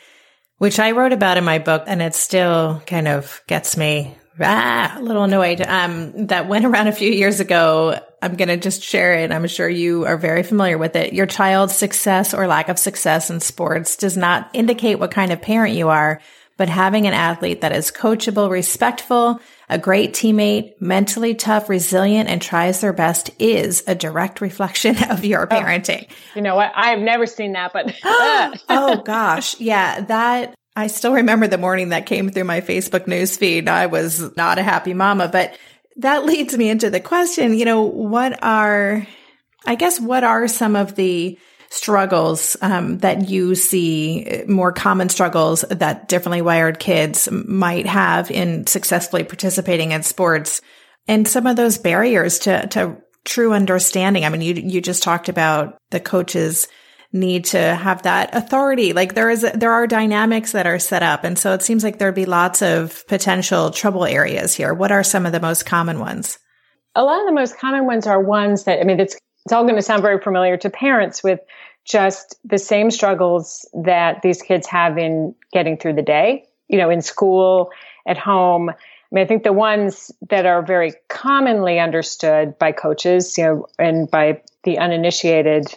which 0.58 0.80
I 0.80 0.92
wrote 0.92 1.14
about 1.14 1.38
in 1.38 1.44
my 1.44 1.60
book, 1.60 1.84
and 1.88 2.02
it 2.02 2.16
still 2.16 2.82
kind 2.86 3.08
of 3.08 3.42
gets 3.48 3.78
me 3.78 4.16
ah, 4.40 4.96
a 4.98 5.02
little 5.02 5.24
annoyed. 5.24 5.62
Um, 5.62 6.28
that 6.28 6.48
went 6.48 6.66
around 6.66 6.88
a 6.88 6.94
few 6.94 7.12
years 7.12 7.40
ago. 7.40 8.00
I'm 8.22 8.36
going 8.36 8.48
to 8.50 8.58
just 8.58 8.82
share 8.82 9.16
it. 9.16 9.32
I'm 9.32 9.48
sure 9.48 9.70
you 9.70 10.06
are 10.06 10.18
very 10.18 10.44
familiar 10.44 10.78
with 10.78 10.96
it. 10.96 11.14
Your 11.14 11.26
child's 11.26 11.76
success 11.76 12.34
or 12.34 12.48
lack 12.48 12.70
of 12.70 12.80
success 12.80 13.30
in 13.30 13.40
sports 13.40 13.98
does 13.98 14.18
not 14.18 14.50
indicate 14.54 15.00
what 15.00 15.12
kind 15.12 15.32
of 15.32 15.42
parent 15.42 15.76
you 15.76 15.90
are, 15.90 16.22
but 16.58 16.70
having 16.70 17.06
an 17.08 17.14
athlete 17.14 17.62
that 17.62 17.72
is 17.72 17.92
coachable, 17.92 18.50
respectful, 18.50 19.40
a 19.70 19.78
great 19.78 20.14
teammate, 20.14 20.80
mentally 20.80 21.36
tough, 21.36 21.70
resilient, 21.70 22.30
and 22.30 22.42
tries 22.42 22.82
their 22.82 22.94
best 22.94 23.30
is 23.40 23.84
a 23.88 23.96
direct 23.96 24.42
reflection 24.42 24.96
of 25.10 25.26
your 25.26 25.44
oh, 25.44 25.48
parenting. 25.48 26.08
Oh, 26.10 26.16
you 26.36 26.42
know 26.42 26.56
what? 26.56 26.72
I've 26.76 27.00
never 27.00 27.26
seen 27.26 27.54
that, 27.54 27.74
but 27.74 27.94
oh 28.70 29.02
gosh. 29.04 29.60
Yeah, 29.60 30.02
that 30.02 30.56
I 30.76 30.88
still 30.88 31.14
remember 31.14 31.48
the 31.48 31.58
morning 31.58 31.90
that 31.90 32.06
came 32.06 32.30
through 32.30 32.44
my 32.44 32.62
Facebook 32.62 33.06
newsfeed. 33.06 33.68
I 33.68 33.86
was 33.86 34.36
not 34.36 34.58
a 34.58 34.64
happy 34.64 34.94
mama, 34.94 35.28
but 35.28 35.58
that 35.98 36.26
leads 36.26 36.58
me 36.58 36.70
into 36.70 36.90
the 36.90 37.00
question, 37.00 37.54
you 37.54 37.66
know, 37.66 37.84
what 37.84 38.44
are 38.44 39.08
I 39.66 39.76
guess 39.76 40.00
what 40.00 40.24
are 40.24 40.48
some 40.48 40.76
of 40.76 40.96
the 40.96 41.40
struggles 41.76 42.56
um, 42.62 43.00
that 43.00 43.30
you 43.30 43.54
see 43.54 44.44
more 44.48 44.72
common 44.72 45.10
struggles 45.10 45.62
that 45.70 46.08
differently 46.08 46.42
wired 46.42 46.80
kids 46.80 47.30
might 47.32 47.86
have 47.86 48.32
in 48.32 48.66
successfully 48.66 49.24
participating 49.24 49.92
in 49.92 50.02
sports 50.02 50.62
and 51.08 51.28
some 51.28 51.46
of 51.46 51.58
those 51.58 51.78
barriers 51.78 52.40
to, 52.40 52.66
to 52.68 52.98
true 53.26 53.52
understanding. 53.54 54.24
I 54.24 54.30
mean, 54.30 54.42
you, 54.42 54.54
you 54.54 54.82
just 54.82 55.04
talked 55.04 55.28
about 55.28 55.78
the 55.92 56.00
coaches 56.00 56.68
need 57.12 57.46
to 57.46 57.60
have 57.60 58.04
that 58.04 58.34
authority. 58.34 58.94
Like 58.94 59.14
there 59.14 59.30
is, 59.30 59.42
there 59.42 59.72
are 59.72 59.86
dynamics 59.86 60.54
that 60.54 60.68
are 60.68 60.80
set 60.80 61.04
up. 61.04 61.24
And 61.24 61.38
so 61.38 61.54
it 61.54 61.62
seems 61.62 61.84
like 61.84 62.00
there'd 62.00 62.16
be 62.16 62.26
lots 62.26 62.62
of 62.62 63.06
potential 63.08 63.72
trouble 63.72 64.06
areas 64.06 64.54
here. 64.54 64.74
What 64.74 64.92
are 64.92 65.04
some 65.04 65.26
of 65.26 65.32
the 65.34 65.40
most 65.40 65.66
common 65.66 66.00
ones? 66.00 66.40
A 66.96 67.04
lot 67.04 67.20
of 67.20 67.26
the 67.26 67.34
most 67.34 67.58
common 67.58 67.86
ones 67.86 68.08
are 68.08 68.20
ones 68.22 68.64
that, 68.64 68.80
I 68.80 68.84
mean, 68.84 69.00
it's, 69.00 69.18
it's 69.46 69.54
all 69.54 69.64
going 69.64 69.76
to 69.76 69.82
sound 69.82 70.02
very 70.02 70.20
familiar 70.20 70.58
to 70.58 70.70
parents 70.70 71.22
with 71.24 71.40
just 71.86 72.36
the 72.44 72.58
same 72.58 72.92
struggles 72.92 73.68
that 73.74 74.22
these 74.24 74.42
kids 74.42 74.68
have 74.68 74.98
in 74.98 75.34
getting 75.54 75.78
through 75.78 75.94
the 75.94 76.02
day, 76.02 76.46
you 76.68 76.78
know, 76.78 76.90
in 76.90 77.02
school, 77.02 77.70
at 78.08 78.18
home. 78.18 78.70
I 78.70 78.76
mean, 79.12 79.24
I 79.24 79.28
think 79.28 79.44
the 79.44 79.54
ones 79.54 80.12
that 80.30 80.46
are 80.46 80.62
very 80.62 80.94
commonly 81.08 81.80
understood 81.80 82.58
by 82.58 82.72
coaches, 82.72 83.38
you 83.38 83.44
know, 83.44 83.68
and 83.78 84.10
by 84.10 84.42
the 84.64 84.80
uninitiated 84.80 85.68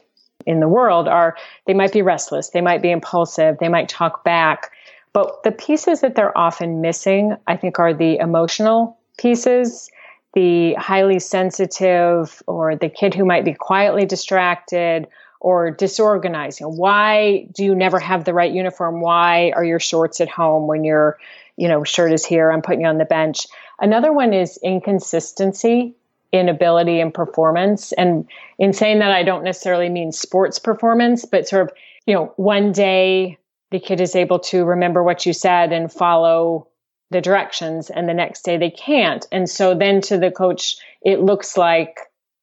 in 0.47 0.61
the 0.61 0.69
world 0.69 1.09
are 1.09 1.37
they 1.67 1.75
might 1.75 1.93
be 1.93 2.01
restless, 2.01 2.51
they 2.51 2.63
might 2.63 2.81
be 2.81 2.91
impulsive, 2.91 3.59
they 3.59 3.69
might 3.69 3.89
talk 3.89 4.25
back. 4.25 4.73
But 5.13 5.43
the 5.43 5.53
pieces 5.53 6.01
that 6.01 6.15
they're 6.15 6.37
often 6.37 6.81
missing, 6.81 7.37
I 7.47 7.57
think, 7.57 7.79
are 7.79 7.93
the 7.93 8.17
emotional 8.19 8.99
pieces, 9.19 9.91
the 10.35 10.75
highly 10.75 11.19
sensitive, 11.19 12.43
or 12.47 12.77
the 12.77 12.89
kid 12.89 13.15
who 13.15 13.25
might 13.25 13.45
be 13.45 13.55
quietly 13.55 14.07
distracted 14.07 15.09
or 15.41 15.71
disorganized. 15.71 16.61
You 16.61 16.67
know, 16.67 16.73
why 16.73 17.49
do 17.53 17.65
you 17.65 17.75
never 17.75 17.99
have 17.99 18.25
the 18.25 18.35
right 18.35 18.53
uniform? 18.53 19.01
Why 19.01 19.53
are 19.55 19.65
your 19.65 19.81
shorts 19.81 20.21
at 20.21 20.29
home 20.29 20.67
when 20.67 20.85
your, 20.85 21.19
you 21.57 21.69
know, 21.69 21.85
shirt 21.85 22.13
is 22.13 22.25
here? 22.25 22.51
I'm 22.51 22.63
putting 22.63 22.83
you 22.83 22.89
on 22.89 22.99
the 22.99 23.05
bench. 23.05 23.47
Another 23.81 24.13
one 24.13 24.33
is 24.33 24.59
inconsistency 24.63 25.95
in 26.31 26.49
ability 26.49 27.01
and 27.01 27.15
performance. 27.15 27.93
And 27.93 28.29
in 28.59 28.73
saying 28.73 28.99
that, 28.99 29.13
I 29.13 29.23
don't 29.23 29.45
necessarily 29.45 29.89
mean 29.89 30.13
sports 30.13 30.59
performance, 30.59 31.25
but 31.25 31.49
sort 31.49 31.71
of, 31.71 31.77
you 32.07 32.15
know, 32.15 32.33
one 32.37 32.73
day 32.73 33.39
the 33.71 33.81
kid 33.81 34.01
is 34.01 34.15
able 34.17 34.39
to 34.41 34.65
remember 34.65 35.03
what 35.03 35.27
you 35.27 35.33
said 35.33 35.73
and 35.73 35.93
follow 35.93 36.68
the 37.11 37.21
directions, 37.21 37.91
and 37.91 38.09
the 38.09 38.15
next 38.15 38.43
day 38.43 38.57
they 38.57 38.71
can't. 38.71 39.27
And 39.33 39.49
so 39.49 39.75
then 39.75 40.01
to 40.03 40.19
the 40.19 40.31
coach, 40.31 40.77
it 41.03 41.21
looks 41.21 41.57
like 41.57 41.99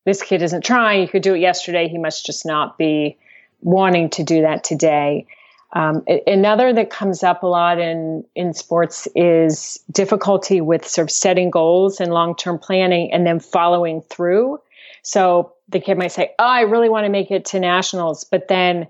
this 0.05 0.21
kid 0.21 0.41
isn't 0.41 0.63
trying. 0.63 1.01
He 1.01 1.07
could 1.07 1.21
do 1.21 1.35
it 1.35 1.39
yesterday. 1.39 1.87
He 1.87 1.97
must 1.97 2.25
just 2.25 2.45
not 2.45 2.77
be 2.77 3.17
wanting 3.61 4.09
to 4.11 4.23
do 4.23 4.41
that 4.41 4.63
today. 4.63 5.27
Um, 5.73 6.05
another 6.25 6.71
that 6.71 6.89
comes 6.89 7.21
up 7.21 7.43
a 7.43 7.47
lot 7.47 7.79
in, 7.79 8.23
in 8.33 8.53
sports 8.53 9.07
is 9.13 9.79
difficulty 9.91 10.61
with 10.61 10.87
sort 10.87 11.09
of 11.09 11.11
setting 11.11 11.49
goals 11.49 11.99
and 11.99 12.13
long 12.13 12.35
term 12.35 12.59
planning 12.59 13.11
and 13.11 13.27
then 13.27 13.39
following 13.39 14.01
through. 14.01 14.59
So 15.01 15.53
the 15.67 15.81
kid 15.81 15.97
might 15.97 16.13
say, 16.13 16.31
Oh, 16.39 16.45
I 16.45 16.61
really 16.61 16.87
want 16.87 17.05
to 17.05 17.09
make 17.09 17.29
it 17.29 17.45
to 17.45 17.59
nationals, 17.59 18.23
but 18.23 18.47
then 18.47 18.87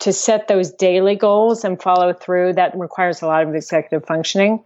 to 0.00 0.12
set 0.12 0.48
those 0.48 0.72
daily 0.72 1.16
goals 1.16 1.64
and 1.64 1.80
follow 1.80 2.12
through, 2.12 2.54
that 2.54 2.76
requires 2.78 3.22
a 3.22 3.26
lot 3.26 3.46
of 3.46 3.54
executive 3.54 4.06
functioning. 4.06 4.64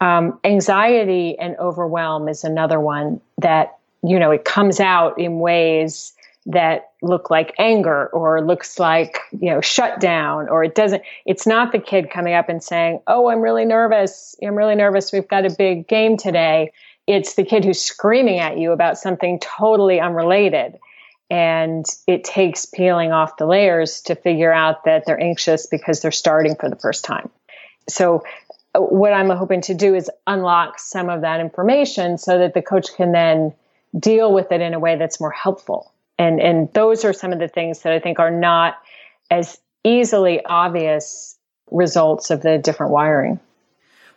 Um, 0.00 0.38
anxiety 0.44 1.38
and 1.38 1.56
overwhelm 1.58 2.28
is 2.28 2.44
another 2.44 2.78
one 2.78 3.20
that 3.38 3.76
you 4.06 4.18
know, 4.18 4.30
it 4.30 4.44
comes 4.44 4.80
out 4.80 5.18
in 5.18 5.38
ways 5.38 6.12
that 6.46 6.90
look 7.02 7.28
like 7.28 7.52
anger 7.58 8.06
or 8.08 8.40
looks 8.40 8.78
like, 8.78 9.18
you 9.32 9.50
know, 9.50 9.60
shutdown 9.60 10.48
or 10.48 10.62
it 10.62 10.76
doesn't, 10.76 11.02
it's 11.24 11.46
not 11.46 11.72
the 11.72 11.80
kid 11.80 12.08
coming 12.10 12.34
up 12.34 12.48
and 12.48 12.62
saying, 12.62 13.00
Oh, 13.08 13.28
I'm 13.28 13.40
really 13.40 13.64
nervous. 13.64 14.36
I'm 14.42 14.54
really 14.54 14.76
nervous. 14.76 15.12
We've 15.12 15.26
got 15.26 15.44
a 15.44 15.50
big 15.50 15.88
game 15.88 16.16
today. 16.16 16.72
It's 17.08 17.34
the 17.34 17.44
kid 17.44 17.64
who's 17.64 17.80
screaming 17.80 18.38
at 18.38 18.58
you 18.58 18.70
about 18.70 18.96
something 18.96 19.40
totally 19.40 19.98
unrelated. 19.98 20.78
And 21.28 21.84
it 22.06 22.22
takes 22.22 22.64
peeling 22.66 23.10
off 23.10 23.36
the 23.36 23.46
layers 23.46 24.02
to 24.02 24.14
figure 24.14 24.52
out 24.52 24.84
that 24.84 25.04
they're 25.04 25.20
anxious 25.20 25.66
because 25.66 26.00
they're 26.00 26.12
starting 26.12 26.54
for 26.54 26.70
the 26.70 26.76
first 26.76 27.04
time. 27.04 27.28
So 27.88 28.22
what 28.78 29.12
I'm 29.12 29.30
hoping 29.30 29.60
to 29.62 29.74
do 29.74 29.94
is 29.94 30.10
unlock 30.26 30.78
some 30.78 31.08
of 31.08 31.22
that 31.22 31.40
information 31.40 32.18
so 32.18 32.38
that 32.38 32.54
the 32.54 32.62
coach 32.62 32.88
can 32.96 33.12
then 33.12 33.52
deal 33.98 34.32
with 34.32 34.52
it 34.52 34.60
in 34.60 34.74
a 34.74 34.78
way 34.78 34.96
that's 34.96 35.20
more 35.20 35.30
helpful. 35.30 35.92
And, 36.18 36.40
and 36.40 36.72
those 36.72 37.04
are 37.04 37.12
some 37.12 37.32
of 37.32 37.38
the 37.38 37.48
things 37.48 37.82
that 37.82 37.92
I 37.92 37.98
think 37.98 38.18
are 38.18 38.30
not 38.30 38.78
as 39.30 39.58
easily 39.84 40.44
obvious 40.44 41.36
results 41.70 42.30
of 42.30 42.42
the 42.42 42.58
different 42.58 42.92
wiring. 42.92 43.40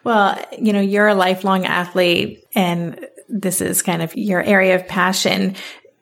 Well, 0.03 0.41
you 0.57 0.73
know, 0.73 0.79
you're 0.79 1.07
a 1.07 1.15
lifelong 1.15 1.65
athlete 1.65 2.45
and 2.55 3.05
this 3.27 3.61
is 3.61 3.81
kind 3.81 4.01
of 4.01 4.15
your 4.15 4.41
area 4.41 4.75
of 4.75 4.87
passion. 4.87 5.55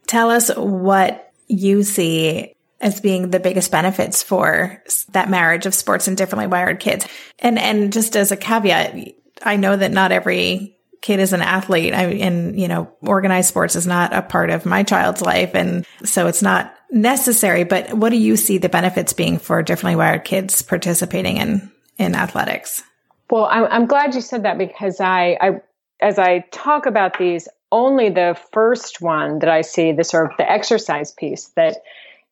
Tell 0.06 0.30
us 0.30 0.50
what 0.56 1.32
you 1.48 1.84
see 1.84 2.54
as 2.79 3.01
being 3.01 3.31
the 3.31 3.39
biggest 3.39 3.71
benefits 3.71 4.21
for 4.21 4.83
that 5.11 5.29
marriage 5.29 5.65
of 5.65 5.73
sports 5.73 6.07
and 6.07 6.15
differently 6.15 6.47
wired 6.47 6.79
kids. 6.79 7.07
And, 7.39 7.57
and 7.57 7.91
just 7.91 8.15
as 8.15 8.31
a 8.31 8.37
caveat, 8.37 8.95
I 9.43 9.55
know 9.55 9.75
that 9.75 9.91
not 9.91 10.11
every 10.11 10.77
kid 11.01 11.19
is 11.19 11.33
an 11.33 11.41
athlete 11.41 11.93
I, 11.93 12.03
and, 12.05 12.59
you 12.59 12.67
know, 12.67 12.91
organized 13.01 13.49
sports 13.49 13.75
is 13.75 13.87
not 13.87 14.13
a 14.13 14.21
part 14.21 14.49
of 14.49 14.65
my 14.65 14.83
child's 14.83 15.21
life. 15.21 15.53
And 15.53 15.85
so 16.03 16.27
it's 16.27 16.41
not 16.41 16.73
necessary, 16.91 17.63
but 17.63 17.93
what 17.93 18.09
do 18.09 18.17
you 18.17 18.35
see 18.35 18.57
the 18.57 18.69
benefits 18.69 19.13
being 19.13 19.39
for 19.39 19.61
differently 19.61 19.95
wired 19.95 20.23
kids 20.23 20.61
participating 20.61 21.37
in, 21.37 21.71
in 21.97 22.15
athletics? 22.15 22.83
Well, 23.29 23.45
I'm, 23.45 23.65
I'm 23.65 23.85
glad 23.85 24.15
you 24.15 24.21
said 24.21 24.43
that 24.43 24.57
because 24.57 24.99
I, 24.99 25.37
I, 25.41 25.61
as 25.99 26.17
I 26.17 26.45
talk 26.51 26.85
about 26.85 27.17
these, 27.17 27.47
only 27.71 28.09
the 28.09 28.37
first 28.53 29.01
one 29.01 29.39
that 29.39 29.49
I 29.49 29.61
see, 29.61 29.91
the 29.91 30.03
sort 30.03 30.31
of 30.31 30.37
the 30.37 30.49
exercise 30.49 31.11
piece 31.11 31.47
that 31.55 31.77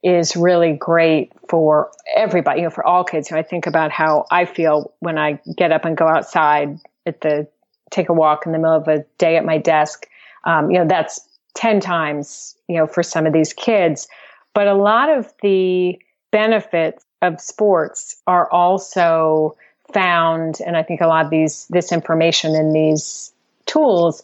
is 0.05 0.35
really 0.35 0.73
great 0.73 1.33
for 1.49 1.89
everybody, 2.15 2.59
you 2.59 2.65
know, 2.65 2.69
for 2.69 2.85
all 2.85 3.03
kids. 3.03 3.31
I 3.31 3.41
think 3.41 3.65
about 3.65 3.91
how 3.91 4.27
I 4.29 4.45
feel 4.45 4.93
when 4.99 5.17
I 5.17 5.41
get 5.57 5.71
up 5.71 5.83
and 5.83 5.97
go 5.97 6.07
outside 6.07 6.79
at 7.07 7.21
the 7.21 7.47
take 7.89 8.07
a 8.09 8.13
walk 8.13 8.45
in 8.45 8.51
the 8.51 8.59
middle 8.59 8.75
of 8.75 8.87
a 8.87 9.03
day 9.17 9.35
at 9.35 9.43
my 9.43 9.57
desk. 9.57 10.05
Um, 10.43 10.69
you 10.69 10.77
know, 10.77 10.87
that's 10.87 11.27
10 11.55 11.79
times, 11.79 12.55
you 12.67 12.77
know, 12.77 12.85
for 12.85 13.01
some 13.01 13.25
of 13.25 13.33
these 13.33 13.51
kids. 13.51 14.07
But 14.53 14.67
a 14.67 14.75
lot 14.75 15.09
of 15.09 15.33
the 15.41 15.99
benefits 16.29 17.03
of 17.23 17.41
sports 17.41 18.21
are 18.27 18.49
also 18.51 19.57
found, 19.91 20.59
and 20.67 20.77
I 20.77 20.83
think 20.83 21.01
a 21.01 21.07
lot 21.07 21.25
of 21.25 21.31
these, 21.31 21.65
this 21.71 21.91
information 21.91 22.53
in 22.53 22.73
these 22.73 23.33
tools 23.65 24.21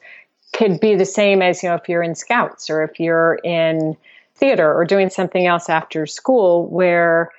could 0.53 0.79
be 0.79 0.93
the 0.93 1.05
same 1.05 1.41
as, 1.41 1.63
you 1.63 1.69
know, 1.69 1.75
if 1.75 1.89
you're 1.89 2.03
in 2.03 2.13
scouts 2.13 2.69
or 2.69 2.83
if 2.83 2.99
you're 2.99 3.39
in 3.43 3.97
theater 4.41 4.73
or 4.73 4.83
doing 4.83 5.09
something 5.09 5.45
else 5.45 5.69
after 5.69 6.05
school 6.05 6.67
where 6.67 7.31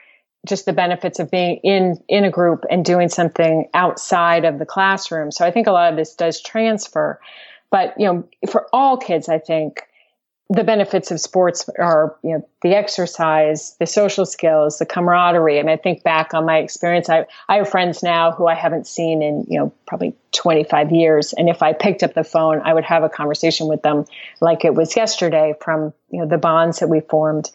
just 0.46 0.64
the 0.64 0.72
benefits 0.72 1.18
of 1.18 1.30
being 1.30 1.56
in 1.62 2.02
in 2.08 2.24
a 2.24 2.30
group 2.30 2.64
and 2.70 2.84
doing 2.84 3.08
something 3.08 3.68
outside 3.74 4.44
of 4.44 4.58
the 4.58 4.66
classroom. 4.66 5.30
So 5.30 5.44
I 5.44 5.50
think 5.50 5.66
a 5.66 5.72
lot 5.72 5.90
of 5.90 5.98
this 5.98 6.14
does 6.14 6.40
transfer. 6.40 7.20
But 7.70 7.94
you 7.98 8.06
know, 8.06 8.28
for 8.50 8.68
all 8.72 8.96
kids, 8.96 9.28
I 9.28 9.38
think 9.38 9.82
the 10.52 10.64
benefits 10.64 11.10
of 11.10 11.18
sports 11.18 11.68
are, 11.78 12.14
you 12.22 12.32
know, 12.32 12.48
the 12.60 12.76
exercise, 12.76 13.74
the 13.78 13.86
social 13.86 14.26
skills, 14.26 14.78
the 14.78 14.84
camaraderie. 14.84 15.58
and 15.58 15.70
I 15.70 15.78
think 15.78 16.02
back 16.02 16.34
on 16.34 16.44
my 16.44 16.58
experience. 16.58 17.08
I, 17.08 17.24
I 17.48 17.56
have 17.56 17.70
friends 17.70 18.02
now 18.02 18.32
who 18.32 18.46
I 18.46 18.54
haven't 18.54 18.86
seen 18.86 19.22
in, 19.22 19.46
you 19.48 19.58
know, 19.58 19.72
probably 19.86 20.14
25 20.32 20.92
years. 20.92 21.32
And 21.32 21.48
if 21.48 21.62
I 21.62 21.72
picked 21.72 22.02
up 22.02 22.12
the 22.12 22.22
phone, 22.22 22.60
I 22.66 22.74
would 22.74 22.84
have 22.84 23.02
a 23.02 23.08
conversation 23.08 23.66
with 23.66 23.80
them 23.80 24.04
like 24.42 24.66
it 24.66 24.74
was 24.74 24.94
yesterday 24.94 25.54
from, 25.62 25.94
you 26.10 26.20
know, 26.20 26.26
the 26.26 26.36
bonds 26.36 26.80
that 26.80 26.88
we 26.88 27.00
formed. 27.00 27.50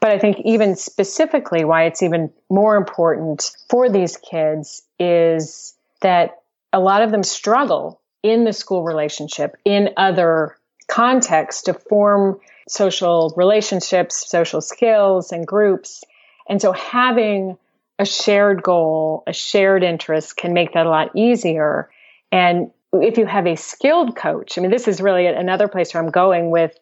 But 0.00 0.10
I 0.10 0.18
think 0.18 0.40
even 0.44 0.74
specifically 0.74 1.64
why 1.64 1.84
it's 1.84 2.02
even 2.02 2.32
more 2.48 2.74
important 2.74 3.52
for 3.68 3.88
these 3.88 4.16
kids 4.16 4.82
is 4.98 5.74
that 6.00 6.42
a 6.72 6.80
lot 6.80 7.02
of 7.02 7.12
them 7.12 7.22
struggle 7.22 8.00
in 8.24 8.42
the 8.42 8.52
school 8.52 8.82
relationship, 8.82 9.56
in 9.64 9.90
other 9.96 10.56
context 10.90 11.66
to 11.66 11.74
form 11.74 12.38
social 12.68 13.32
relationships, 13.36 14.28
social 14.28 14.60
skills, 14.60 15.32
and 15.32 15.46
groups. 15.46 16.04
And 16.48 16.60
so 16.60 16.72
having 16.72 17.56
a 17.98 18.04
shared 18.04 18.62
goal, 18.62 19.22
a 19.26 19.32
shared 19.32 19.82
interest 19.82 20.36
can 20.36 20.52
make 20.52 20.72
that 20.72 20.86
a 20.86 20.90
lot 20.90 21.10
easier. 21.14 21.90
And 22.32 22.70
if 22.92 23.18
you 23.18 23.26
have 23.26 23.46
a 23.46 23.56
skilled 23.56 24.16
coach, 24.16 24.58
I 24.58 24.60
mean, 24.60 24.70
this 24.70 24.88
is 24.88 25.00
really 25.00 25.26
another 25.26 25.68
place 25.68 25.94
where 25.94 26.02
I'm 26.02 26.10
going 26.10 26.50
with, 26.50 26.76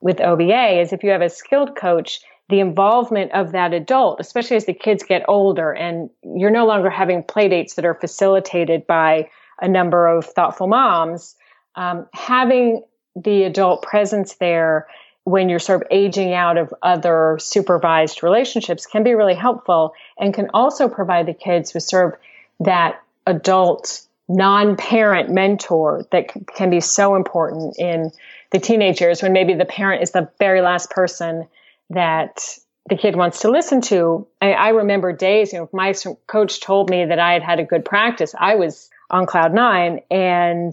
with 0.00 0.20
OBA 0.20 0.80
is 0.80 0.92
if 0.92 1.02
you 1.02 1.10
have 1.10 1.22
a 1.22 1.28
skilled 1.28 1.76
coach, 1.76 2.20
the 2.48 2.60
involvement 2.60 3.32
of 3.32 3.52
that 3.52 3.72
adult, 3.72 4.20
especially 4.20 4.56
as 4.56 4.66
the 4.66 4.74
kids 4.74 5.04
get 5.04 5.22
older 5.28 5.72
and 5.72 6.10
you're 6.22 6.50
no 6.50 6.66
longer 6.66 6.90
having 6.90 7.22
play 7.22 7.48
dates 7.48 7.74
that 7.74 7.84
are 7.84 7.94
facilitated 7.94 8.86
by 8.86 9.28
a 9.60 9.68
number 9.68 10.06
of 10.06 10.24
thoughtful 10.24 10.66
moms, 10.66 11.36
um, 11.76 12.06
having 12.12 12.82
the 13.16 13.44
adult 13.44 13.82
presence 13.82 14.34
there 14.34 14.86
when 15.24 15.48
you're 15.48 15.58
sort 15.58 15.82
of 15.82 15.88
aging 15.90 16.32
out 16.32 16.56
of 16.56 16.72
other 16.82 17.36
supervised 17.40 18.22
relationships 18.22 18.86
can 18.86 19.04
be 19.04 19.14
really 19.14 19.34
helpful 19.34 19.94
and 20.18 20.32
can 20.32 20.48
also 20.54 20.88
provide 20.88 21.26
the 21.26 21.34
kids 21.34 21.74
with 21.74 21.82
sort 21.82 22.14
of 22.14 22.20
that 22.60 23.02
adult 23.26 24.02
non-parent 24.28 25.28
mentor 25.28 26.06
that 26.12 26.28
can 26.54 26.70
be 26.70 26.80
so 26.80 27.16
important 27.16 27.76
in 27.78 28.12
the 28.50 28.58
teenage 28.58 29.00
years 29.00 29.22
when 29.22 29.32
maybe 29.32 29.54
the 29.54 29.64
parent 29.64 30.02
is 30.02 30.12
the 30.12 30.28
very 30.38 30.60
last 30.60 30.90
person 30.90 31.48
that 31.90 32.56
the 32.88 32.96
kid 32.96 33.16
wants 33.16 33.40
to 33.40 33.50
listen 33.50 33.80
to. 33.80 34.26
I, 34.40 34.52
I 34.52 34.68
remember 34.70 35.12
days, 35.12 35.52
you 35.52 35.58
know, 35.58 35.68
my 35.72 35.94
coach 36.26 36.60
told 36.60 36.90
me 36.90 37.04
that 37.04 37.18
I 37.18 37.32
had 37.32 37.42
had 37.42 37.60
a 37.60 37.64
good 37.64 37.84
practice. 37.84 38.34
I 38.38 38.54
was 38.54 38.88
on 39.10 39.26
cloud 39.26 39.52
nine 39.52 40.00
and 40.10 40.72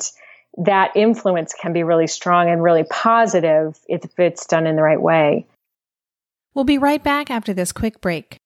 that 0.58 0.92
influence 0.96 1.54
can 1.54 1.74
be 1.74 1.84
really 1.84 2.08
strong 2.08 2.50
and 2.50 2.64
really 2.64 2.84
positive 2.84 3.78
if 3.88 4.02
it's 4.18 4.46
done 4.46 4.66
in 4.68 4.76
the 4.76 4.82
right 4.82 5.02
way. 5.02 5.46
We'll 6.54 6.66
be 6.66 6.80
right 6.80 7.04
back 7.04 7.30
after 7.30 7.54
this 7.54 7.72
quick 7.72 8.02
break. 8.02 8.38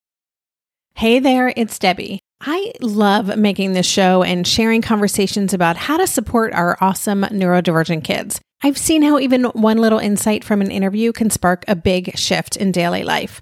Hey 0.95 1.19
there, 1.19 1.53
it's 1.55 1.79
Debbie. 1.79 2.19
I 2.41 2.73
love 2.81 3.37
making 3.37 3.73
this 3.73 3.85
show 3.85 4.23
and 4.23 4.45
sharing 4.45 4.81
conversations 4.81 5.53
about 5.53 5.77
how 5.77 5.97
to 5.97 6.07
support 6.07 6.53
our 6.53 6.77
awesome 6.81 7.21
neurodivergent 7.21 8.03
kids. 8.03 8.41
I've 8.63 8.77
seen 8.77 9.03
how 9.03 9.19
even 9.19 9.45
one 9.45 9.77
little 9.77 9.99
insight 9.99 10.43
from 10.43 10.61
an 10.61 10.71
interview 10.71 11.13
can 11.13 11.29
spark 11.29 11.63
a 11.67 11.75
big 11.75 12.17
shift 12.17 12.57
in 12.57 12.71
daily 12.71 13.03
life. 13.03 13.41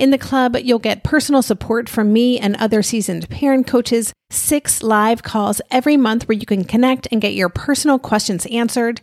In 0.00 0.12
the 0.12 0.16
club, 0.16 0.56
you'll 0.56 0.78
get 0.78 1.04
personal 1.04 1.42
support 1.42 1.86
from 1.86 2.10
me 2.10 2.38
and 2.38 2.56
other 2.56 2.82
seasoned 2.82 3.28
parent 3.28 3.66
coaches, 3.66 4.14
six 4.30 4.82
live 4.82 5.22
calls 5.22 5.60
every 5.70 5.98
month 5.98 6.26
where 6.26 6.38
you 6.38 6.46
can 6.46 6.64
connect 6.64 7.06
and 7.12 7.20
get 7.20 7.34
your 7.34 7.50
personal 7.50 7.98
questions 7.98 8.46
answered, 8.46 9.02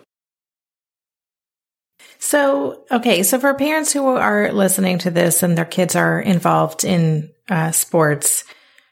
So, 2.21 2.85
okay. 2.91 3.23
So 3.23 3.39
for 3.39 3.53
parents 3.55 3.91
who 3.91 4.05
are 4.05 4.51
listening 4.51 4.99
to 4.99 5.11
this 5.11 5.41
and 5.41 5.57
their 5.57 5.65
kids 5.65 5.95
are 5.95 6.21
involved 6.21 6.83
in 6.83 7.31
uh, 7.49 7.71
sports, 7.71 8.43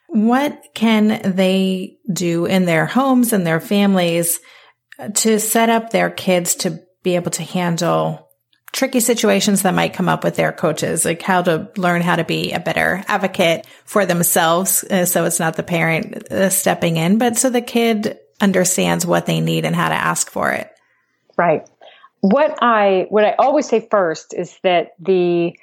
what 0.08 0.60
can 0.74 1.32
they 1.36 1.98
do 2.12 2.46
in 2.46 2.64
their 2.64 2.86
homes 2.86 3.32
and 3.32 3.46
their 3.46 3.60
families 3.60 4.40
to 5.14 5.38
set 5.38 5.70
up 5.70 5.90
their 5.90 6.10
kids 6.10 6.56
to 6.56 6.80
be 7.04 7.14
able 7.14 7.30
to 7.30 7.44
handle 7.44 8.28
tricky 8.72 8.98
situations 8.98 9.62
that 9.62 9.74
might 9.74 9.94
come 9.94 10.08
up 10.08 10.24
with 10.24 10.34
their 10.34 10.52
coaches, 10.52 11.04
like 11.04 11.22
how 11.22 11.40
to 11.42 11.70
learn 11.76 12.02
how 12.02 12.16
to 12.16 12.24
be 12.24 12.50
a 12.50 12.58
better 12.58 13.04
advocate 13.06 13.64
for 13.84 14.04
themselves. 14.06 14.82
Uh, 14.82 15.04
so 15.04 15.24
it's 15.24 15.38
not 15.40 15.54
the 15.54 15.62
parent 15.62 16.32
uh, 16.32 16.50
stepping 16.50 16.96
in, 16.96 17.16
but 17.16 17.36
so 17.36 17.48
the 17.48 17.62
kid 17.62 18.18
understands 18.40 19.06
what 19.06 19.26
they 19.26 19.40
need 19.40 19.64
and 19.64 19.76
how 19.76 19.88
to 19.88 19.94
ask 19.94 20.28
for 20.30 20.50
it. 20.50 20.68
Right. 21.36 21.68
What 22.20 22.58
I, 22.60 23.06
what 23.08 23.24
I 23.24 23.34
always 23.38 23.68
say 23.68 23.86
first 23.90 24.34
is 24.34 24.58
that 24.62 24.94
the 24.98 25.56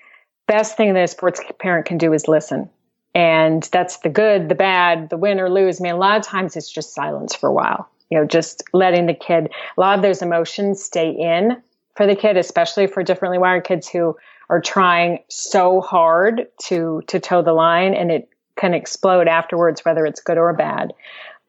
best 0.48 0.78
thing 0.78 0.94
that 0.94 1.04
a 1.04 1.08
sports 1.08 1.42
parent 1.60 1.86
can 1.86 1.98
do 1.98 2.14
is 2.14 2.28
listen. 2.28 2.70
And 3.14 3.64
that's 3.72 3.98
the 3.98 4.10
good, 4.10 4.50
the 4.50 4.56
bad, 4.56 5.10
the 5.10 5.18
win 5.18 5.40
or 5.40 5.50
lose. 5.50 5.82
I 5.82 5.84
mean, 5.84 5.94
a 5.94 5.98
lot 5.98 6.18
of 6.18 6.24
times 6.24 6.56
it's 6.56 6.72
just 6.72 6.94
silence 6.94 7.36
for 7.36 7.50
a 7.50 7.54
while, 7.54 7.90
you 8.10 8.18
know, 8.18 8.26
just 8.26 8.64
letting 8.74 9.08
the 9.08 9.14
kid, 9.14 9.50
a 9.78 9.80
lot 9.80 9.98
of 9.98 10.04
those 10.04 10.22
emotions 10.22 10.84
stay 10.84 11.10
in 11.10 11.62
for 11.96 12.06
the 12.06 12.16
kid, 12.16 12.38
especially 12.38 12.86
for 12.88 13.02
differently 13.02 13.40
wired 13.40 13.64
kids 13.64 13.90
who 13.90 14.16
are 14.50 14.62
trying 14.62 15.20
so 15.30 15.82
hard 15.82 16.48
to 16.62 17.02
to 17.08 17.20
toe 17.20 17.42
the 17.42 17.54
line, 17.54 17.94
and 17.94 18.12
it 18.12 18.30
can 18.56 18.74
explode 18.74 19.28
afterwards, 19.28 19.84
whether 19.84 20.06
it's 20.06 20.22
good 20.22 20.38
or 20.38 20.54
bad. 20.54 20.94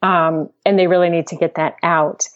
Um, 0.02 0.50
and 0.64 0.78
they 0.78 0.86
really 0.86 1.11
need 1.11 1.28
to 1.28 1.36
get 1.36 1.54
that 1.56 1.76
out. 1.82 2.28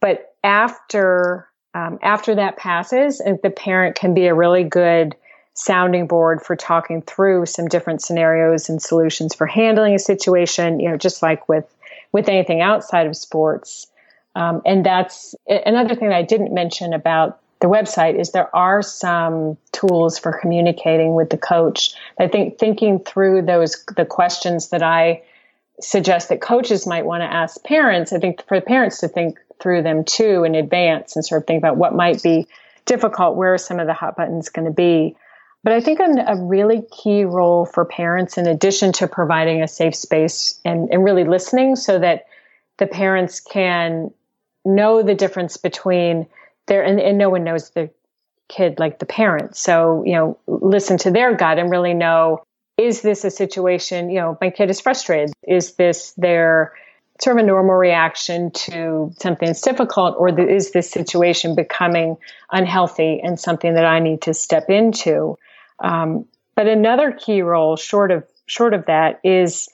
But 0.00 0.34
after 0.42 1.49
um, 1.74 1.98
after 2.02 2.34
that 2.34 2.56
passes, 2.56 3.18
the 3.18 3.50
parent 3.50 3.96
can 3.96 4.14
be 4.14 4.26
a 4.26 4.34
really 4.34 4.64
good 4.64 5.14
sounding 5.54 6.06
board 6.06 6.42
for 6.42 6.56
talking 6.56 7.02
through 7.02 7.46
some 7.46 7.68
different 7.68 8.02
scenarios 8.02 8.68
and 8.68 8.80
solutions 8.80 9.34
for 9.34 9.46
handling 9.46 9.94
a 9.94 9.98
situation. 9.98 10.80
You 10.80 10.90
know, 10.90 10.96
just 10.96 11.22
like 11.22 11.48
with 11.48 11.72
with 12.12 12.28
anything 12.28 12.60
outside 12.60 13.06
of 13.06 13.16
sports. 13.16 13.86
Um, 14.34 14.62
and 14.64 14.84
that's 14.84 15.34
another 15.48 15.94
thing 15.94 16.12
I 16.12 16.22
didn't 16.22 16.52
mention 16.52 16.92
about 16.92 17.40
the 17.60 17.66
website 17.66 18.18
is 18.18 18.30
there 18.30 18.54
are 18.56 18.80
some 18.82 19.56
tools 19.72 20.18
for 20.18 20.32
communicating 20.32 21.14
with 21.14 21.30
the 21.30 21.36
coach. 21.36 21.94
I 22.18 22.26
think 22.26 22.58
thinking 22.58 23.00
through 23.00 23.42
those 23.42 23.84
the 23.96 24.06
questions 24.06 24.70
that 24.70 24.82
I 24.82 25.22
suggest 25.80 26.28
that 26.28 26.40
coaches 26.40 26.86
might 26.86 27.04
want 27.04 27.22
to 27.22 27.32
ask 27.32 27.62
parents. 27.64 28.12
I 28.12 28.18
think 28.18 28.46
for 28.46 28.60
parents 28.60 28.98
to 29.00 29.08
think 29.08 29.38
through 29.60 29.82
them 29.82 30.04
too 30.04 30.44
in 30.44 30.54
advance 30.54 31.16
and 31.16 31.24
sort 31.24 31.42
of 31.42 31.46
think 31.46 31.58
about 31.58 31.76
what 31.76 31.94
might 31.94 32.22
be 32.22 32.46
difficult, 32.86 33.36
where 33.36 33.54
are 33.54 33.58
some 33.58 33.78
of 33.78 33.86
the 33.86 33.92
hot 33.92 34.16
buttons 34.16 34.48
going 34.48 34.66
to 34.66 34.72
be. 34.72 35.16
But 35.62 35.74
I 35.74 35.80
think 35.80 36.00
a, 36.00 36.36
really 36.36 36.82
key 36.90 37.24
role 37.24 37.66
for 37.66 37.84
parents, 37.84 38.38
in 38.38 38.46
addition 38.46 38.92
to 38.94 39.06
providing 39.06 39.62
a 39.62 39.68
safe 39.68 39.94
space 39.94 40.58
and, 40.64 40.88
and 40.90 41.04
really 41.04 41.24
listening 41.24 41.76
so 41.76 41.98
that 41.98 42.26
the 42.78 42.86
parents 42.86 43.40
can 43.40 44.10
know 44.64 45.02
the 45.02 45.14
difference 45.14 45.58
between 45.58 46.26
their, 46.66 46.82
and, 46.82 46.98
and 46.98 47.18
no 47.18 47.28
one 47.28 47.44
knows 47.44 47.70
the 47.70 47.90
kid 48.48 48.78
like 48.78 48.98
the 48.98 49.06
parent. 49.06 49.54
So, 49.54 50.02
you 50.06 50.14
know, 50.14 50.38
listen 50.46 50.96
to 50.98 51.10
their 51.10 51.34
gut 51.34 51.58
and 51.58 51.70
really 51.70 51.94
know 51.94 52.42
is 52.78 53.02
this 53.02 53.24
a 53.24 53.30
situation, 53.30 54.08
you 54.08 54.20
know, 54.20 54.38
my 54.40 54.48
kid 54.48 54.70
is 54.70 54.80
frustrated? 54.80 55.32
Is 55.46 55.74
this 55.74 56.12
their 56.12 56.72
sort 57.22 57.36
of 57.36 57.44
a 57.44 57.46
normal 57.46 57.76
reaction 57.76 58.50
to 58.52 59.12
something 59.18 59.46
that's 59.46 59.60
difficult, 59.60 60.16
or 60.18 60.28
is 60.40 60.72
this 60.72 60.90
situation 60.90 61.54
becoming 61.54 62.16
unhealthy 62.50 63.20
and 63.22 63.38
something 63.38 63.74
that 63.74 63.84
I 63.84 63.98
need 63.98 64.22
to 64.22 64.34
step 64.34 64.70
into? 64.70 65.36
Um, 65.80 66.26
but 66.56 66.66
another 66.66 67.12
key 67.12 67.42
role, 67.42 67.76
short 67.76 68.10
of 68.10 68.24
short 68.46 68.74
of 68.74 68.86
that, 68.86 69.20
is 69.24 69.68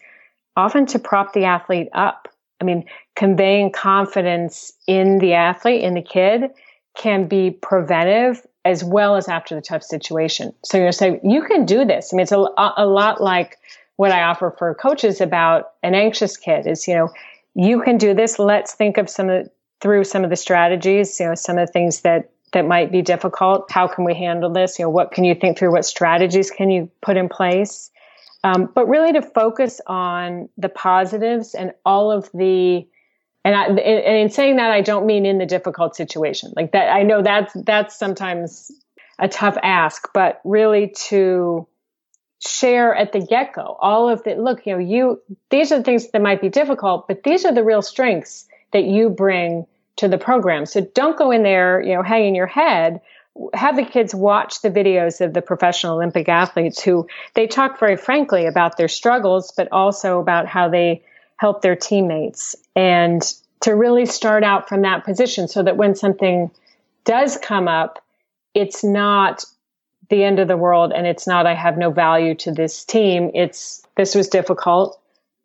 often 0.57 0.87
to 0.87 0.99
prop 0.99 1.33
the 1.33 1.45
athlete 1.45 1.89
up. 1.93 2.29
I 2.61 2.65
mean, 2.65 2.85
conveying 3.15 3.73
confidence 3.73 4.73
in 4.87 5.19
the 5.19 5.35
athlete, 5.35 5.83
in 5.83 5.95
the 5.95 6.03
kid, 6.03 6.51
can 6.97 7.29
be 7.29 7.51
preventive 7.51 8.45
as 8.65 8.83
well 8.83 9.17
as 9.17 9.29
after 9.29 9.55
the 9.55 9.61
tough 9.61 9.83
situation. 9.83 10.53
So 10.65 10.79
you're 10.79 10.93
say 10.93 11.21
you 11.23 11.43
can 11.43 11.67
do 11.67 11.85
this. 11.85 12.13
I 12.13 12.17
mean, 12.17 12.23
it's 12.23 12.33
a, 12.33 12.45
a 12.77 12.87
lot 12.87 13.21
like 13.21 13.59
what 13.97 14.11
I 14.11 14.23
offer 14.23 14.55
for 14.59 14.75
coaches 14.75 15.21
about 15.21 15.71
an 15.83 15.95
anxious 15.95 16.37
kid. 16.37 16.67
Is 16.67 16.87
you 16.89 16.95
know, 16.95 17.11
you 17.57 17.81
can 17.81 17.97
do 17.97 18.13
this. 18.15 18.39
Let's 18.39 18.75
think 18.75 18.99
of 18.99 19.09
some 19.09 19.31
of 19.31 19.49
through 19.81 20.05
some 20.05 20.25
of 20.25 20.31
the 20.31 20.37
strategies. 20.37 21.19
You 21.19 21.29
know, 21.29 21.35
some 21.35 21.59
of 21.59 21.67
the 21.67 21.73
things 21.73 22.03
that 22.03 22.31
that 22.53 22.67
might 22.67 22.93
be 22.93 23.03
difficult. 23.03 23.71
How 23.73 23.89
can 23.89 24.05
we 24.05 24.15
handle 24.15 24.53
this? 24.53 24.79
You 24.79 24.85
know, 24.85 24.91
what 24.91 25.11
can 25.11 25.25
you 25.25 25.35
think 25.35 25.59
through? 25.59 25.73
What 25.73 25.87
strategies 25.87 26.51
can 26.51 26.71
you 26.71 26.91
put 27.01 27.17
in 27.17 27.29
place? 27.29 27.91
Um, 28.45 28.71
but 28.75 28.87
really 28.87 29.13
to 29.15 29.23
focus 29.23 29.81
on 29.87 30.49
the 30.59 30.69
positives 30.69 31.55
and 31.55 31.73
all 31.85 32.13
of 32.13 32.31
the 32.33 32.87
and, 33.45 33.55
I, 33.55 33.67
and 33.67 33.79
in 33.79 34.29
saying 34.29 34.57
that, 34.57 34.73
I 34.73 34.81
don't 34.81 35.07
mean 35.07 35.25
in 35.25 35.39
the 35.39 35.47
difficult 35.47 35.95
situation 35.95 36.53
like 36.57 36.73
that. 36.73 36.93
I 36.93 37.05
know 37.05 37.23
that's 37.23 37.53
that's 37.65 37.97
sometimes 37.97 38.71
a 39.19 39.29
tough 39.29 39.57
ask, 39.63 40.09
but 40.13 40.41
really 40.45 40.93
to 41.07 41.67
share 42.45 42.95
at 42.95 43.13
the 43.13 43.21
get 43.21 43.55
go 43.55 43.77
all 43.81 44.09
of 44.09 44.23
the 44.25 44.35
look. 44.35 44.67
You 44.67 44.75
know, 44.75 44.79
you 44.79 45.23
these 45.51 45.73
are 45.73 45.79
the 45.79 45.85
things 45.85 46.11
that 46.11 46.23
might 46.23 46.41
be 46.41 46.49
difficult, 46.49 47.09
but 47.09 47.23
these 47.23 47.45
are 47.45 47.55
the 47.55 47.65
real 47.65 47.83
strengths 47.83 48.47
that 48.73 48.85
you 48.85 49.09
bring 49.09 49.67
to 49.97 50.09
the 50.09 50.19
program. 50.19 50.67
So 50.67 50.83
don't 50.83 51.17
go 51.17 51.31
in 51.31 51.43
there, 51.43 51.81
you 51.81 51.95
know, 51.95 52.03
hanging 52.03 52.35
your 52.35 52.47
head. 52.47 53.01
Have 53.55 53.77
the 53.77 53.85
kids 53.85 54.15
watch 54.15 54.63
the 54.63 54.71
videos 54.71 55.25
of 55.25 55.35
the 55.35 55.43
professional 55.43 55.97
Olympic 55.97 56.29
athletes 56.29 56.83
who 56.83 57.07
they 57.35 57.47
talk 57.47 57.79
very 57.79 57.97
frankly 57.97 58.47
about 58.47 58.77
their 58.77 58.89
struggles, 58.89 59.53
but 59.57 59.69
also 59.73 60.21
about 60.21 60.47
how 60.47 60.69
they 60.69 61.03
help 61.37 61.61
their 61.61 61.77
teammates 61.77 62.57
and 62.75 63.23
to 63.61 63.75
really 63.75 64.07
start 64.07 64.43
out 64.43 64.69
from 64.69 64.83
that 64.83 65.05
position 65.05 65.49
so 65.49 65.63
that 65.63 65.77
when 65.77 65.95
something 65.95 66.51
does 67.05 67.37
come 67.37 67.69
up, 67.69 68.03
it's 68.55 68.83
not 68.83 69.45
the 70.09 70.23
end 70.23 70.39
of 70.39 70.49
the 70.49 70.57
world 70.57 70.93
and 70.95 71.07
it's 71.07 71.27
not, 71.27 71.47
I 71.47 71.55
have 71.55 71.77
no 71.77 71.91
value 71.91 72.35
to 72.37 72.53
this 72.53 72.85
team. 72.85 73.31
It's, 73.35 73.83
this 73.97 74.15
was 74.15 74.29
difficult. 74.29 75.01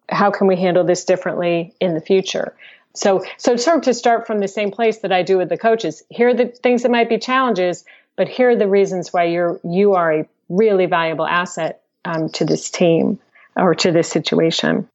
How 0.10 0.32
can 0.32 0.48
we 0.48 0.56
handle 0.56 0.84
this 0.84 1.06
differently 1.06 1.74
in 1.80 1.94
the 1.94 2.02
future? 2.02 2.56
So, 2.94 3.24
so 3.38 3.56
sort 3.56 3.78
of 3.78 3.84
to 3.84 3.94
start 3.94 4.28
from 4.28 4.40
the 4.40 4.48
same 4.48 4.72
place 4.72 5.00
that 5.00 5.12
I 5.12 5.24
do 5.24 5.38
with 5.38 5.50
the 5.50 5.58
coaches. 5.58 6.04
Here 6.10 6.30
are 6.30 6.34
the 6.34 6.48
things 6.48 6.84
that 6.84 6.92
might 6.92 7.10
be 7.10 7.18
challenges, 7.18 7.86
but 8.18 8.28
here 8.28 8.50
are 8.50 8.56
the 8.56 8.68
reasons 8.68 9.14
why 9.14 9.26
you're 9.26 9.60
you 9.64 9.94
are 9.94 10.12
a 10.12 10.28
really 10.50 10.86
valuable 10.86 11.26
asset 11.26 11.82
um, 12.04 12.30
to 12.30 12.46
this 12.46 12.70
team 12.70 13.20
or 13.56 13.76
to 13.76 13.92
this 13.92 14.10
situation. 14.10 14.90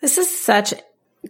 This 0.00 0.18
is 0.18 0.28
such 0.28 0.74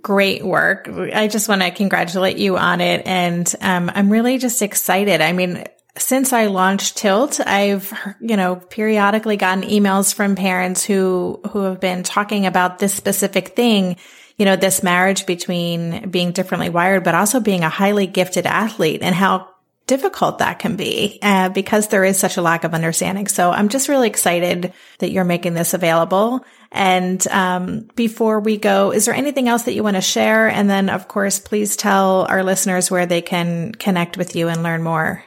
great 0.00 0.44
work. 0.44 0.88
I 0.88 1.28
just 1.28 1.48
want 1.48 1.62
to 1.62 1.70
congratulate 1.70 2.38
you 2.38 2.56
on 2.56 2.80
it, 2.80 3.06
and 3.06 3.52
um, 3.60 3.90
I'm 3.94 4.10
really 4.10 4.38
just 4.38 4.62
excited. 4.62 5.20
I 5.20 5.32
mean, 5.32 5.64
since 5.98 6.32
I 6.32 6.46
launched 6.46 6.96
Tilt, 6.96 7.40
I've, 7.40 7.92
you 8.20 8.36
know, 8.36 8.56
periodically 8.56 9.36
gotten 9.36 9.64
emails 9.64 10.14
from 10.14 10.36
parents 10.36 10.84
who, 10.84 11.40
who 11.50 11.62
have 11.62 11.80
been 11.80 12.02
talking 12.02 12.46
about 12.46 12.78
this 12.78 12.94
specific 12.94 13.56
thing 13.56 13.96
you 14.38 14.44
know, 14.44 14.56
this 14.56 14.82
marriage 14.82 15.26
between 15.26 16.10
being 16.10 16.32
differently 16.32 16.68
wired, 16.68 17.04
but 17.04 17.14
also 17.14 17.40
being 17.40 17.64
a 17.64 17.68
highly 17.68 18.06
gifted 18.06 18.46
athlete 18.46 19.02
and 19.02 19.14
how 19.14 19.48
difficult 19.86 20.38
that 20.38 20.58
can 20.58 20.76
be 20.76 21.18
uh, 21.22 21.48
because 21.48 21.88
there 21.88 22.04
is 22.04 22.18
such 22.18 22.36
a 22.36 22.42
lack 22.42 22.64
of 22.64 22.74
understanding. 22.74 23.28
So 23.28 23.50
I'm 23.50 23.68
just 23.68 23.88
really 23.88 24.08
excited 24.08 24.72
that 24.98 25.10
you're 25.10 25.24
making 25.24 25.54
this 25.54 25.74
available. 25.74 26.44
And 26.72 27.26
um, 27.28 27.88
before 27.94 28.40
we 28.40 28.56
go, 28.56 28.92
is 28.92 29.06
there 29.06 29.14
anything 29.14 29.48
else 29.48 29.62
that 29.62 29.74
you 29.74 29.84
want 29.84 29.96
to 29.96 30.02
share? 30.02 30.48
And 30.48 30.68
then, 30.68 30.90
of 30.90 31.06
course, 31.08 31.38
please 31.38 31.76
tell 31.76 32.26
our 32.28 32.42
listeners 32.42 32.90
where 32.90 33.06
they 33.06 33.22
can 33.22 33.72
connect 33.72 34.18
with 34.18 34.34
you 34.34 34.48
and 34.48 34.62
learn 34.62 34.82
more. 34.82 35.24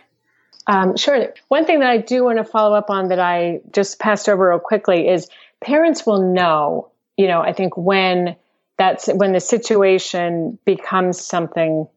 Um, 0.69 0.95
sure. 0.97 1.33
One 1.47 1.65
thing 1.65 1.79
that 1.79 1.89
I 1.89 1.97
do 1.97 2.23
want 2.23 2.37
to 2.37 2.43
follow 2.43 2.75
up 2.77 2.91
on 2.91 3.07
that 3.07 3.19
I 3.19 3.59
just 3.73 3.97
passed 3.97 4.29
over 4.29 4.49
real 4.49 4.59
quickly 4.59 5.07
is 5.07 5.27
parents 5.61 6.05
will 6.05 6.31
know, 6.31 6.91
you 7.17 7.27
know, 7.27 7.41
I 7.41 7.53
think 7.53 7.75
when 7.75 8.35
that's 8.77 9.07
when 9.07 9.33
the 9.33 9.39
situation 9.39 10.59
becomes 10.65 11.19
something 11.19 11.87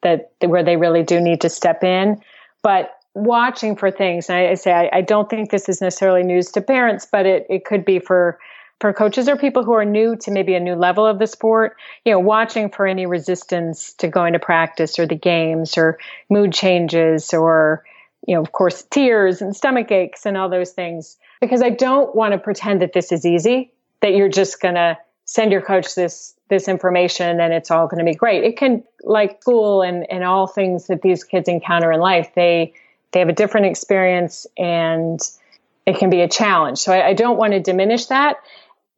that 0.00 0.32
where 0.40 0.64
they 0.64 0.78
really 0.78 1.02
do 1.02 1.20
need 1.20 1.42
to 1.42 1.50
step 1.50 1.84
in. 1.84 2.22
But 2.62 2.96
watching 3.12 3.76
for 3.76 3.90
things, 3.90 4.30
and 4.30 4.38
I, 4.38 4.52
I 4.52 4.54
say 4.54 4.72
I, 4.72 4.88
I, 4.90 5.00
don't 5.02 5.28
think 5.28 5.50
this 5.50 5.68
is 5.68 5.82
necessarily 5.82 6.22
news 6.22 6.50
to 6.52 6.62
parents, 6.62 7.06
but 7.12 7.26
it, 7.26 7.46
it 7.50 7.66
could 7.66 7.84
be 7.84 7.98
for 7.98 8.38
for 8.80 8.94
coaches 8.94 9.28
or 9.28 9.36
people 9.36 9.62
who 9.62 9.74
are 9.74 9.84
new 9.84 10.16
to 10.16 10.30
maybe 10.30 10.54
a 10.54 10.60
new 10.60 10.74
level 10.74 11.06
of 11.06 11.18
the 11.18 11.26
sport, 11.26 11.76
you 12.06 12.12
know, 12.12 12.18
watching 12.18 12.70
for 12.70 12.86
any 12.86 13.04
resistance 13.04 13.92
to 13.92 14.08
going 14.08 14.32
to 14.32 14.38
practice 14.38 14.98
or 14.98 15.06
the 15.06 15.14
games 15.14 15.76
or 15.76 15.98
mood 16.30 16.52
changes 16.52 17.32
or, 17.34 17.84
you 18.26 18.34
know, 18.34 18.40
of 18.40 18.52
course, 18.52 18.82
tears 18.90 19.42
and 19.42 19.54
stomach 19.54 19.90
aches 19.90 20.26
and 20.26 20.36
all 20.36 20.48
those 20.48 20.70
things. 20.70 21.16
Because 21.40 21.62
I 21.62 21.70
don't 21.70 22.14
want 22.14 22.32
to 22.32 22.38
pretend 22.38 22.82
that 22.82 22.92
this 22.92 23.10
is 23.10 23.26
easy, 23.26 23.72
that 24.00 24.14
you're 24.14 24.28
just 24.28 24.60
going 24.60 24.74
to 24.74 24.96
send 25.24 25.52
your 25.52 25.62
coach 25.62 25.94
this 25.94 26.34
this 26.48 26.68
information 26.68 27.40
and 27.40 27.54
it's 27.54 27.70
all 27.70 27.86
going 27.86 28.04
to 28.04 28.04
be 28.04 28.14
great. 28.14 28.44
It 28.44 28.58
can 28.58 28.84
like 29.02 29.40
school 29.40 29.82
and 29.82 30.10
and 30.10 30.24
all 30.24 30.46
things 30.46 30.86
that 30.88 31.02
these 31.02 31.24
kids 31.24 31.48
encounter 31.48 31.90
in 31.90 32.00
life, 32.00 32.30
they 32.34 32.74
they 33.12 33.20
have 33.20 33.28
a 33.28 33.34
different 33.34 33.66
experience 33.66 34.46
and 34.56 35.20
it 35.86 35.98
can 35.98 36.10
be 36.10 36.20
a 36.20 36.28
challenge. 36.28 36.78
So 36.78 36.92
I, 36.92 37.08
I 37.08 37.14
don't 37.14 37.36
want 37.36 37.52
to 37.54 37.60
diminish 37.60 38.06
that, 38.06 38.36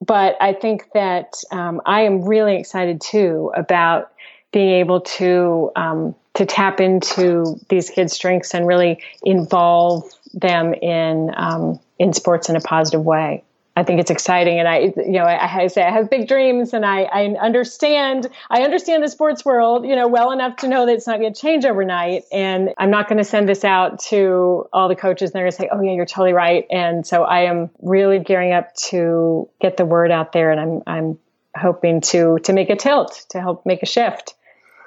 but 0.04 0.36
I 0.40 0.52
think 0.52 0.92
that 0.92 1.34
um, 1.50 1.80
I 1.86 2.02
am 2.02 2.22
really 2.22 2.56
excited 2.56 3.00
too 3.00 3.52
about 3.56 4.12
being 4.52 4.70
able 4.70 5.00
to 5.00 5.70
um, 5.76 6.14
to 6.34 6.46
tap 6.46 6.80
into 6.80 7.60
these 7.68 7.90
kids' 7.90 8.12
strengths 8.12 8.54
and 8.54 8.66
really 8.66 9.02
involve 9.22 10.10
them 10.32 10.74
in 10.74 11.30
um, 11.36 11.80
in 11.98 12.12
sports 12.12 12.48
in 12.48 12.56
a 12.56 12.60
positive 12.60 13.04
way. 13.04 13.44
I 13.76 13.82
think 13.82 14.00
it's 14.00 14.10
exciting, 14.10 14.60
and 14.60 14.68
I, 14.68 14.78
you 14.96 15.18
know, 15.18 15.24
I, 15.24 15.62
I, 15.62 15.66
say 15.66 15.82
I 15.82 15.90
have 15.90 16.08
big 16.08 16.28
dreams, 16.28 16.72
and 16.74 16.86
I, 16.86 17.02
I 17.02 17.24
understand, 17.42 18.28
I 18.48 18.62
understand 18.62 19.02
the 19.02 19.08
sports 19.08 19.44
world, 19.44 19.84
you 19.84 19.96
know, 19.96 20.06
well 20.06 20.30
enough 20.30 20.58
to 20.58 20.68
know 20.68 20.86
that 20.86 20.92
it's 20.92 21.08
not 21.08 21.18
going 21.18 21.34
to 21.34 21.40
change 21.40 21.64
overnight. 21.64 22.22
And 22.30 22.72
I'm 22.78 22.90
not 22.90 23.08
going 23.08 23.18
to 23.18 23.24
send 23.24 23.48
this 23.48 23.64
out 23.64 23.98
to 24.10 24.68
all 24.72 24.88
the 24.88 24.94
coaches, 24.94 25.30
and 25.30 25.34
they're 25.34 25.42
going 25.42 25.52
to 25.52 25.56
say, 25.56 25.68
"Oh 25.72 25.80
yeah, 25.80 25.92
you're 25.92 26.06
totally 26.06 26.32
right." 26.32 26.66
And 26.70 27.04
so 27.04 27.24
I 27.24 27.46
am 27.50 27.70
really 27.82 28.20
gearing 28.20 28.52
up 28.52 28.72
to 28.90 29.48
get 29.60 29.76
the 29.76 29.84
word 29.84 30.12
out 30.12 30.32
there, 30.32 30.52
and 30.52 30.60
I'm, 30.60 30.82
I'm 30.86 31.18
hoping 31.56 32.00
to 32.00 32.38
to 32.44 32.52
make 32.52 32.70
a 32.70 32.76
tilt, 32.76 33.26
to 33.30 33.40
help 33.40 33.66
make 33.66 33.82
a 33.82 33.86
shift. 33.86 34.34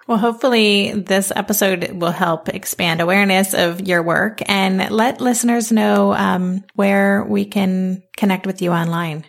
Well, 0.08 0.18
hopefully 0.18 0.94
this 0.94 1.34
episode 1.36 1.92
will 1.92 2.12
help 2.12 2.48
expand 2.48 3.02
awareness 3.02 3.54
of 3.54 3.86
your 3.86 4.02
work 4.02 4.40
and 4.48 4.90
let 4.90 5.20
listeners 5.20 5.70
know 5.70 6.14
um, 6.14 6.64
where 6.76 7.26
we 7.26 7.44
can 7.44 8.04
connect 8.16 8.48
with 8.48 8.62
you 8.62 8.72
online. 8.72 9.26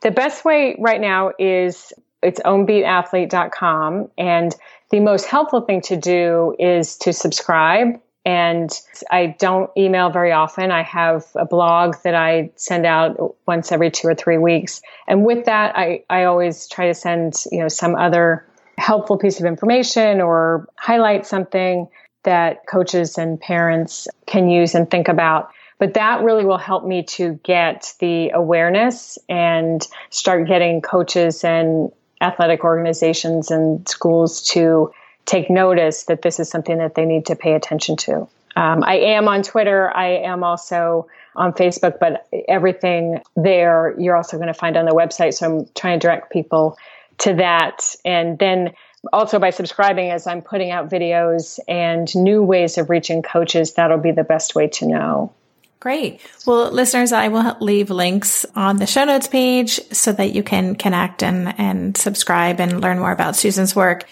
The 0.00 0.10
best 0.10 0.42
way 0.44 0.74
right 0.78 1.00
now 1.00 1.32
is 1.38 1.92
it's 2.22 2.40
ownbeatathlete.com. 2.40 4.10
And 4.16 4.54
the 4.90 5.00
most 5.00 5.26
helpful 5.26 5.60
thing 5.60 5.82
to 5.82 5.96
do 5.96 6.56
is 6.58 6.96
to 6.98 7.12
subscribe. 7.12 8.00
And 8.24 8.70
I 9.10 9.36
don't 9.38 9.68
email 9.76 10.08
very 10.10 10.32
often. 10.32 10.70
I 10.70 10.82
have 10.82 11.26
a 11.34 11.44
blog 11.44 11.96
that 12.04 12.14
I 12.14 12.52
send 12.54 12.86
out 12.86 13.36
once 13.46 13.70
every 13.70 13.90
two 13.90 14.08
or 14.08 14.14
three 14.14 14.38
weeks. 14.38 14.80
And 15.08 15.26
with 15.26 15.44
that, 15.44 15.76
I, 15.76 16.04
I 16.08 16.24
always 16.24 16.68
try 16.68 16.86
to 16.86 16.94
send, 16.94 17.34
you 17.50 17.58
know, 17.58 17.68
some 17.68 17.96
other 17.96 18.46
helpful 18.78 19.18
piece 19.18 19.40
of 19.40 19.46
information 19.46 20.20
or 20.20 20.68
highlight 20.76 21.26
something 21.26 21.88
that 22.24 22.66
coaches 22.66 23.18
and 23.18 23.40
parents 23.40 24.08
can 24.26 24.48
use 24.48 24.74
and 24.74 24.90
think 24.90 25.08
about. 25.08 25.50
But 25.78 25.94
that 25.94 26.22
really 26.22 26.44
will 26.44 26.58
help 26.58 26.84
me 26.84 27.02
to 27.04 27.40
get 27.42 27.92
the 27.98 28.30
awareness 28.30 29.18
and 29.28 29.84
start 30.10 30.46
getting 30.46 30.80
coaches 30.80 31.42
and 31.42 31.90
athletic 32.20 32.62
organizations 32.62 33.50
and 33.50 33.88
schools 33.88 34.42
to 34.50 34.92
take 35.26 35.50
notice 35.50 36.04
that 36.04 36.22
this 36.22 36.38
is 36.38 36.48
something 36.48 36.78
that 36.78 36.94
they 36.94 37.04
need 37.04 37.26
to 37.26 37.36
pay 37.36 37.54
attention 37.54 37.96
to. 37.96 38.28
Um, 38.54 38.84
I 38.84 38.96
am 38.98 39.28
on 39.28 39.42
Twitter. 39.42 39.90
I 39.94 40.18
am 40.18 40.44
also 40.44 41.08
on 41.34 41.52
Facebook, 41.52 41.98
but 41.98 42.28
everything 42.48 43.20
there 43.34 43.94
you're 43.98 44.16
also 44.16 44.36
going 44.36 44.48
to 44.48 44.54
find 44.54 44.76
on 44.76 44.84
the 44.84 44.92
website. 44.92 45.34
So 45.34 45.46
I'm 45.46 45.66
trying 45.74 45.98
to 45.98 46.06
direct 46.06 46.30
people 46.30 46.76
to 47.18 47.34
that. 47.34 47.94
And 48.04 48.38
then 48.38 48.72
also 49.12 49.38
by 49.38 49.50
subscribing 49.50 50.10
as 50.10 50.26
I'm 50.26 50.42
putting 50.42 50.70
out 50.70 50.90
videos 50.90 51.58
and 51.66 52.14
new 52.14 52.42
ways 52.42 52.78
of 52.78 52.90
reaching 52.90 53.22
coaches, 53.22 53.74
that'll 53.74 53.98
be 53.98 54.12
the 54.12 54.24
best 54.24 54.54
way 54.54 54.68
to 54.68 54.86
know. 54.86 55.32
Great. 55.80 56.20
Well, 56.46 56.70
listeners, 56.70 57.10
I 57.10 57.26
will 57.26 57.56
leave 57.60 57.90
links 57.90 58.46
on 58.54 58.76
the 58.76 58.86
show 58.86 59.04
notes 59.04 59.26
page 59.26 59.80
so 59.90 60.12
that 60.12 60.32
you 60.32 60.44
can 60.44 60.76
connect 60.76 61.24
and, 61.24 61.58
and 61.58 61.96
subscribe 61.96 62.60
and 62.60 62.80
learn 62.80 63.00
more 63.00 63.10
about 63.10 63.34
Susan's 63.34 63.74
work. 63.74 64.06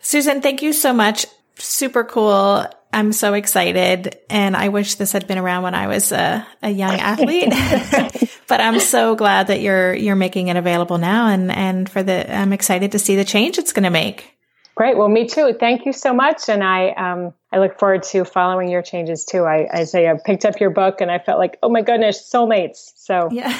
Susan, 0.00 0.40
thank 0.40 0.62
you 0.62 0.72
so 0.72 0.94
much. 0.94 1.26
Super 1.56 2.04
cool. 2.04 2.64
I'm 2.92 3.12
so 3.12 3.34
excited 3.34 4.18
and 4.28 4.56
I 4.56 4.68
wish 4.68 4.96
this 4.96 5.12
had 5.12 5.26
been 5.26 5.38
around 5.38 5.62
when 5.62 5.74
I 5.74 5.86
was 5.86 6.12
a, 6.12 6.46
a 6.62 6.70
young 6.70 6.98
athlete. 6.98 7.50
but 8.48 8.60
I'm 8.60 8.80
so 8.80 9.14
glad 9.14 9.46
that 9.46 9.60
you're 9.60 9.94
you're 9.94 10.16
making 10.16 10.48
it 10.48 10.56
available 10.56 10.98
now 10.98 11.28
and 11.28 11.52
and 11.52 11.88
for 11.88 12.02
the 12.02 12.32
I'm 12.32 12.52
excited 12.52 12.92
to 12.92 12.98
see 12.98 13.16
the 13.16 13.24
change 13.24 13.58
it's 13.58 13.72
going 13.72 13.84
to 13.84 13.90
make. 13.90 14.36
Great. 14.74 14.96
Well, 14.96 15.08
me 15.08 15.28
too. 15.28 15.54
Thank 15.58 15.86
you 15.86 15.92
so 15.92 16.12
much 16.12 16.48
and 16.48 16.64
I 16.64 16.90
um 16.90 17.32
I 17.52 17.58
look 17.58 17.78
forward 17.78 18.02
to 18.04 18.24
following 18.24 18.70
your 18.70 18.82
changes 18.82 19.24
too. 19.24 19.44
I 19.44 19.68
I 19.72 19.84
say 19.84 20.08
I 20.08 20.14
picked 20.24 20.44
up 20.44 20.58
your 20.60 20.70
book 20.70 21.00
and 21.00 21.10
I 21.10 21.18
felt 21.18 21.38
like, 21.38 21.58
"Oh 21.62 21.68
my 21.68 21.82
goodness, 21.82 22.28
soulmates." 22.32 22.92
So 22.96 23.28
Yeah. 23.30 23.56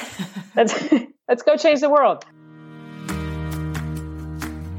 let's 0.56 0.74
let's 1.28 1.42
go 1.42 1.56
change 1.56 1.80
the 1.80 1.90
world. 1.90 2.24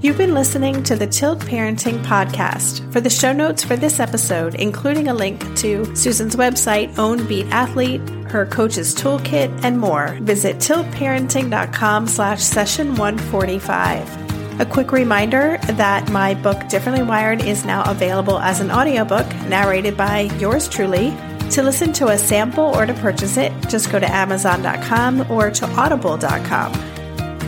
You've 0.01 0.17
been 0.17 0.33
listening 0.33 0.81
to 0.85 0.95
the 0.95 1.05
Tilt 1.05 1.37
Parenting 1.41 2.03
Podcast. 2.03 2.91
For 2.91 2.99
the 2.99 3.09
show 3.09 3.33
notes 3.33 3.63
for 3.63 3.75
this 3.75 3.99
episode, 3.99 4.55
including 4.55 5.09
a 5.09 5.13
link 5.13 5.39
to 5.57 5.95
Susan's 5.95 6.35
website, 6.35 6.97
Own 6.97 7.27
Beat 7.27 7.45
Athlete, 7.51 8.01
her 8.31 8.47
coach's 8.47 8.95
toolkit, 8.95 9.63
and 9.63 9.77
more, 9.77 10.17
visit 10.21 10.55
tiltparenting.com 10.55 12.07
slash 12.07 12.41
session 12.41 12.95
145. 12.95 14.59
A 14.59 14.65
quick 14.65 14.91
reminder 14.91 15.59
that 15.65 16.09
my 16.09 16.33
book 16.33 16.67
Differently 16.67 17.03
Wired 17.03 17.43
is 17.45 17.63
now 17.63 17.83
available 17.83 18.39
as 18.39 18.59
an 18.59 18.71
audiobook 18.71 19.27
narrated 19.45 19.95
by 19.95 20.21
yours 20.39 20.67
truly. 20.67 21.15
To 21.51 21.61
listen 21.61 21.93
to 21.93 22.07
a 22.07 22.17
sample 22.17 22.75
or 22.75 22.87
to 22.87 22.93
purchase 22.95 23.37
it, 23.37 23.53
just 23.69 23.91
go 23.91 23.99
to 23.99 24.11
amazon.com 24.11 25.29
or 25.29 25.51
to 25.51 25.67
audible.com. 25.67 26.90